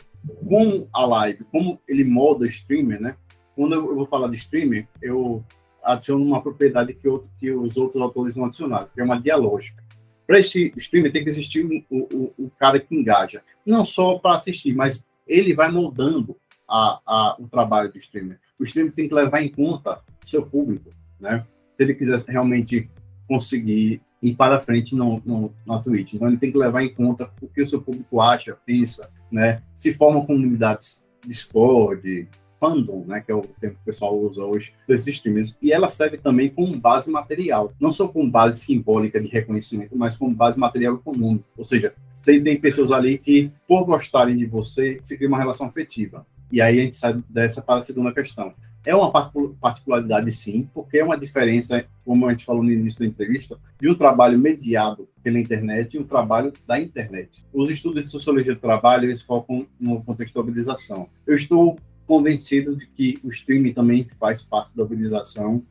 com 0.48 0.86
a 0.92 1.06
live, 1.06 1.44
como 1.44 1.80
ele 1.88 2.04
molda 2.04 2.44
o 2.44 2.46
streamer, 2.46 3.00
né? 3.00 3.16
Quando 3.54 3.74
eu 3.74 3.94
vou 3.94 4.06
falar 4.06 4.28
de 4.28 4.36
streamer, 4.36 4.86
eu 5.00 5.42
adiciono 5.86 6.24
uma 6.24 6.42
propriedade 6.42 6.94
que, 6.94 7.06
eu, 7.06 7.26
que 7.38 7.50
os 7.52 7.76
outros 7.76 8.02
autores 8.02 8.34
não 8.34 8.46
adicionaram, 8.46 8.88
que 8.92 9.00
é 9.00 9.04
uma 9.04 9.20
dialógica. 9.20 9.82
Para 10.26 10.40
esse 10.40 10.72
streamer 10.76 11.12
tem 11.12 11.22
que 11.22 11.30
existir 11.30 11.64
o, 11.88 12.50
cara 12.58 12.80
que 12.80 12.94
engaja, 12.94 13.42
não 13.64 13.84
só 13.84 14.18
para 14.18 14.36
assistir, 14.36 14.74
mas 14.74 15.06
ele 15.26 15.54
vai 15.54 15.70
moldando 15.70 16.36
a, 16.68 17.00
a, 17.06 17.36
o 17.38 17.46
trabalho 17.46 17.92
do 17.92 17.98
streamer. 17.98 18.40
O 18.58 18.64
streamer 18.64 18.92
tem 18.92 19.08
que 19.08 19.14
levar 19.14 19.40
em 19.42 19.48
conta 19.48 20.00
seu 20.24 20.44
público, 20.44 20.90
né? 21.20 21.46
se 21.76 21.82
ele 21.82 21.94
quiser 21.94 22.18
realmente 22.26 22.90
conseguir 23.28 24.00
ir 24.22 24.34
para 24.34 24.58
frente 24.58 24.94
no, 24.94 25.20
no, 25.24 25.52
na 25.66 25.78
Twitch. 25.78 26.14
Então, 26.14 26.26
ele 26.26 26.38
tem 26.38 26.50
que 26.50 26.58
levar 26.58 26.82
em 26.82 26.92
conta 26.92 27.30
o 27.40 27.46
que 27.46 27.62
o 27.62 27.68
seu 27.68 27.82
público 27.82 28.20
acha, 28.20 28.56
pensa, 28.64 29.10
né? 29.30 29.62
Se 29.74 29.92
formam 29.92 30.24
comunidades 30.24 31.02
Discord, 31.26 32.28
fandom, 32.66 33.04
né, 33.06 33.20
que 33.20 33.30
é 33.30 33.34
o 33.34 33.42
termo 33.60 33.76
que 33.76 33.82
o 33.82 33.84
pessoal 33.84 34.18
usa 34.18 34.42
hoje, 34.42 34.72
desses 34.88 35.06
streamers. 35.06 35.56
E 35.62 35.72
ela 35.72 35.88
serve 35.88 36.18
também 36.18 36.48
como 36.48 36.76
base 36.76 37.08
material, 37.08 37.72
não 37.78 37.92
só 37.92 38.08
como 38.08 38.28
base 38.28 38.58
simbólica 38.58 39.20
de 39.20 39.28
reconhecimento, 39.28 39.96
mas 39.96 40.16
como 40.16 40.34
base 40.34 40.58
material 40.58 40.96
econômico. 40.96 41.44
Ou 41.56 41.64
seja, 41.64 41.94
você 42.10 42.40
tem 42.40 42.60
pessoas 42.60 42.90
ali 42.90 43.18
que, 43.18 43.52
por 43.68 43.84
gostarem 43.84 44.36
de 44.36 44.46
você, 44.46 44.98
se 45.00 45.16
cria 45.16 45.28
uma 45.28 45.38
relação 45.38 45.66
afetiva. 45.66 46.26
E 46.50 46.60
aí 46.60 46.80
a 46.80 46.84
gente 46.84 46.96
sai 46.96 47.22
dessa 47.28 47.62
para 47.62 47.80
a 47.80 47.82
segunda 47.82 48.12
questão. 48.12 48.52
É 48.84 48.94
uma 48.94 49.10
particularidade, 49.10 50.32
sim, 50.32 50.68
porque 50.72 50.98
é 50.98 51.04
uma 51.04 51.18
diferença, 51.18 51.84
como 52.04 52.24
a 52.24 52.30
gente 52.30 52.44
falou 52.44 52.62
no 52.62 52.70
início 52.70 53.00
da 53.00 53.06
entrevista, 53.06 53.58
de 53.80 53.90
um 53.90 53.96
trabalho 53.96 54.38
mediado 54.38 55.08
pela 55.24 55.40
internet 55.40 55.94
e 55.94 55.98
um 55.98 56.04
trabalho 56.04 56.52
da 56.64 56.80
internet. 56.80 57.44
Os 57.52 57.68
estudos 57.68 58.04
de 58.04 58.10
sociologia 58.12 58.54
do 58.54 58.60
trabalho, 58.60 59.06
eles 59.06 59.22
focam 59.22 59.66
no 59.80 60.04
organização. 60.36 61.08
Eu 61.26 61.34
estou 61.34 61.76
convencido 62.06 62.76
de 62.76 62.86
que 62.86 63.18
o 63.22 63.30
streaming 63.30 63.72
também 63.72 64.08
faz 64.18 64.42
parte 64.42 64.74
da 64.76 64.82
organização. 64.82 65.62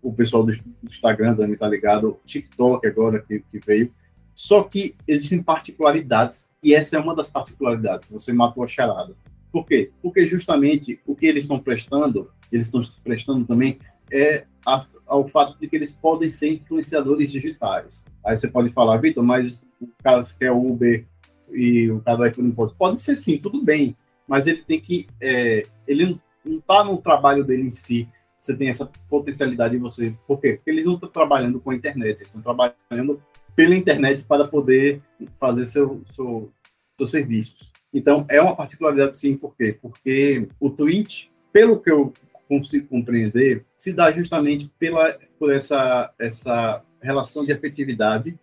O 0.00 0.12
pessoal 0.12 0.44
do, 0.44 0.52
Instagram 0.82 1.36
também 1.36 1.54
está 1.54 1.68
ligado, 1.68 2.18
TikTok 2.24 2.86
agora 2.86 3.22
que, 3.22 3.40
que 3.40 3.60
veio. 3.64 3.92
Só 4.34 4.62
que 4.62 4.96
existem 5.06 5.42
particularidades, 5.42 6.48
e 6.62 6.74
essa 6.74 6.96
é 6.96 6.98
uma 6.98 7.14
das 7.14 7.28
particularidades. 7.28 8.08
Você 8.08 8.32
matou 8.32 8.64
a 8.64 8.68
charada. 8.68 9.14
Por 9.52 9.66
quê? 9.66 9.90
Porque 10.00 10.26
justamente 10.26 10.98
o 11.06 11.14
que 11.14 11.26
eles 11.26 11.42
estão 11.42 11.58
prestando, 11.58 12.30
eles 12.50 12.66
estão 12.66 12.80
prestando 13.04 13.44
também, 13.44 13.78
é 14.10 14.46
ao 15.06 15.28
fato 15.28 15.58
de 15.58 15.68
que 15.68 15.76
eles 15.76 15.92
podem 15.92 16.30
ser 16.30 16.52
influenciadores 16.52 17.30
digitais. 17.30 18.04
Aí 18.24 18.36
você 18.36 18.48
pode 18.48 18.70
falar, 18.70 18.96
Vitor, 18.98 19.22
mas 19.22 19.62
o 19.80 19.88
cara 20.02 20.22
que 20.22 20.44
é 20.44 20.52
Uber 20.52 21.04
e 21.52 21.90
o 21.90 22.00
cara 22.00 22.16
do 22.16 22.26
iPhone 22.26 22.48
não 22.48 22.54
pode. 22.54 22.74
Pode 22.74 23.00
ser 23.00 23.16
sim, 23.16 23.38
tudo 23.38 23.62
bem, 23.62 23.96
mas 24.26 24.46
ele 24.46 24.62
tem 24.62 24.80
que. 24.80 25.06
É, 25.20 25.66
ele 25.86 26.20
não 26.44 26.58
está 26.58 26.84
no 26.84 26.98
trabalho 26.98 27.44
dele 27.44 27.62
em 27.62 27.70
si. 27.70 28.08
Você 28.40 28.56
tem 28.56 28.68
essa 28.68 28.90
potencialidade 29.08 29.76
em 29.76 29.80
você. 29.80 30.14
Por 30.26 30.40
quê? 30.40 30.54
Porque 30.54 30.70
eles 30.70 30.84
não 30.84 30.94
estão 30.94 31.08
trabalhando 31.08 31.60
com 31.60 31.70
a 31.70 31.74
internet, 31.74 32.16
eles 32.16 32.34
estão 32.34 32.42
trabalhando 32.42 33.22
pela 33.54 33.74
internet 33.74 34.24
para 34.24 34.48
poder 34.48 35.00
fazer 35.38 35.66
seu, 35.66 36.02
seu, 36.14 36.50
seus 36.98 37.10
serviços. 37.10 37.70
Então, 37.92 38.26
é 38.28 38.40
uma 38.40 38.56
particularidade 38.56 39.16
sim, 39.16 39.36
por 39.36 39.54
quê? 39.54 39.78
Porque 39.80 40.48
o 40.58 40.70
Twitch, 40.70 41.26
pelo 41.52 41.78
que 41.78 41.90
eu 41.90 42.12
consigo 42.48 42.88
compreender, 42.88 43.64
se 43.76 43.92
dá 43.92 44.10
justamente 44.10 44.70
pela, 44.78 45.16
por 45.38 45.52
essa, 45.52 46.12
essa 46.18 46.82
relação 47.00 47.44
de 47.44 47.52
afetividade 47.52 48.38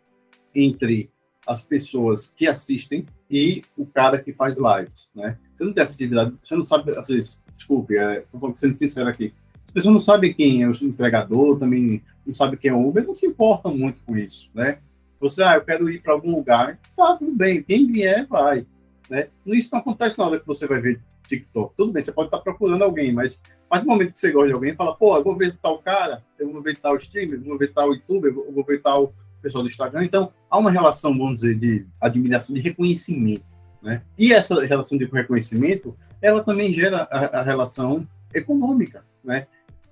entre 0.53 1.09
as 1.47 1.61
pessoas 1.61 2.33
que 2.35 2.47
assistem 2.47 3.05
e 3.29 3.63
o 3.77 3.85
cara 3.85 4.21
que 4.21 4.33
faz 4.33 4.55
lives, 4.57 5.09
né? 5.15 5.37
Você 5.55 5.63
não 5.63 5.73
tem 5.73 5.83
afetividade, 5.83 6.33
você 6.43 6.55
não 6.55 6.63
sabe, 6.63 6.97
às 6.97 7.07
vezes, 7.07 7.41
desculpe, 7.53 7.95
estou 7.95 8.55
sendo 8.55 8.75
sincero 8.75 9.09
aqui, 9.09 9.33
as 9.63 9.71
pessoas 9.71 9.93
não 9.93 10.01
sabem 10.01 10.33
quem 10.33 10.63
é 10.63 10.67
o 10.67 10.71
entregador, 10.71 11.59
também 11.59 12.03
não 12.25 12.33
sabem 12.33 12.57
quem 12.57 12.71
é 12.71 12.73
o 12.73 12.87
Uber, 12.87 13.05
não 13.05 13.13
se 13.13 13.25
importam 13.25 13.75
muito 13.75 14.03
com 14.03 14.17
isso, 14.17 14.49
né? 14.53 14.79
Você, 15.19 15.43
ah, 15.43 15.55
eu 15.55 15.61
quero 15.61 15.89
ir 15.89 16.01
para 16.01 16.13
algum 16.13 16.31
lugar, 16.31 16.79
tá, 16.95 17.17
tudo 17.17 17.35
bem, 17.35 17.61
quem 17.61 17.85
vier, 17.85 18.25
vai, 18.25 18.65
né? 19.09 19.27
Isso 19.45 19.69
não 19.71 19.79
acontece 19.79 20.17
na 20.17 20.25
hora 20.25 20.39
que 20.39 20.47
você 20.47 20.65
vai 20.65 20.79
ver 20.79 21.01
TikTok. 21.27 21.75
Tudo 21.75 21.91
bem, 21.91 22.01
você 22.01 22.11
pode 22.11 22.27
estar 22.27 22.39
procurando 22.39 22.83
alguém, 22.83 23.13
mas 23.13 23.41
a 23.65 23.69
partir 23.69 23.85
do 23.85 23.91
momento 23.91 24.11
que 24.11 24.17
você 24.17 24.31
gosta 24.31 24.47
de 24.47 24.53
alguém, 24.53 24.75
fala, 24.75 24.95
pô, 24.95 25.15
eu 25.15 25.23
vou 25.23 25.35
ver 25.35 25.53
tal 25.61 25.77
cara, 25.79 26.23
eu 26.39 26.51
vou 26.51 26.61
ver 26.61 26.77
tal 26.77 26.95
streamer, 26.95 27.39
eu 27.39 27.45
vou 27.45 27.57
ver 27.57 27.71
tal 27.73 27.93
youtuber, 27.93 28.33
eu 28.33 28.51
vou 28.51 28.63
ver 28.63 28.81
tal 28.81 29.13
pessoal 29.41 29.63
do 29.63 29.69
Instagram. 29.69 30.03
Então, 30.03 30.31
há 30.49 30.57
uma 30.57 30.71
relação, 30.71 31.17
vamos 31.17 31.41
dizer, 31.41 31.55
de 31.55 31.85
admiração, 31.99 32.55
de 32.55 32.61
reconhecimento, 32.61 33.45
né? 33.81 34.01
E 34.17 34.33
essa 34.33 34.59
relação 34.65 34.97
de 34.97 35.05
reconhecimento, 35.05 35.95
ela 36.21 36.43
também 36.43 36.73
gera 36.73 37.07
a, 37.11 37.39
a 37.39 37.41
relação 37.41 38.07
econômica, 38.33 39.03
né? 39.23 39.47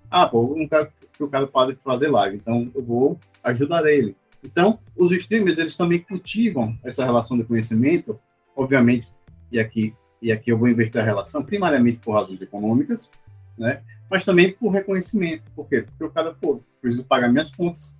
Ah, 0.10 0.28
pô, 0.28 0.54
um 0.56 0.68
cara 0.68 0.92
que 1.14 1.24
o 1.24 1.28
cara 1.28 1.48
pode 1.48 1.76
fazer 1.84 2.10
live, 2.10 2.38
então 2.38 2.72
eu 2.76 2.84
vou 2.84 3.20
ajudar 3.44 3.86
ele. 3.88 4.16
Então, 4.44 4.80
os 4.96 5.12
streamers, 5.12 5.58
eles 5.58 5.76
também 5.76 6.00
cultivam 6.00 6.78
essa 6.84 7.04
relação 7.04 7.38
de 7.38 7.44
conhecimento, 7.44 8.20
obviamente, 8.56 9.08
e 9.52 9.60
aqui 9.60 9.94
e 10.22 10.32
aqui 10.32 10.52
eu 10.52 10.58
vou 10.58 10.68
inverter 10.68 11.02
a 11.02 11.06
relação, 11.06 11.44
primariamente 11.44 12.00
por 12.00 12.14
razões 12.14 12.42
econômicas, 12.42 13.10
né? 13.58 13.82
Mas 14.10 14.26
também 14.26 14.52
por 14.52 14.72
reconhecimento. 14.72 15.44
Por 15.56 15.68
quê? 15.68 15.82
Porque 15.82 16.04
o 16.04 16.10
cara, 16.10 16.34
pô, 16.34 16.62
preciso 16.82 17.04
pagar 17.04 17.30
minhas 17.30 17.52
contas. 17.52 17.98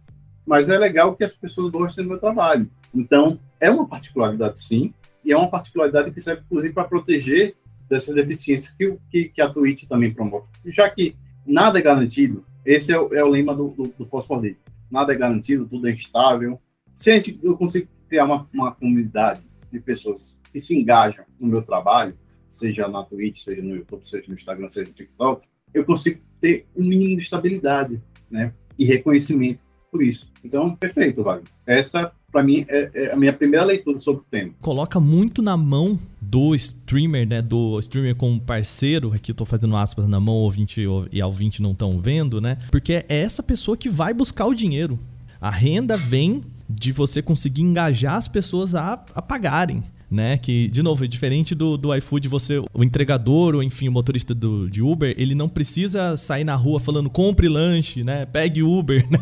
Mas 0.48 0.70
é 0.70 0.78
legal 0.78 1.14
que 1.14 1.26
as 1.26 1.34
pessoas 1.34 1.70
gostem 1.70 2.06
do 2.06 2.10
meu 2.10 2.20
trabalho. 2.20 2.72
Então, 2.96 3.38
é 3.60 3.70
uma 3.70 3.86
particularidade, 3.86 4.62
sim, 4.62 4.94
e 5.24 5.34
é 5.34 5.38
uma 5.38 5.50
particularidade 5.50 6.10
que 6.12 6.22
serve, 6.22 6.42
inclusive, 6.46 6.74
para 6.74 6.86
proteger 6.86 7.56
dessas 7.90 8.16
deficiências 8.16 8.74
que, 8.74 8.98
que, 9.12 9.26
que, 9.26 9.42
a 9.42 9.50
Twitch 9.50 9.84
também 9.84 10.14
promove. 10.14 10.48
Já 10.66 10.90
que 10.90 11.18
nada 11.46 11.80
é 11.80 11.82
garantido, 11.82 12.46
esse 12.66 12.94
é 12.94 13.00
o, 13.00 13.14
é 13.14 13.22
o 13.22 13.28
lema 13.28 13.54
do, 13.54 13.70
do, 13.72 13.94
do 13.98 14.06
pós-político. 14.06 14.62
Nada 14.90 15.12
é 15.12 15.18
garantido, 15.18 15.68
tudo 15.68 15.88
é 15.90 15.92
instável. 15.92 16.62
Se 16.94 17.12
a 17.12 17.16
gente, 17.16 17.38
eu 17.44 17.58
consigo 17.58 17.90
criar 18.08 18.24
uma, 18.24 18.48
uma 18.54 18.72
comunidade 18.72 19.42
de 19.70 19.82
pessoas 19.82 20.40
que 20.54 20.62
se 20.62 20.74
engajam 20.74 21.26
no 21.38 21.48
meu 21.48 21.62
trabalho, 21.62 22.18
seja 22.50 22.88
na 22.88 23.04
Twitch, 23.04 23.44
seja 23.44 23.62
no 23.62 23.76
YouTube, 23.76 24.08
seja 24.08 24.24
no 24.30 24.34
Instagram, 24.34 24.70
seja 24.70 24.88
no 24.88 24.94
TikTok, 24.94 25.46
eu 25.74 25.84
consigo 25.84 26.22
ter 26.40 26.66
um 26.74 26.86
mínimo 26.86 27.18
de 27.18 27.24
estabilidade, 27.24 28.02
né? 28.32 28.54
E 28.80 28.86
reconhecimento 28.86 29.67
por 29.92 30.02
isso. 30.02 30.28
Então, 30.44 30.76
perfeito, 30.76 31.24
Wagner. 31.24 31.50
Essa, 31.66 32.12
para 32.32 32.44
mim, 32.44 32.66
é, 32.68 32.90
é, 32.94 33.12
a 33.12 33.16
minha 33.16 33.34
primeira 33.34 33.66
leitura 33.66 34.00
sobre 34.00 34.22
o 34.22 34.26
tema. 34.30 34.54
Coloca 34.62 35.00
muito 35.00 35.42
na 35.42 35.58
mão 35.58 36.00
do 36.22 36.56
streamer, 36.56 37.28
né? 37.28 37.42
Do 37.42 37.80
streamer 37.80 38.16
como 38.16 38.40
parceiro. 38.40 39.14
Aqui 39.14 39.32
eu 39.32 39.36
tô 39.36 39.46
fazendo 39.46 39.76
aspas 39.76 40.08
na 40.08 40.20
mão, 40.20 40.36
ouvinte 40.36 40.82
e 41.12 41.22
ouvinte 41.22 41.62
não 41.62 41.72
estão 41.72 41.98
vendo, 41.98 42.40
né? 42.40 42.58
Porque 42.72 42.94
é 42.94 43.06
essa 43.08 43.42
pessoa 43.42 43.78
que 43.78 43.90
vai 43.90 44.14
buscar 44.14 44.46
o 44.46 44.54
dinheiro. 44.54 45.00
A 45.40 45.50
renda 45.50 45.96
vem 45.96 46.44
de 46.70 46.92
você 46.92 47.22
conseguir 47.22 47.62
engajar 47.62 48.16
as 48.16 48.28
pessoas 48.28 48.76
a, 48.76 48.94
a 49.14 49.22
pagarem 49.22 49.84
né? 50.10 50.38
Que, 50.38 50.70
de 50.70 50.82
novo, 50.82 51.04
é 51.04 51.08
diferente 51.08 51.54
do, 51.54 51.78
do 51.78 51.94
iFood, 51.96 52.28
você, 52.28 52.60
o 52.74 52.84
entregador, 52.84 53.56
ou 53.56 53.64
enfim, 53.64 53.88
o 53.88 53.92
motorista 53.92 54.34
do, 54.34 54.70
de 54.70 54.82
Uber, 54.82 55.14
ele 55.18 55.36
não 55.36 55.50
precisa 55.50 56.16
sair 56.18 56.44
na 56.44 56.56
rua 56.56 56.80
falando 56.80 57.10
compre 57.10 57.48
lanche, 57.48 58.04
né? 58.04 58.26
Pegue 58.26 58.64
Uber, 58.64 59.06
né? 59.12 59.20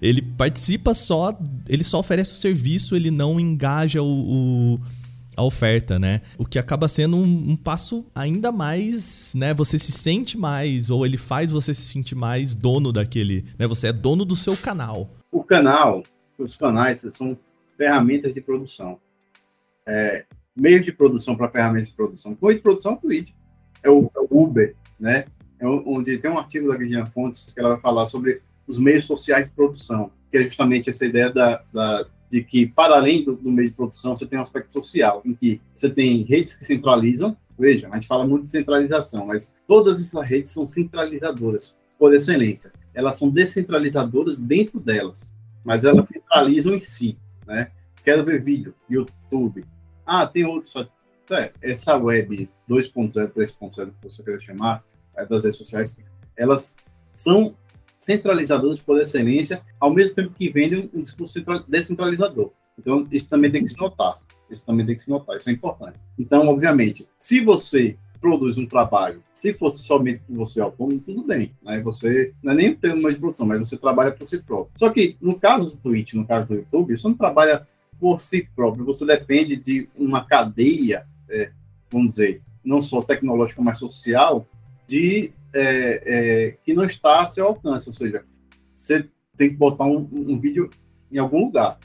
ele 0.00 0.22
participa 0.22 0.94
só, 0.94 1.38
ele 1.68 1.84
só 1.84 1.98
oferece 1.98 2.32
o 2.32 2.36
serviço, 2.36 2.96
ele 2.96 3.10
não 3.10 3.38
engaja 3.38 4.02
o, 4.02 4.76
o 4.76 4.80
a 5.34 5.42
oferta, 5.42 5.98
né? 5.98 6.20
O 6.36 6.44
que 6.44 6.58
acaba 6.58 6.86
sendo 6.88 7.16
um, 7.16 7.52
um, 7.52 7.56
passo 7.56 8.04
ainda 8.14 8.52
mais, 8.52 9.32
né? 9.34 9.54
Você 9.54 9.78
se 9.78 9.92
sente 9.92 10.36
mais, 10.36 10.90
ou 10.90 11.06
ele 11.06 11.16
faz 11.16 11.50
você 11.52 11.72
se 11.72 11.86
sentir 11.86 12.14
mais 12.14 12.54
dono 12.54 12.92
daquele, 12.92 13.46
né? 13.58 13.66
Você 13.66 13.88
é 13.88 13.92
dono 13.92 14.24
do 14.26 14.36
seu 14.36 14.56
canal. 14.56 15.08
O 15.30 15.42
canal, 15.42 16.02
os 16.38 16.54
canais 16.54 17.06
são 17.10 17.36
ferramentas 17.78 18.34
de 18.34 18.40
produção 18.42 18.98
é, 19.86 20.24
meio 20.54 20.80
de 20.80 20.92
produção 20.92 21.36
para 21.36 21.50
ferramentas 21.50 21.88
de 21.88 21.94
produção. 21.94 22.36
Meio 22.40 22.56
de 22.56 22.62
produção 22.62 22.98
é 23.04 23.24
é 23.84 23.90
o, 23.90 24.10
é 24.16 24.20
o 24.20 24.42
Uber, 24.42 24.74
né? 24.98 25.24
É 25.58 25.66
onde 25.66 26.18
tem 26.18 26.30
um 26.30 26.38
artigo 26.38 26.68
da 26.68 26.76
Virginia 26.76 27.06
Fontes 27.06 27.52
que 27.52 27.60
ela 27.60 27.70
vai 27.70 27.80
falar 27.80 28.06
sobre 28.06 28.42
os 28.66 28.78
meios 28.78 29.04
sociais 29.04 29.46
de 29.46 29.52
produção, 29.52 30.10
que 30.30 30.38
é 30.38 30.42
justamente 30.42 30.90
essa 30.90 31.04
ideia 31.04 31.30
da, 31.30 31.62
da 31.72 32.06
de 32.30 32.42
que, 32.42 32.66
para 32.66 32.94
além 32.94 33.22
do, 33.22 33.36
do, 33.36 33.50
meio 33.50 33.68
de 33.68 33.76
produção, 33.76 34.16
você 34.16 34.24
tem 34.24 34.38
um 34.38 34.42
aspecto 34.42 34.72
social, 34.72 35.20
em 35.22 35.34
que 35.34 35.60
você 35.74 35.90
tem 35.90 36.22
redes 36.22 36.54
que 36.54 36.64
centralizam. 36.64 37.36
Veja, 37.58 37.88
a 37.90 37.94
gente 37.94 38.06
fala 38.06 38.26
muito 38.26 38.44
de 38.44 38.48
centralização, 38.48 39.26
mas 39.26 39.52
todas 39.68 40.00
essas 40.00 40.26
redes 40.26 40.50
são 40.50 40.66
centralizadoras, 40.66 41.76
por 41.98 42.14
excelência. 42.14 42.72
Elas 42.94 43.18
são 43.18 43.28
descentralizadoras 43.28 44.40
dentro 44.40 44.80
delas, 44.80 45.30
mas 45.62 45.84
elas 45.84 46.08
centralizam 46.08 46.74
em 46.74 46.80
si, 46.80 47.18
né? 47.46 47.70
Quero 48.04 48.24
ver 48.24 48.42
vídeo, 48.42 48.74
YouTube, 48.88 49.64
ah, 50.04 50.26
tem 50.26 50.44
outros. 50.44 50.74
É, 51.30 51.52
essa 51.62 51.96
web 51.96 52.48
2.0, 52.68 53.32
3.0, 53.32 53.92
que 54.00 54.08
você 54.08 54.22
quer 54.22 54.40
chamar, 54.42 54.84
é, 55.16 55.24
das 55.24 55.44
redes 55.44 55.56
sociais, 55.56 55.98
elas 56.36 56.76
são 57.12 57.54
centralizadoras 57.98 58.80
por 58.80 59.00
excelência, 59.00 59.62
ao 59.78 59.94
mesmo 59.94 60.14
tempo 60.14 60.34
que 60.34 60.50
vendem 60.50 60.90
um 60.92 61.00
discurso 61.00 61.42
descentralizador. 61.68 62.50
Então, 62.78 63.06
isso 63.10 63.28
também 63.28 63.50
tem 63.50 63.62
que 63.62 63.70
se 63.70 63.78
notar. 63.78 64.18
Isso 64.50 64.66
também 64.66 64.84
tem 64.84 64.96
que 64.96 65.02
se 65.02 65.08
notar, 65.08 65.38
isso 65.38 65.48
é 65.48 65.52
importante. 65.52 65.98
Então, 66.18 66.48
obviamente, 66.48 67.06
se 67.18 67.40
você 67.40 67.96
produz 68.20 68.58
um 68.58 68.66
trabalho, 68.66 69.22
se 69.34 69.54
fosse 69.54 69.82
somente 69.82 70.22
você 70.28 70.60
autônomo, 70.60 71.00
tudo 71.00 71.24
bem. 71.24 71.54
Né? 71.62 71.80
Você 71.80 72.32
não 72.42 72.52
é 72.52 72.56
nem 72.56 72.70
o 72.70 72.76
termo 72.76 73.10
de 73.10 73.18
produção, 73.18 73.46
mas 73.46 73.58
você 73.60 73.76
trabalha 73.76 74.12
por 74.12 74.26
si 74.26 74.38
próprio. 74.38 74.72
Só 74.76 74.90
que, 74.90 75.16
no 75.20 75.38
caso 75.38 75.70
do 75.70 75.76
Twitch, 75.76 76.14
no 76.14 76.26
caso 76.26 76.48
do 76.48 76.54
YouTube, 76.54 76.96
você 76.96 77.08
não 77.08 77.16
trabalha 77.16 77.66
por 78.02 78.20
si 78.20 78.48
próprio. 78.56 78.84
Você 78.84 79.06
depende 79.06 79.54
de 79.54 79.88
uma 79.96 80.24
cadeia, 80.24 81.06
é, 81.30 81.52
vamos 81.88 82.10
dizer, 82.10 82.42
não 82.64 82.82
só 82.82 83.00
tecnológica, 83.00 83.62
mas 83.62 83.78
social, 83.78 84.44
de 84.88 85.32
é, 85.54 86.02
é, 86.04 86.50
que 86.64 86.74
não 86.74 86.84
está 86.84 87.22
a 87.22 87.28
seu 87.28 87.46
alcance. 87.46 87.88
Ou 87.88 87.94
seja, 87.94 88.24
você 88.74 89.08
tem 89.36 89.50
que 89.50 89.56
botar 89.56 89.84
um, 89.84 90.08
um 90.12 90.36
vídeo 90.36 90.68
em 91.12 91.18
algum 91.18 91.44
lugar. 91.44 91.78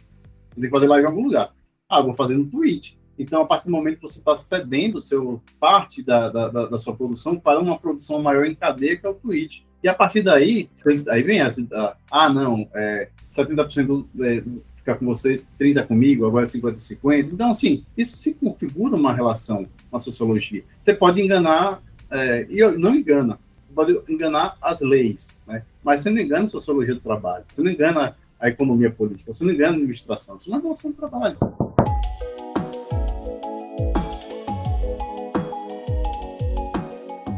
Você 0.49 0.61
tem 0.61 0.63
que 0.63 0.75
fazer 0.75 0.87
live 0.87 1.05
em 1.05 1.07
algum 1.07 1.23
lugar. 1.25 1.53
Ah, 1.87 2.01
vou 2.01 2.15
fazer 2.15 2.35
no 2.35 2.47
Twitch. 2.47 2.95
Então, 3.19 3.43
a 3.43 3.45
partir 3.45 3.65
do 3.65 3.71
momento 3.71 3.97
que 3.97 4.01
você 4.01 4.17
está 4.17 4.35
cedendo 4.35 4.99
seu, 4.99 5.39
parte 5.59 6.01
da, 6.01 6.29
da, 6.29 6.49
da, 6.49 6.79
sua 6.79 6.95
produção 6.95 7.39
para 7.39 7.59
uma 7.59 7.77
produção 7.77 8.19
maior 8.23 8.45
em 8.45 8.55
cadeia, 8.55 8.97
que 8.97 9.05
é 9.05 9.09
o 9.09 9.13
Twitch. 9.13 9.61
E 9.83 9.87
a 9.87 9.93
partir 9.93 10.23
daí, 10.23 10.67
aí 11.09 11.21
vem 11.21 11.41
essa, 11.41 11.95
ah, 12.09 12.29
não, 12.29 12.67
é, 12.73 13.11
70% 13.31 14.07
é, 14.19 14.43
ficar 14.87 14.95
com 14.95 15.05
você, 15.05 15.43
30 15.57 15.83
comigo, 15.83 16.25
agora 16.25 16.47
50 16.47 16.79
50. 16.79 17.33
Então, 17.33 17.51
assim, 17.51 17.83
isso 17.97 18.15
se 18.15 18.33
configura 18.33 18.95
uma 18.95 19.13
relação 19.13 19.67
na 19.91 19.99
sociologia. 19.99 20.63
Você 20.79 20.93
pode 20.93 21.21
enganar, 21.21 21.83
é, 22.09 22.47
e 22.49 22.61
não 22.77 22.95
engana, 22.95 23.37
você 23.61 23.73
pode 23.75 24.01
enganar 24.09 24.55
as 24.61 24.79
leis, 24.79 25.27
né? 25.45 25.63
mas 25.83 26.01
você 26.01 26.09
não 26.09 26.21
engana 26.21 26.45
a 26.45 26.47
sociologia 26.47 26.93
do 26.93 27.01
trabalho, 27.01 27.43
você 27.51 27.61
não 27.61 27.69
engana 27.69 28.15
a 28.39 28.47
economia 28.47 28.89
política, 28.89 29.33
você 29.33 29.43
não 29.43 29.51
engana 29.51 29.73
a 29.73 29.75
administração, 29.75 30.39
não 30.47 30.57
é 30.57 30.61
relação 30.61 30.91
do 30.91 30.97
trabalho. 30.97 31.37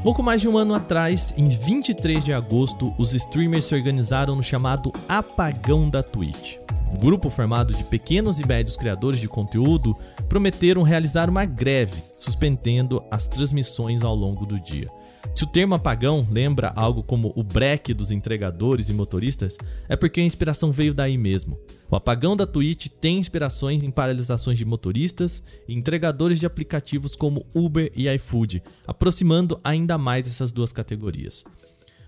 Pouco 0.03 0.23
mais 0.23 0.39
de 0.39 0.47
um 0.47 0.57
ano 0.57 0.75
atrás, 0.75 1.33
em 1.35 1.49
23 1.49 2.23
de 2.23 2.31
agosto, 2.31 2.93
os 2.97 3.13
streamers 3.13 3.65
se 3.65 3.75
organizaram 3.75 4.35
no 4.35 4.43
chamado 4.43 4.93
Apagão 5.07 5.89
da 5.89 6.01
Twitch. 6.01 6.58
Um 6.91 6.97
grupo 6.97 7.29
formado 7.29 7.73
de 7.73 7.83
pequenos 7.83 8.39
e 8.39 8.47
médios 8.47 8.75
criadores 8.75 9.19
de 9.19 9.27
conteúdo 9.27 9.95
prometeram 10.27 10.81
realizar 10.81 11.29
uma 11.29 11.45
greve, 11.45 12.01
suspendendo 12.15 13.01
as 13.11 13.27
transmissões 13.27 14.01
ao 14.01 14.15
longo 14.15 14.45
do 14.45 14.59
dia. 14.59 14.89
Se 15.35 15.43
o 15.43 15.47
termo 15.47 15.75
apagão 15.75 16.27
lembra 16.31 16.73
algo 16.75 17.03
como 17.03 17.31
o 17.35 17.43
break 17.43 17.93
dos 17.93 18.09
entregadores 18.09 18.89
e 18.89 18.93
motoristas, 18.93 19.57
é 19.87 19.95
porque 19.95 20.19
a 20.19 20.23
inspiração 20.23 20.71
veio 20.71 20.93
daí 20.93 21.17
mesmo. 21.17 21.59
O 21.89 21.95
apagão 21.95 22.35
da 22.35 22.45
Twitch 22.45 22.87
tem 22.99 23.19
inspirações 23.19 23.83
em 23.83 23.91
paralisações 23.91 24.57
de 24.57 24.65
motoristas 24.65 25.43
e 25.67 25.75
entregadores 25.75 26.39
de 26.39 26.45
aplicativos 26.45 27.15
como 27.15 27.45
Uber 27.53 27.91
e 27.95 28.09
iFood, 28.09 28.63
aproximando 28.87 29.59
ainda 29.63 29.97
mais 29.97 30.27
essas 30.27 30.51
duas 30.51 30.71
categorias. 30.71 31.43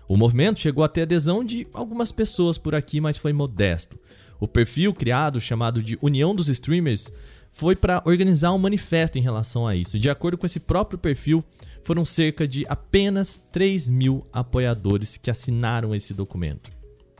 O 0.08 0.16
movimento 0.16 0.60
chegou 0.60 0.84
a 0.84 0.88
ter 0.88 1.02
adesão 1.02 1.44
de 1.44 1.66
algumas 1.72 2.12
pessoas 2.12 2.58
por 2.58 2.74
aqui, 2.74 3.00
mas 3.00 3.16
foi 3.16 3.32
modesto. 3.32 3.98
O 4.42 4.48
perfil 4.48 4.92
criado, 4.92 5.40
chamado 5.40 5.80
de 5.80 5.96
União 6.02 6.34
dos 6.34 6.48
Streamers, 6.48 7.12
foi 7.48 7.76
para 7.76 8.02
organizar 8.04 8.52
um 8.52 8.58
manifesto 8.58 9.16
em 9.16 9.22
relação 9.22 9.68
a 9.68 9.76
isso. 9.76 10.00
De 10.00 10.10
acordo 10.10 10.36
com 10.36 10.44
esse 10.44 10.58
próprio 10.58 10.98
perfil, 10.98 11.44
foram 11.84 12.04
cerca 12.04 12.48
de 12.48 12.66
apenas 12.68 13.40
3 13.52 13.88
mil 13.88 14.26
apoiadores 14.32 15.16
que 15.16 15.30
assinaram 15.30 15.94
esse 15.94 16.12
documento. 16.12 16.72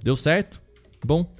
Deu 0.02 0.16
certo? 0.16 0.60
Bom, 1.06 1.32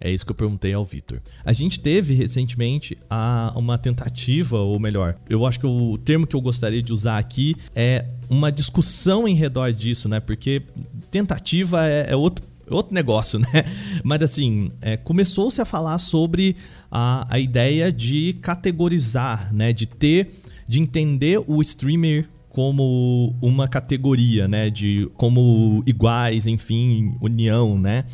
é 0.00 0.10
isso 0.10 0.24
que 0.24 0.32
eu 0.32 0.36
perguntei 0.36 0.72
ao 0.72 0.86
Vitor. 0.86 1.20
A 1.44 1.52
gente 1.52 1.80
teve 1.80 2.14
recentemente 2.14 2.96
a, 3.10 3.52
uma 3.54 3.76
tentativa, 3.76 4.58
ou 4.58 4.80
melhor, 4.80 5.18
eu 5.28 5.44
acho 5.44 5.60
que 5.60 5.66
o 5.66 5.98
termo 5.98 6.26
que 6.26 6.34
eu 6.34 6.40
gostaria 6.40 6.80
de 6.80 6.94
usar 6.94 7.18
aqui 7.18 7.54
é 7.74 8.06
uma 8.30 8.50
discussão 8.50 9.28
em 9.28 9.34
redor 9.34 9.70
disso, 9.70 10.08
né? 10.08 10.18
Porque 10.18 10.62
tentativa 11.10 11.86
é, 11.86 12.12
é 12.12 12.16
outro 12.16 12.42
outro 12.70 12.94
negócio, 12.94 13.38
né? 13.40 13.64
Mas 14.04 14.22
assim, 14.22 14.70
é, 14.80 14.96
começou-se 14.96 15.60
a 15.60 15.64
falar 15.64 15.98
sobre 15.98 16.56
a, 16.90 17.26
a 17.28 17.38
ideia 17.38 17.92
de 17.92 18.34
categorizar, 18.42 19.52
né? 19.52 19.72
De 19.72 19.86
ter, 19.86 20.30
de 20.68 20.80
entender 20.80 21.42
o 21.46 21.60
streamer 21.62 22.28
como 22.48 23.36
uma 23.42 23.68
categoria, 23.68 24.48
né? 24.48 24.70
De 24.70 25.10
como 25.14 25.82
iguais, 25.86 26.46
enfim, 26.46 27.16
união, 27.20 27.78
né? 27.78 28.04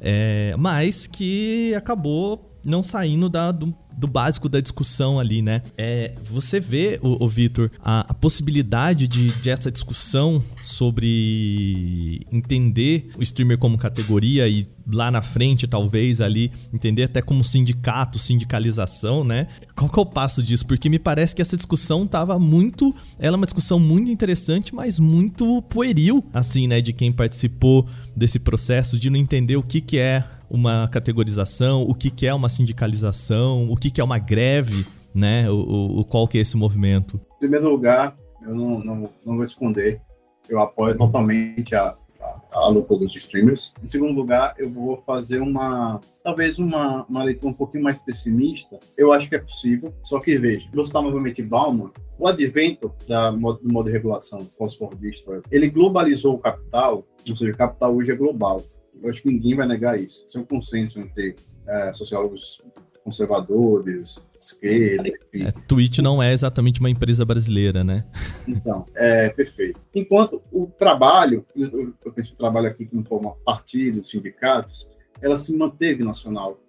É, 0.00 0.54
mas 0.56 1.06
que 1.06 1.74
acabou 1.74 2.48
não 2.64 2.82
saindo 2.82 3.28
da, 3.28 3.50
do, 3.50 3.74
do 3.98 4.06
básico 4.06 4.48
da 4.48 4.60
discussão 4.60 5.18
ali, 5.18 5.42
né? 5.42 5.62
É, 5.76 6.14
você 6.24 6.60
vê, 6.60 7.00
o, 7.02 7.24
o 7.24 7.28
Vitor, 7.28 7.70
a, 7.82 8.00
a, 8.08 8.14
possibilidade 8.14 9.08
de, 9.08 9.28
de 9.40 9.50
essa 9.50 9.72
discussão 9.72 10.42
sobre 10.62 12.24
entender 12.30 13.10
o 13.18 13.22
streamer 13.22 13.58
como 13.58 13.76
categoria 13.76 14.46
e 14.46 14.68
lá 14.90 15.10
na 15.10 15.20
frente, 15.20 15.66
talvez, 15.66 16.20
ali, 16.20 16.50
entender 16.72 17.02
até 17.02 17.20
como 17.20 17.44
sindicato, 17.44 18.18
sindicalização, 18.18 19.24
né? 19.24 19.48
Qual 19.74 19.90
que 19.90 19.98
é 19.98 20.02
o 20.02 20.06
passo 20.06 20.42
disso? 20.42 20.64
Porque 20.64 20.88
me 20.88 20.98
parece 20.98 21.34
que 21.34 21.42
essa 21.42 21.56
discussão 21.56 22.06
tava 22.06 22.38
muito. 22.38 22.94
Ela 23.18 23.34
é 23.34 23.38
uma 23.38 23.46
discussão 23.46 23.80
muito 23.80 24.10
interessante, 24.10 24.74
mas 24.74 24.98
muito 24.98 25.60
pueril, 25.62 26.24
assim, 26.32 26.68
né? 26.68 26.80
De 26.80 26.92
quem 26.92 27.12
participou 27.12 27.86
desse 28.16 28.38
processo 28.38 28.98
de 28.98 29.10
não 29.10 29.16
entender 29.16 29.56
o 29.56 29.62
que, 29.62 29.80
que 29.80 29.98
é 29.98 30.24
uma 30.50 30.88
categorização, 30.88 31.82
o 31.82 31.94
que, 31.94 32.10
que 32.10 32.26
é 32.26 32.34
uma 32.34 32.48
sindicalização, 32.48 33.70
o 33.70 33.76
que, 33.76 33.90
que 33.90 34.00
é 34.00 34.04
uma 34.04 34.18
greve, 34.18 34.86
né? 35.14 35.50
O, 35.50 36.00
o, 36.00 36.04
qual 36.04 36.26
que 36.26 36.38
é 36.38 36.40
esse 36.40 36.56
movimento? 36.56 37.20
Em 37.36 37.38
primeiro 37.40 37.68
lugar, 37.68 38.16
eu 38.42 38.54
não, 38.54 38.78
não, 38.78 39.10
não 39.24 39.36
vou 39.36 39.44
esconder, 39.44 40.00
eu 40.48 40.58
apoio 40.58 40.96
totalmente 40.96 41.74
a, 41.74 41.96
a, 42.20 42.40
a 42.52 42.68
luta 42.68 42.96
dos 42.96 43.14
streamers. 43.14 43.72
Em 43.82 43.88
segundo 43.88 44.14
lugar, 44.14 44.54
eu 44.58 44.70
vou 44.70 45.02
fazer 45.04 45.40
uma, 45.40 46.00
talvez 46.22 46.58
uma, 46.58 47.04
uma 47.04 47.24
leitura 47.24 47.52
um 47.52 47.56
pouquinho 47.56 47.84
mais 47.84 47.98
pessimista. 47.98 48.78
Eu 48.96 49.12
acho 49.12 49.28
que 49.28 49.34
é 49.34 49.38
possível, 49.38 49.92
só 50.04 50.18
que 50.18 50.38
veja, 50.38 50.68
vou 50.72 50.84
citar 50.84 51.02
novamente 51.02 51.42
Bauman, 51.42 51.90
o 52.18 52.26
advento 52.26 52.92
da, 53.06 53.30
do 53.30 53.38
modo 53.38 53.84
de 53.84 53.92
regulação 53.92 54.38
pós-fordista, 54.58 55.42
ele 55.50 55.68
globalizou 55.68 56.34
o 56.34 56.38
capital, 56.38 57.04
ou 57.28 57.36
seja, 57.36 57.52
o 57.52 57.56
capital 57.56 57.94
hoje 57.94 58.10
é 58.10 58.16
global 58.16 58.62
eu 59.02 59.08
acho 59.10 59.22
que 59.22 59.28
ninguém 59.28 59.54
vai 59.54 59.66
negar 59.66 59.98
isso. 59.98 60.24
Isso 60.26 60.38
é 60.38 60.40
um 60.40 60.44
consenso 60.44 60.98
entre 61.00 61.36
é, 61.66 61.92
sociólogos 61.92 62.62
conservadores, 63.08 64.22
esquerda, 64.38 65.08
enfim. 65.08 65.46
É, 65.46 65.50
Twitch 65.66 65.98
não 65.98 66.22
é 66.22 66.32
exatamente 66.32 66.80
uma 66.80 66.90
empresa 66.90 67.24
brasileira, 67.24 67.82
né? 67.82 68.04
Então, 68.46 68.84
é 68.94 69.30
perfeito. 69.30 69.80
Enquanto 69.94 70.42
o 70.52 70.66
trabalho, 70.66 71.44
eu, 71.56 71.94
eu 72.04 72.12
penso 72.12 72.30
que 72.30 72.34
o 72.34 72.38
trabalho 72.38 72.68
aqui 72.68 72.84
como 72.86 73.04
forma 73.04 73.34
partidos, 73.44 74.10
sindicatos, 74.10 74.88
ela 75.20 75.38
se 75.38 75.54
manteve 75.56 76.04
nacional. 76.04 76.60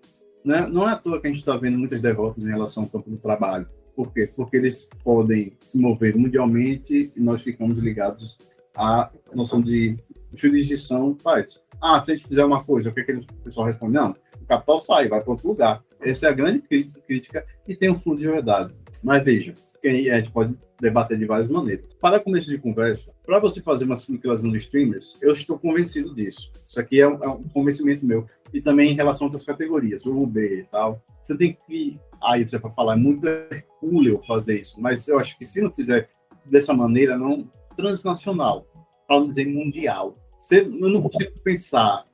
Né? 0.43 0.65
Não 0.67 0.87
é 0.87 0.93
à 0.93 0.95
toa 0.95 1.19
que 1.19 1.27
a 1.27 1.29
gente 1.29 1.39
está 1.39 1.57
vendo 1.57 1.77
muitas 1.77 2.01
derrotas 2.01 2.45
em 2.45 2.49
relação 2.49 2.83
ao 2.83 2.89
campo 2.89 3.09
do 3.09 3.17
trabalho. 3.17 3.67
Por 3.95 4.13
quê? 4.13 4.31
Porque 4.33 4.57
eles 4.57 4.89
podem 5.03 5.53
se 5.59 5.77
mover 5.77 6.15
mundialmente 6.15 7.11
e 7.15 7.19
nós 7.19 7.41
ficamos 7.41 7.77
ligados 7.77 8.37
à 8.73 9.11
noção 9.33 9.61
de 9.61 9.97
jurisdição 10.33 11.09
do 11.09 11.15
país. 11.15 11.61
Ah, 11.81 11.99
se 11.99 12.11
a 12.11 12.15
gente 12.15 12.27
fizer 12.27 12.43
uma 12.43 12.63
coisa, 12.63 12.89
o 12.89 12.93
que, 12.93 13.01
é 13.01 13.03
que 13.03 13.13
o 13.13 13.25
pessoal 13.43 13.67
responde? 13.67 13.93
Não, 13.93 14.15
o 14.41 14.45
capital 14.45 14.79
sai, 14.79 15.07
vai 15.07 15.21
para 15.21 15.31
outro 15.31 15.47
lugar. 15.47 15.83
Essa 16.01 16.27
é 16.27 16.29
a 16.29 16.33
grande 16.33 16.61
crítica 16.61 17.45
e 17.67 17.75
tem 17.75 17.89
um 17.89 17.99
fundo 17.99 18.17
de 18.17 18.27
verdade. 18.27 18.73
Mas 19.03 19.23
veja, 19.23 19.53
a 19.85 20.17
gente 20.17 20.31
pode 20.31 20.57
debater 20.79 21.17
de 21.17 21.25
várias 21.25 21.49
maneiras. 21.49 21.85
Para 21.99 22.19
começo 22.19 22.49
de 22.49 22.57
conversa, 22.57 23.13
para 23.25 23.39
você 23.39 23.61
fazer 23.61 23.85
uma 23.85 23.97
sindicalização 23.97 24.51
de 24.51 24.57
streamers, 24.57 25.17
eu 25.21 25.33
estou 25.33 25.59
convencido 25.59 26.13
disso. 26.15 26.51
Isso 26.67 26.79
aqui 26.79 27.01
é 27.01 27.07
um, 27.07 27.23
é 27.23 27.27
um, 27.27 27.43
convencimento 27.43 28.05
meu. 28.05 28.25
E 28.53 28.61
também 28.61 28.91
em 28.91 28.95
relação 28.95 29.25
a 29.25 29.27
outras 29.27 29.43
categorias, 29.43 30.05
o 30.05 30.23
UB 30.23 30.39
e 30.39 30.63
tal. 30.65 31.03
Você 31.21 31.37
tem 31.37 31.57
que. 31.67 31.99
Aí 32.21 32.45
você 32.45 32.57
vai 32.57 32.71
falar, 32.73 32.93
é 32.93 32.97
muito 32.97 33.25
hercúleo 33.27 34.21
fazer 34.27 34.59
isso, 34.59 34.79
mas 34.79 35.07
eu 35.07 35.19
acho 35.19 35.37
que 35.37 35.45
se 35.45 35.61
não 35.61 35.71
fizer 35.71 36.09
dessa 36.45 36.73
maneira, 36.73 37.17
não 37.17 37.49
transnacional, 37.75 38.67
para 39.07 39.19
não 39.19 39.27
dizer 39.27 39.45
mundial, 39.45 40.17
você, 40.39 40.61
eu 40.61 40.89
não 40.89 41.01
consigo 41.01 41.37
pensar 41.41 42.05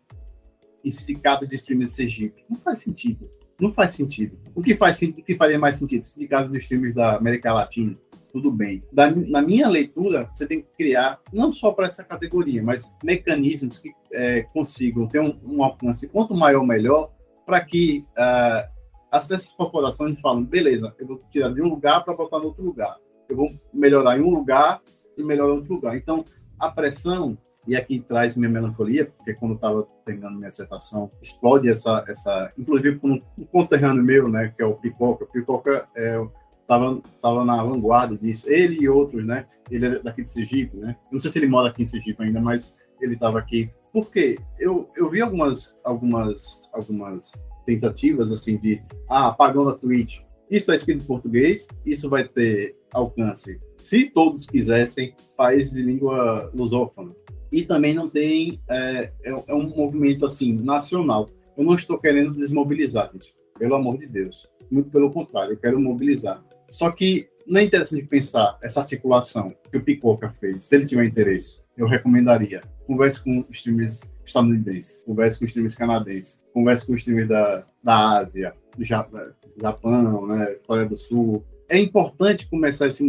em 0.84 0.90
sindicato 0.90 1.46
de 1.46 1.56
streamers 1.56 1.92
de 1.92 1.96
Sergipe. 1.96 2.44
Não 2.50 2.58
faz 2.58 2.80
sentido. 2.80 3.30
Não 3.62 3.72
faz 3.72 3.94
sentido. 3.94 4.38
O 4.56 4.64
que, 4.64 4.74
faz, 4.76 5.00
o 5.00 5.14
que 5.14 5.36
faria 5.36 5.60
mais 5.60 5.78
sentido? 5.78 6.04
Sindicato 6.06 6.50
de 6.50 6.58
streamers 6.58 6.96
da 6.96 7.18
América 7.18 7.54
Latina. 7.54 7.96
Tudo 8.34 8.52
bem. 8.52 8.84
Da, 8.92 9.12
na 9.12 9.44
minha 9.44 9.70
leitura, 9.70 10.28
você 10.34 10.48
tem 10.48 10.62
que 10.62 10.68
criar, 10.76 11.22
não 11.32 11.54
só 11.54 11.72
para 11.72 11.86
essa 11.86 12.04
categoria, 12.04 12.64
mas 12.64 12.92
mecanismos 13.04 13.78
que 13.78 13.94
é, 14.12 14.42
consigam 14.42 15.08
ter 15.08 15.22
um, 15.22 15.40
um, 15.46 15.64
alcance 15.64 16.08
quanto 16.08 16.36
maior, 16.36 16.66
melhor, 16.66 17.12
para 17.46 17.64
que 17.64 18.04
uh, 18.18 18.68
essas 19.16 19.52
corporações 19.52 20.20
falam, 20.20 20.44
beleza, 20.44 20.94
eu 20.98 21.06
vou 21.06 21.22
tirar 21.32 21.54
de 21.54 21.62
um 21.62 21.70
lugar 21.70 22.04
para 22.04 22.16
botar 22.16 22.40
no 22.40 22.46
outro 22.46 22.66
lugar. 22.66 22.98
Eu 23.30 23.36
vou 23.36 23.54
melhorar 23.72 24.18
em 24.18 24.22
um 24.22 24.32
lugar 24.32 24.82
e 25.16 25.24
melhorar 25.24 25.54
em 25.54 25.58
outro 25.58 25.76
lugar. 25.76 25.96
Então, 25.96 26.26
a 26.60 26.72
pressão 26.72 27.38
e 27.68 27.76
aqui 27.76 28.00
traz 28.00 28.36
minha 28.36 28.50
melancolia, 28.50 29.06
porque 29.06 29.34
quando 29.34 29.52
eu 29.52 29.56
estava 29.56 29.88
terminando 30.06 30.38
minha 30.38 30.50
dissertação, 30.50 31.12
explode 31.22 31.70
essa, 31.70 32.04
essa 32.08 32.52
inclusive 32.58 33.00
com 33.00 33.22
um 33.38 33.46
conterrâneo 33.46 34.04
meu, 34.04 34.28
né, 34.28 34.54
que 34.56 34.62
é 34.62 34.66
o 34.66 34.76
Pipoca. 34.76 35.26
Pipoca 35.26 35.88
é, 35.96 36.24
tava 36.68 37.46
na 37.46 37.64
vanguarda 37.64 38.18
disso. 38.18 38.50
Ele 38.50 38.84
e 38.84 38.90
outros, 38.90 39.26
né? 39.26 39.46
Ele 39.70 39.86
é 39.86 40.00
daqui 40.00 40.24
de 40.24 40.32
Sergipe, 40.32 40.78
né? 40.78 40.96
Não 41.12 41.20
sei 41.20 41.32
se 41.32 41.40
ele 41.40 41.48
mora 41.48 41.70
aqui 41.70 41.84
em 41.84 41.88
Sergipe 41.88 42.24
ainda, 42.24 42.42
mas 42.42 42.76
ele 43.02 43.14
estava 43.14 43.40
aqui. 43.40 43.70
Porque 43.92 44.38
eu, 44.60 44.90
eu 44.96 45.10
vi 45.10 45.22
algumas, 45.22 45.78
algumas, 45.84 46.70
algumas 46.74 47.32
tentativas, 47.66 48.32
assim, 48.32 48.58
de, 48.58 48.82
ah, 49.10 49.30
apagão 49.30 49.66
da 49.66 49.76
Twitch. 49.76 50.20
Isso 50.50 50.60
está 50.64 50.76
escrito 50.76 51.04
em 51.04 51.08
português, 51.08 51.68
isso 51.86 52.10
vai 52.10 52.24
ter 52.24 52.76
alcance. 52.92 53.60
Se 53.78 54.10
todos 54.10 54.46
quisessem, 54.46 55.16
países 55.36 55.74
de 55.74 55.82
língua 55.82 56.52
lusófona 56.54 57.14
e 57.52 57.64
também 57.64 57.94
não 57.94 58.10
tem 58.10 58.60
é, 58.70 59.12
é, 59.24 59.32
é, 59.48 59.54
um 59.54 59.70
movimento 59.70 60.26
assim 60.26 60.54
nacional. 60.54 61.30
Eu 61.58 61.64
não 61.64 61.76
estou 61.76 61.98
querendo 61.98 62.34
desmobilizar, 62.34 63.10
gente, 63.14 63.34
pelo 63.58 63.76
amor 63.76 63.98
de 63.98 64.08
Deus. 64.08 64.48
Muito 64.70 64.90
pelo 64.90 65.12
contrário, 65.12 65.54
eu 65.54 65.58
quero 65.58 65.80
mobilizar. 65.80 66.44
Só 66.70 66.92
que 66.92 67.30
não 67.48 67.62
é 67.62 67.64
interessante 67.64 68.04
pensar 68.04 68.58
essa 68.62 68.80
articulação 68.80 69.54
que 69.72 69.78
o 69.78 69.84
Picoca 69.84 70.32
fez. 70.40 70.64
Se 70.64 70.76
ele 70.76 70.86
tiver 70.86 71.06
interesse, 71.06 71.60
eu 71.78 71.88
recomendaria. 71.88 72.64
Converse 72.88 73.24
com 73.24 73.46
os 73.50 73.62
times 73.62 74.12
estadunidenses, 74.26 75.04
converse 75.04 75.38
com 75.38 75.46
os 75.46 75.54
times 75.54 75.76
canadenses, 75.76 76.40
converse 76.54 76.86
com 76.86 76.94
os 76.94 77.04
times 77.04 77.28
da, 77.28 77.66
da 77.84 78.18
Ásia, 78.18 78.56
do 78.78 78.84
Japão, 78.84 80.28
né, 80.28 80.58
Coreia 80.68 80.88
do 80.88 80.98
Sul. 80.98 81.44
É 81.70 81.78
importante 81.80 82.48
começar 82.48 82.88
esse. 82.88 83.06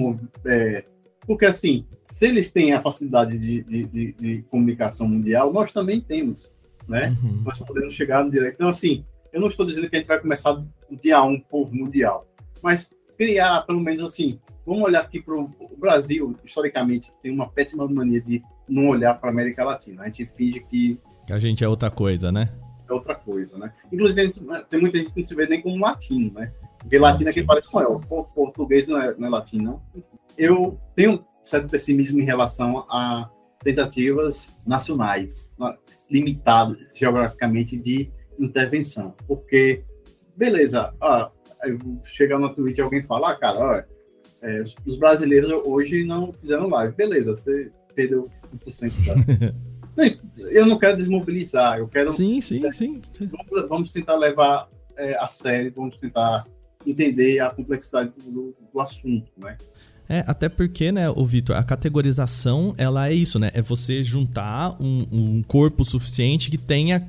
É, 0.47 0.84
porque, 1.27 1.45
assim, 1.45 1.87
se 2.05 2.27
eles 2.27 2.51
têm 2.51 2.72
a 2.72 2.81
facilidade 2.81 3.39
de, 3.39 3.62
de, 3.64 3.85
de, 3.87 4.12
de 4.12 4.43
comunicação 4.45 5.09
mundial, 5.09 5.53
nós 5.53 5.72
também 5.72 6.01
temos, 6.01 6.51
né? 6.87 7.16
Uhum. 7.22 7.43
Nós 7.45 7.59
podemos 7.59 7.95
chegar 7.95 8.24
no 8.24 8.31
direto. 8.31 8.55
Então, 8.55 8.68
assim, 8.68 9.05
eu 9.33 9.41
não 9.41 9.49
estou 9.49 9.66
dizendo 9.66 9.91
que 9.91 9.97
a 9.97 9.99
gente 9.99 10.09
vai 10.09 10.20
começar 10.20 10.53
do 10.53 10.66
dia 11.03 11.22
um 11.22 11.41
povo 11.41 11.74
mundial, 11.74 12.27
mas 12.62 12.91
criar, 13.18 13.62
pelo 13.62 13.81
menos, 13.81 14.03
assim, 14.03 14.39
vamos 14.64 14.83
olhar 14.83 15.01
aqui 15.01 15.20
para 15.20 15.35
o 15.35 15.51
Brasil, 15.77 16.37
historicamente, 16.45 17.12
tem 17.22 17.33
uma 17.33 17.49
péssima 17.49 17.89
mania 17.89 18.20
de 18.20 18.43
não 18.68 18.89
olhar 18.89 19.14
para 19.14 19.31
a 19.31 19.33
América 19.33 19.64
Latina. 19.64 20.03
A 20.03 20.09
gente 20.09 20.27
finge 20.27 20.61
que. 20.61 21.01
A 21.31 21.39
gente 21.39 21.64
é 21.64 21.68
outra 21.68 21.91
coisa, 21.91 22.31
né? 22.31 22.53
É 22.89 22.93
outra 22.93 23.14
coisa, 23.16 23.59
né? 23.59 23.72
Inclusive, 23.93 24.41
tem 24.68 24.81
muita 24.81 24.99
gente 24.99 25.12
que 25.12 25.20
não 25.20 25.27
se 25.27 25.35
vê 25.35 25.47
nem 25.47 25.61
como 25.61 25.79
latino, 25.79 26.33
né? 26.33 26.53
Porque 26.79 26.97
sim, 26.97 27.03
latino 27.03 27.31
é 27.31 27.33
quem 27.33 27.45
parece 27.45 27.68
com 27.68 27.81
el. 27.81 28.01
Português 28.35 28.87
não 28.87 29.01
é, 29.01 29.14
não 29.16 29.27
é 29.27 29.31
latino, 29.31 29.64
não. 29.64 30.03
Eu 30.39 30.80
tenho 30.95 31.24
certo 31.45 31.70
pessimismo 31.70 32.18
em 32.20 32.24
relação 32.24 32.84
a 32.91 33.30
tentativas 33.62 34.49
nacionais, 34.66 35.53
limitadas 36.11 36.78
geograficamente 36.95 37.76
de 37.76 38.11
intervenção. 38.39 39.14
Porque, 39.26 39.84
beleza, 40.37 40.95
ah, 41.01 41.30
chega 42.05 42.39
no 42.39 42.55
Twitter 42.55 42.80
e 42.80 42.84
alguém 42.84 43.03
fala, 43.03 43.30
ah, 43.30 43.37
cara, 43.37 43.59
olha, 43.59 43.89
é, 44.43 44.62
os 44.84 44.97
brasileiros 44.97 45.51
hoje 45.66 46.05
não 46.05 46.32
fizeram 46.32 46.68
live. 46.68 46.95
Beleza, 46.95 47.34
você 47.34 47.70
perdeu 47.95 48.30
1% 48.55 48.93
da... 49.05 49.55
eu 50.51 50.66
não 50.66 50.78
quero 50.78 50.99
desmobilizar, 50.99 51.78
eu 51.78 51.89
quero. 51.89 52.12
Sim, 52.12 52.41
sim, 52.41 52.70
sim. 52.72 53.01
Vamos, 53.18 53.68
vamos 53.68 53.93
tentar 53.93 54.16
levar 54.16 54.68
é, 54.97 55.16
a 55.16 55.28
sério, 55.28 55.72
vamos 55.74 55.97
tentar 55.97 56.47
entender 56.87 57.41
a 57.41 57.51
complexidade 57.51 58.12
do, 58.24 58.55
do 58.72 58.80
assunto, 58.80 59.32
né? 59.37 59.57
É, 60.09 60.24
até 60.26 60.48
porque, 60.48 60.92
né, 60.92 61.11
o 61.11 61.26
Vitor, 61.26 61.57
a 61.57 61.62
categorização, 61.62 62.74
ela 62.78 63.09
é 63.09 63.14
isso, 63.14 63.38
né? 63.38 63.50
É 63.54 63.61
você 63.61 64.04
juntar 64.04 64.76
um, 64.80 65.07
um 65.11 65.42
corpo 65.42 65.84
suficiente 65.84 66.50
que 66.50 66.59
tenha, 66.59 67.04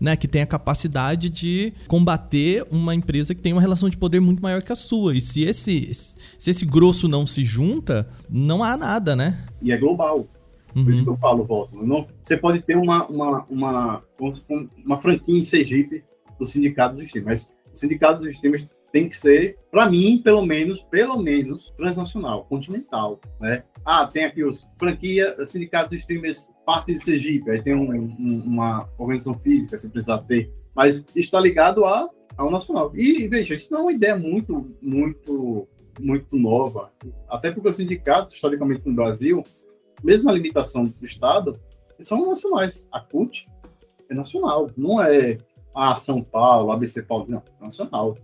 né, 0.00 0.16
que 0.16 0.26
tenha 0.26 0.46
capacidade 0.46 1.30
de 1.30 1.72
combater 1.86 2.66
uma 2.70 2.94
empresa 2.94 3.34
que 3.34 3.40
tem 3.40 3.52
uma 3.52 3.60
relação 3.60 3.88
de 3.88 3.96
poder 3.96 4.20
muito 4.20 4.42
maior 4.42 4.62
que 4.62 4.72
a 4.72 4.76
sua. 4.76 5.16
E 5.16 5.20
se 5.20 5.44
esse, 5.44 5.92
se 5.92 6.50
esse 6.50 6.66
grosso 6.66 7.06
não 7.06 7.24
se 7.24 7.44
junta, 7.44 8.08
não 8.28 8.64
há 8.64 8.76
nada, 8.76 9.14
né? 9.14 9.44
E 9.62 9.70
é 9.72 9.76
global. 9.76 10.26
Por 10.72 10.84
uhum. 10.84 10.90
isso 10.90 11.02
que 11.02 11.10
eu 11.10 11.16
falo, 11.16 11.44
Volta. 11.44 11.76
Não, 11.76 12.06
você 12.22 12.36
pode 12.36 12.62
ter 12.62 12.76
uma, 12.76 13.06
uma, 13.06 13.44
uma, 13.48 14.02
uma 14.84 14.98
franquia 14.98 15.38
em 15.38 15.44
Sergipe 15.44 16.04
dos 16.38 16.50
sindicatos 16.50 16.98
dos 16.98 17.10
times, 17.10 17.26
mas 17.26 17.50
os 17.72 17.80
sindicatos 17.80 18.24
dos 18.24 18.38
times 18.38 18.68
tem 18.92 19.08
que 19.08 19.16
ser, 19.16 19.58
para 19.70 19.88
mim, 19.88 20.20
pelo 20.22 20.44
menos, 20.44 20.82
pelo 20.90 21.22
menos, 21.22 21.72
transnacional, 21.76 22.44
continental, 22.44 23.20
né? 23.40 23.62
Ah, 23.84 24.06
tem 24.06 24.24
aqui 24.24 24.44
os 24.44 24.66
franquia, 24.78 25.34
sindicato 25.46 25.90
de 25.90 25.96
streamers, 25.96 26.50
parte 26.66 26.92
de 26.92 27.00
Sergipe, 27.00 27.50
aí 27.50 27.62
tem 27.62 27.74
um, 27.74 27.92
um, 27.92 28.42
uma 28.44 28.88
organização 28.98 29.38
física, 29.38 29.78
se 29.78 29.88
precisar 29.88 30.18
ter, 30.18 30.52
mas 30.74 31.04
está 31.14 31.40
ligado 31.40 31.84
a, 31.84 32.08
ao 32.36 32.50
nacional. 32.50 32.92
E, 32.94 33.26
veja, 33.28 33.54
isso 33.54 33.72
não 33.72 33.80
é 33.80 33.82
uma 33.82 33.92
ideia 33.92 34.16
muito, 34.16 34.70
muito, 34.82 35.68
muito 35.98 36.36
nova, 36.36 36.92
até 37.28 37.50
porque 37.50 37.68
os 37.68 37.76
sindicatos, 37.76 38.34
historicamente 38.34 38.86
no 38.86 38.94
Brasil, 38.94 39.42
mesmo 40.02 40.28
a 40.28 40.32
limitação 40.32 40.82
do 40.82 41.04
Estado, 41.04 41.58
são 42.00 42.26
nacionais. 42.26 42.84
A 42.90 43.00
CUT 43.00 43.46
é 44.10 44.14
nacional, 44.14 44.70
não 44.76 45.00
é 45.02 45.38
a 45.74 45.96
São 45.96 46.22
Paulo, 46.22 46.72
ABC 46.72 47.02
Paulo, 47.02 47.26
não, 47.28 47.38
é 47.38 47.64
nacional. 47.64 48.16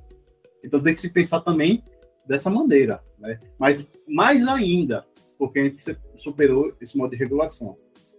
Então 0.67 0.83
tem 0.83 0.93
que 0.93 1.01
se 1.01 1.09
pensar 1.09 1.41
também 1.41 1.83
dessa 2.27 2.51
maneira, 2.51 3.01
né? 3.19 3.39
Mas 3.59 3.89
mais 4.07 4.47
ainda, 4.49 5.07
porque 5.39 5.61
a 5.61 5.65
gente 5.65 5.79
superou 6.19 6.75
esse 6.81 6.99
modo 6.99 7.11
de 7.11 7.17
regulação. 7.17 7.77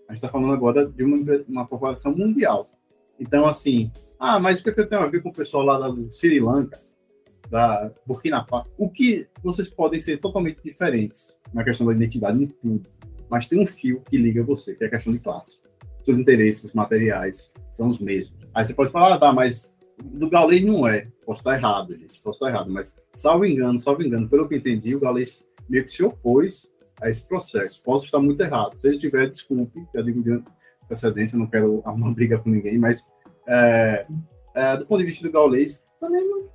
A 0.07 0.13
gente 0.13 0.23
está 0.23 0.29
falando 0.29 0.53
agora 0.53 0.87
de 0.87 1.03
uma, 1.03 1.17
uma 1.47 1.67
população 1.67 2.15
mundial. 2.15 2.69
Então, 3.19 3.45
assim, 3.45 3.91
ah, 4.17 4.39
mas 4.39 4.59
o 4.59 4.63
que 4.63 4.69
eu 4.69 4.87
tenho 4.87 5.01
a 5.01 5.07
ver 5.07 5.21
com 5.21 5.29
o 5.29 5.33
pessoal 5.33 5.63
lá 5.63 5.89
do 5.89 6.11
Sri 6.13 6.39
Lanka, 6.39 6.79
da 7.49 7.91
Burkina 8.05 8.45
Faso? 8.45 8.67
O 8.77 8.89
que 8.89 9.27
vocês 9.43 9.67
podem 9.67 9.99
ser 9.99 10.17
totalmente 10.17 10.61
diferentes 10.63 11.35
na 11.53 11.63
questão 11.63 11.85
da 11.85 11.93
identidade 11.93 12.41
em 12.41 12.47
tudo, 12.47 12.89
mas 13.29 13.47
tem 13.47 13.59
um 13.59 13.67
fio 13.67 14.01
que 14.09 14.17
liga 14.17 14.43
você, 14.43 14.73
que 14.75 14.83
é 14.83 14.87
a 14.87 14.89
questão 14.89 15.11
de 15.11 15.19
classe. 15.19 15.59
Seus 16.03 16.17
interesses 16.17 16.73
materiais 16.73 17.51
são 17.73 17.87
os 17.87 17.99
mesmos. 17.99 18.37
Aí 18.53 18.65
você 18.65 18.73
pode 18.73 18.91
falar, 18.91 19.15
ah, 19.15 19.19
tá, 19.19 19.33
mas 19.33 19.75
do 20.03 20.29
Gaules 20.29 20.63
não 20.63 20.87
é. 20.87 21.07
Posso 21.25 21.41
estar 21.41 21.55
errado, 21.55 21.95
gente. 21.95 22.19
Posso 22.21 22.37
estar 22.37 22.49
errado. 22.49 22.71
Mas, 22.71 22.95
salvo 23.13 23.45
engano, 23.45 23.79
salvo 23.79 24.03
engano, 24.03 24.29
pelo 24.29 24.47
que 24.47 24.55
entendi, 24.55 24.95
o 24.95 24.99
Gaules 24.99 25.45
meio 25.69 25.85
que 25.85 25.91
se 25.91 26.03
opôs 26.03 26.67
a 27.01 27.09
esse 27.09 27.23
processo. 27.23 27.81
Posso 27.83 28.05
estar 28.05 28.19
muito 28.19 28.41
errado. 28.41 28.77
Se 28.77 28.87
ele 28.87 28.99
tiver, 28.99 29.29
desculpe, 29.29 29.85
já 29.93 30.01
digo 30.01 30.23
de 30.23 30.43
antecedência, 30.83 31.37
não 31.37 31.47
quero 31.47 31.81
arrumar 31.85 32.13
briga 32.13 32.39
com 32.39 32.49
ninguém, 32.49 32.77
mas 32.77 33.05
é, 33.47 34.07
é, 34.55 34.77
do 34.77 34.85
ponto 34.85 34.99
de 34.99 35.05
vista 35.05 35.27
do 35.27 35.31
Gaules, 35.31 35.85
também 35.99 36.27
não, 36.27 36.49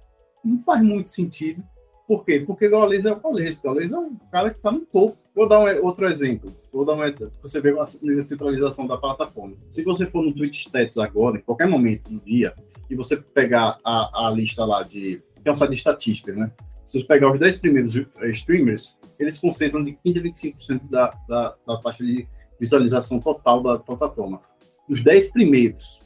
não 0.44 0.62
faz 0.62 0.82
muito 0.82 1.08
sentido. 1.08 1.62
Por 2.06 2.24
quê? 2.24 2.40
Porque 2.40 2.68
Gaules 2.68 3.04
é 3.04 3.12
o 3.12 3.20
Gaules. 3.20 3.58
O 3.58 3.62
Gaules 3.62 3.92
é 3.92 3.98
um 3.98 4.16
cara 4.30 4.50
que 4.50 4.56
está 4.56 4.72
no 4.72 4.80
topo. 4.80 5.16
Vou 5.34 5.48
dar 5.48 5.60
um 5.60 5.84
outro 5.84 6.06
exemplo. 6.06 6.52
Vou 6.72 6.84
dar 6.84 6.94
um 6.94 7.04
exemplo. 7.04 7.32
Você 7.42 7.60
vê 7.60 7.78
a 7.78 7.86
centralização 7.86 8.86
da 8.86 8.98
plataforma. 8.98 9.56
Se 9.70 9.82
você 9.82 10.06
for 10.06 10.22
no 10.22 10.32
Twitch 10.32 10.66
Stats 10.66 10.98
agora, 10.98 11.38
em 11.38 11.42
qualquer 11.42 11.68
momento 11.68 12.10
do 12.10 12.20
dia, 12.20 12.54
e 12.90 12.94
você 12.94 13.16
pegar 13.16 13.78
a, 13.84 14.26
a 14.26 14.30
lista 14.30 14.64
lá 14.64 14.82
de. 14.82 15.22
que 15.42 15.48
é 15.48 15.52
um 15.52 15.56
site 15.56 15.70
de 15.70 15.76
estatística, 15.76 16.32
né? 16.34 16.52
Se 16.86 17.00
você 17.00 17.06
pegar 17.06 17.32
os 17.32 17.40
10 17.40 17.58
primeiros 17.58 17.96
eh, 17.96 18.30
streamers, 18.32 18.98
eles 19.18 19.38
concentram 19.38 19.82
de 19.82 19.92
15 20.04 20.18
a 20.18 20.22
25% 20.22 20.80
da, 20.90 21.14
da, 21.26 21.56
da 21.66 21.76
taxa 21.78 22.04
de 22.04 22.28
visualização 22.60 23.18
total 23.18 23.62
da 23.62 23.78
plataforma. 23.78 24.42
Os 24.88 25.02
10 25.02 25.30
primeiros. 25.30 26.00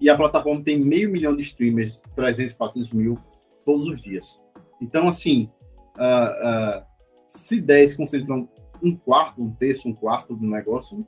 E 0.00 0.10
a 0.10 0.16
plataforma 0.16 0.62
tem 0.62 0.80
meio 0.80 1.08
milhão 1.08 1.36
de 1.36 1.42
streamers, 1.42 2.02
300, 2.16 2.54
400 2.54 2.92
mil 2.92 3.18
todos 3.64 3.86
os 3.86 4.02
dias. 4.02 4.38
Então, 4.84 5.08
assim, 5.08 5.50
uh, 5.96 6.78
uh, 6.78 6.84
se 7.28 7.60
10 7.60 7.96
concentram 7.96 8.48
um 8.82 8.94
quarto, 8.94 9.42
um 9.42 9.50
terço, 9.50 9.88
um 9.88 9.94
quarto 9.94 10.36
do 10.36 10.46
negócio. 10.46 11.06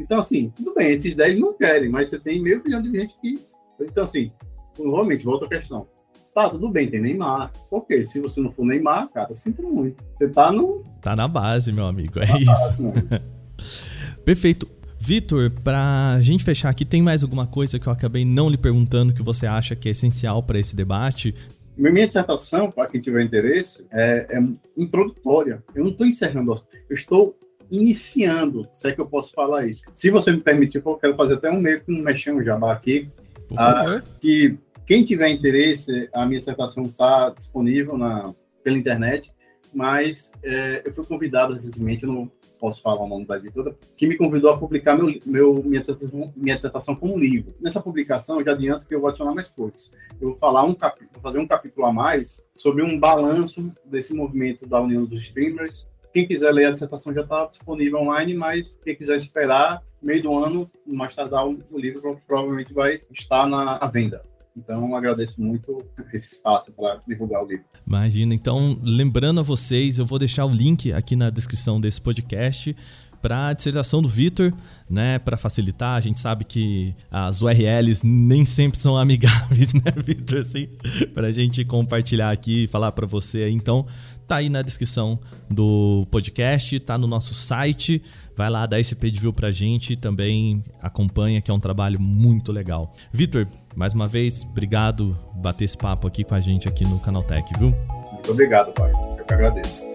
Então, 0.00 0.18
assim, 0.18 0.50
tudo 0.56 0.74
bem, 0.74 0.90
esses 0.90 1.14
10 1.14 1.38
não 1.38 1.52
querem, 1.52 1.88
mas 1.88 2.08
você 2.08 2.18
tem 2.18 2.40
meio 2.40 2.62
milhão 2.64 2.80
de 2.80 2.90
gente 2.90 3.18
que 3.20 3.48
então, 3.80 4.04
assim, 4.04 4.32
novamente, 4.78 5.24
volta 5.24 5.44
a 5.44 5.48
questão. 5.48 5.86
Tá, 6.34 6.48
tudo 6.48 6.70
bem, 6.70 6.88
tem 6.88 7.00
Neymar. 7.00 7.52
Ok, 7.70 8.04
se 8.06 8.20
você 8.20 8.40
não 8.40 8.50
for 8.50 8.64
Neymar, 8.64 9.08
cara, 9.08 9.34
sinto 9.34 9.62
muito. 9.62 10.02
Você 10.12 10.28
tá 10.28 10.52
no. 10.52 10.84
Tá 11.02 11.14
na 11.16 11.28
base, 11.28 11.72
meu 11.72 11.86
amigo, 11.86 12.18
é 12.18 12.26
tá 12.26 12.38
isso. 12.38 12.82
Base, 12.82 13.22
Perfeito. 14.24 14.68
Vitor, 15.00 15.50
pra 15.62 16.18
gente 16.20 16.42
fechar 16.42 16.70
aqui, 16.70 16.84
tem 16.84 17.00
mais 17.00 17.22
alguma 17.22 17.46
coisa 17.46 17.78
que 17.78 17.86
eu 17.86 17.92
acabei 17.92 18.24
não 18.24 18.50
lhe 18.50 18.56
perguntando 18.56 19.14
que 19.14 19.22
você 19.22 19.46
acha 19.46 19.76
que 19.76 19.88
é 19.88 19.92
essencial 19.92 20.42
para 20.42 20.58
esse 20.58 20.74
debate? 20.74 21.32
Minha 21.78 22.06
dissertação, 22.06 22.70
para 22.70 22.88
quem 22.88 23.00
tiver 23.00 23.22
interesse, 23.22 23.86
é, 23.90 24.26
é 24.30 24.42
introdutória. 24.76 25.62
Eu 25.74 25.84
não 25.84 25.92
estou 25.92 26.06
encerrando, 26.06 26.60
eu 26.90 26.94
estou 26.94 27.38
iniciando, 27.70 28.68
se 28.72 28.88
é 28.88 28.92
que 28.92 29.00
eu 29.00 29.06
posso 29.06 29.32
falar 29.32 29.66
isso. 29.66 29.82
Se 29.92 30.10
você 30.10 30.32
me 30.32 30.40
permitir, 30.40 30.82
eu 30.84 30.96
quero 30.96 31.14
fazer 31.14 31.34
até 31.34 31.50
um 31.50 31.60
meio 31.60 31.80
que 31.80 31.92
um 31.92 32.02
mexendo 32.02 32.42
jabá 32.42 32.72
aqui, 32.72 33.08
por 33.48 33.56
favor. 33.56 34.02
Ah, 34.04 34.10
que 34.20 34.58
quem 34.86 35.04
tiver 35.04 35.28
interesse, 35.28 36.08
a 36.12 36.24
minha 36.26 36.38
dissertação 36.38 36.82
está 36.84 37.30
disponível 37.30 37.96
na, 37.96 38.34
pela 38.64 38.76
internet, 38.76 39.32
mas 39.72 40.32
é, 40.42 40.82
eu 40.84 40.92
fui 40.92 41.04
convidado 41.04 41.52
recentemente, 41.52 42.04
eu 42.04 42.12
não 42.12 42.30
posso 42.58 42.82
falar 42.82 43.02
o 43.02 43.08
nome 43.08 43.24
da 43.24 43.36
editora, 43.36 43.76
que 43.96 44.06
me 44.06 44.16
convidou 44.16 44.52
a 44.52 44.58
publicar 44.58 44.96
meu, 44.96 45.14
meu, 45.24 45.62
minha, 45.62 45.80
dissertação, 45.80 46.32
minha 46.36 46.54
dissertação 46.54 46.94
como 46.94 47.18
livro. 47.18 47.54
Nessa 47.60 47.80
publicação, 47.80 48.38
eu 48.38 48.44
já 48.44 48.52
adianto 48.52 48.86
que 48.86 48.94
eu 48.94 49.00
vou 49.00 49.08
adicionar 49.08 49.34
mais 49.34 49.48
coisas. 49.48 49.90
Eu 50.20 50.28
vou 50.28 50.36
falar 50.36 50.64
um 50.64 50.74
capítulo, 50.74 51.20
fazer 51.20 51.38
um 51.38 51.46
capítulo 51.46 51.86
a 51.86 51.92
mais 51.92 52.42
sobre 52.56 52.82
um 52.82 52.98
balanço 52.98 53.72
desse 53.84 54.12
movimento 54.12 54.66
da 54.66 54.80
União 54.80 55.04
dos 55.04 55.22
Streamers. 55.22 55.86
Quem 56.12 56.26
quiser 56.26 56.50
ler 56.52 56.66
a 56.66 56.72
dissertação 56.72 57.12
já 57.14 57.22
está 57.22 57.46
disponível 57.46 58.00
online, 58.00 58.34
mas 58.34 58.76
quem 58.84 58.94
quiser 58.94 59.16
esperar, 59.16 59.82
meio 60.02 60.22
do 60.22 60.44
ano, 60.44 60.70
mais 60.86 61.14
tardar, 61.14 61.46
o 61.46 61.78
livro 61.78 62.20
provavelmente 62.26 62.72
vai 62.72 63.00
estar 63.12 63.46
na 63.46 63.78
venda. 63.86 64.22
Então, 64.58 64.94
agradeço 64.94 65.40
muito 65.40 65.84
esse 66.12 66.34
espaço 66.34 66.72
para 66.72 67.00
divulgar 67.06 67.44
o 67.44 67.46
livro. 67.46 67.64
Imagina. 67.86 68.34
Então, 68.34 68.78
lembrando 68.82 69.40
a 69.40 69.42
vocês, 69.42 69.98
eu 69.98 70.06
vou 70.06 70.18
deixar 70.18 70.44
o 70.44 70.50
link 70.50 70.92
aqui 70.92 71.14
na 71.14 71.30
descrição 71.30 71.80
desse 71.80 72.00
podcast 72.00 72.74
para 73.20 73.48
a 73.48 73.52
dissertação 73.52 74.00
do 74.00 74.08
Vitor, 74.08 74.52
né, 74.88 75.18
para 75.18 75.36
facilitar. 75.36 75.96
A 75.96 76.00
gente 76.00 76.18
sabe 76.18 76.44
que 76.44 76.94
as 77.10 77.42
URLs 77.42 78.06
nem 78.06 78.44
sempre 78.44 78.78
são 78.78 78.96
amigáveis, 78.96 79.74
né, 79.74 79.92
Vitor, 79.96 80.38
assim, 80.38 80.68
para 81.14 81.28
a 81.28 81.32
gente 81.32 81.64
compartilhar 81.64 82.30
aqui 82.30 82.64
e 82.64 82.66
falar 82.66 82.92
para 82.92 83.06
você. 83.06 83.48
Então, 83.48 83.86
tá 84.26 84.36
aí 84.36 84.48
na 84.48 84.62
descrição 84.62 85.18
do 85.50 86.06
podcast, 86.10 86.78
tá 86.80 86.98
no 86.98 87.06
nosso 87.06 87.34
site. 87.34 88.02
Vai 88.36 88.50
lá 88.50 88.66
dar 88.66 88.78
esse 88.78 88.94
page 88.94 89.18
view 89.18 89.32
pra 89.32 89.50
gente 89.50 89.96
também 89.96 90.62
acompanha, 90.80 91.40
que 91.40 91.50
é 91.50 91.54
um 91.54 91.58
trabalho 91.58 92.00
muito 92.00 92.52
legal. 92.52 92.94
Vitor, 93.10 93.48
mais 93.78 93.94
uma 93.94 94.08
vez, 94.08 94.42
obrigado 94.42 95.16
por 95.26 95.38
bater 95.38 95.64
esse 95.64 95.78
papo 95.78 96.08
aqui 96.08 96.24
com 96.24 96.34
a 96.34 96.40
gente 96.40 96.66
aqui 96.66 96.84
no 96.84 96.98
Canaltech, 96.98 97.48
viu? 97.56 97.72
Muito 98.10 98.32
obrigado, 98.32 98.72
pai. 98.72 98.90
Eu 99.16 99.24
que 99.24 99.32
agradeço. 99.32 99.86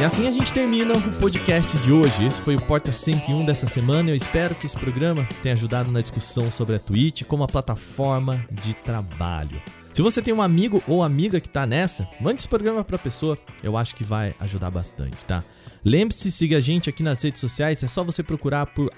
E 0.00 0.04
assim 0.04 0.26
a 0.26 0.32
gente 0.32 0.52
termina 0.52 0.94
o 0.96 1.20
podcast 1.20 1.78
de 1.78 1.92
hoje. 1.92 2.26
Esse 2.26 2.40
foi 2.40 2.56
o 2.56 2.60
Porta 2.60 2.90
101 2.90 3.44
dessa 3.44 3.68
semana. 3.68 4.10
Eu 4.10 4.16
espero 4.16 4.54
que 4.56 4.66
esse 4.66 4.76
programa 4.76 5.28
tenha 5.42 5.54
ajudado 5.54 5.92
na 5.92 6.00
discussão 6.00 6.50
sobre 6.50 6.74
a 6.74 6.78
Twitch 6.80 7.22
como 7.22 7.44
a 7.44 7.48
plataforma 7.48 8.44
de 8.50 8.74
trabalho. 8.74 9.62
Se 9.98 10.02
você 10.02 10.22
tem 10.22 10.32
um 10.32 10.40
amigo 10.40 10.80
ou 10.86 11.02
amiga 11.02 11.40
que 11.40 11.48
tá 11.48 11.66
nessa, 11.66 12.08
mande 12.20 12.40
esse 12.40 12.48
programa 12.48 12.84
pra 12.84 12.96
pessoa. 12.96 13.36
Eu 13.64 13.76
acho 13.76 13.96
que 13.96 14.04
vai 14.04 14.32
ajudar 14.38 14.70
bastante, 14.70 15.16
tá? 15.26 15.42
Lembre-se, 15.84 16.30
siga 16.30 16.58
a 16.58 16.60
gente 16.60 16.88
aqui 16.88 17.02
nas 17.02 17.20
redes 17.20 17.40
sociais, 17.40 17.82
é 17.82 17.88
só 17.88 18.04
você 18.04 18.22
procurar 18.22 18.66
por 18.66 18.88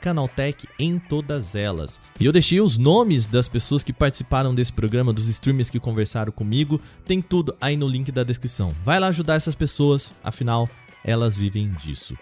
Canaltech 0.00 0.66
em 0.78 0.98
todas 0.98 1.54
elas. 1.54 2.00
E 2.18 2.24
eu 2.24 2.32
deixei 2.32 2.58
os 2.58 2.78
nomes 2.78 3.26
das 3.26 3.50
pessoas 3.50 3.82
que 3.82 3.92
participaram 3.92 4.54
desse 4.54 4.72
programa, 4.72 5.12
dos 5.12 5.28
streamers 5.28 5.68
que 5.68 5.78
conversaram 5.78 6.32
comigo, 6.32 6.80
tem 7.04 7.20
tudo 7.20 7.54
aí 7.60 7.76
no 7.76 7.86
link 7.86 8.10
da 8.10 8.24
descrição. 8.24 8.74
Vai 8.82 8.98
lá 8.98 9.08
ajudar 9.08 9.34
essas 9.34 9.54
pessoas, 9.54 10.14
afinal, 10.24 10.70
elas 11.04 11.36
vivem 11.36 11.70
disso. 11.72 12.16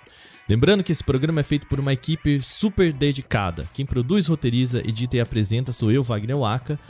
Lembrando 0.49 0.83
que 0.83 0.91
esse 0.91 1.05
programa 1.05 1.39
é 1.39 1.45
feito 1.45 1.69
por 1.69 1.79
uma 1.79 1.93
equipe 1.93 2.43
super 2.43 2.93
dedicada. 2.93 3.69
Quem 3.73 3.87
produz, 3.87 4.27
roteiriza, 4.27 4.81
edita 4.81 5.17
e 5.17 5.21
apresenta 5.21 5.73
sou 5.73 5.93
eu, 5.93 6.03
Wagner 6.03 6.39
Waka. 6.39 6.81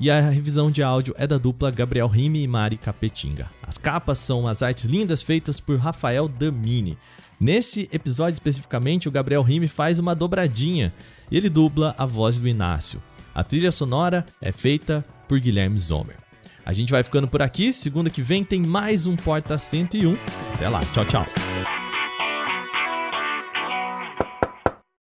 E 0.00 0.10
a 0.10 0.20
revisão 0.20 0.70
de 0.70 0.82
áudio 0.82 1.14
é 1.16 1.26
da 1.26 1.38
dupla 1.38 1.70
Gabriel 1.70 2.08
Rime 2.08 2.42
e 2.42 2.48
Mari 2.48 2.76
Capetinga. 2.76 3.50
As 3.62 3.78
capas 3.78 4.18
são 4.18 4.46
as 4.46 4.62
artes 4.62 4.84
lindas 4.84 5.22
feitas 5.22 5.60
por 5.60 5.78
Rafael 5.78 6.28
Damini. 6.28 6.98
Nesse 7.38 7.88
episódio 7.92 8.34
especificamente, 8.34 9.08
o 9.08 9.12
Gabriel 9.12 9.42
Rime 9.42 9.68
faz 9.68 9.98
uma 9.98 10.14
dobradinha 10.14 10.92
e 11.30 11.36
ele 11.36 11.48
dubla 11.48 11.94
a 11.98 12.06
voz 12.06 12.38
do 12.38 12.48
Inácio. 12.48 13.02
A 13.34 13.42
trilha 13.42 13.72
sonora 13.72 14.24
é 14.40 14.52
feita 14.52 15.04
por 15.28 15.38
Guilherme 15.40 15.78
Zomer. 15.78 16.16
A 16.64 16.72
gente 16.72 16.90
vai 16.90 17.02
ficando 17.02 17.28
por 17.28 17.42
aqui. 17.42 17.72
Segunda 17.72 18.08
que 18.08 18.22
vem 18.22 18.42
tem 18.44 18.62
mais 18.62 19.06
um 19.06 19.16
Porta 19.16 19.58
101. 19.58 20.16
Até 20.54 20.68
lá. 20.68 20.80
Tchau, 20.92 21.04
tchau. 21.04 21.24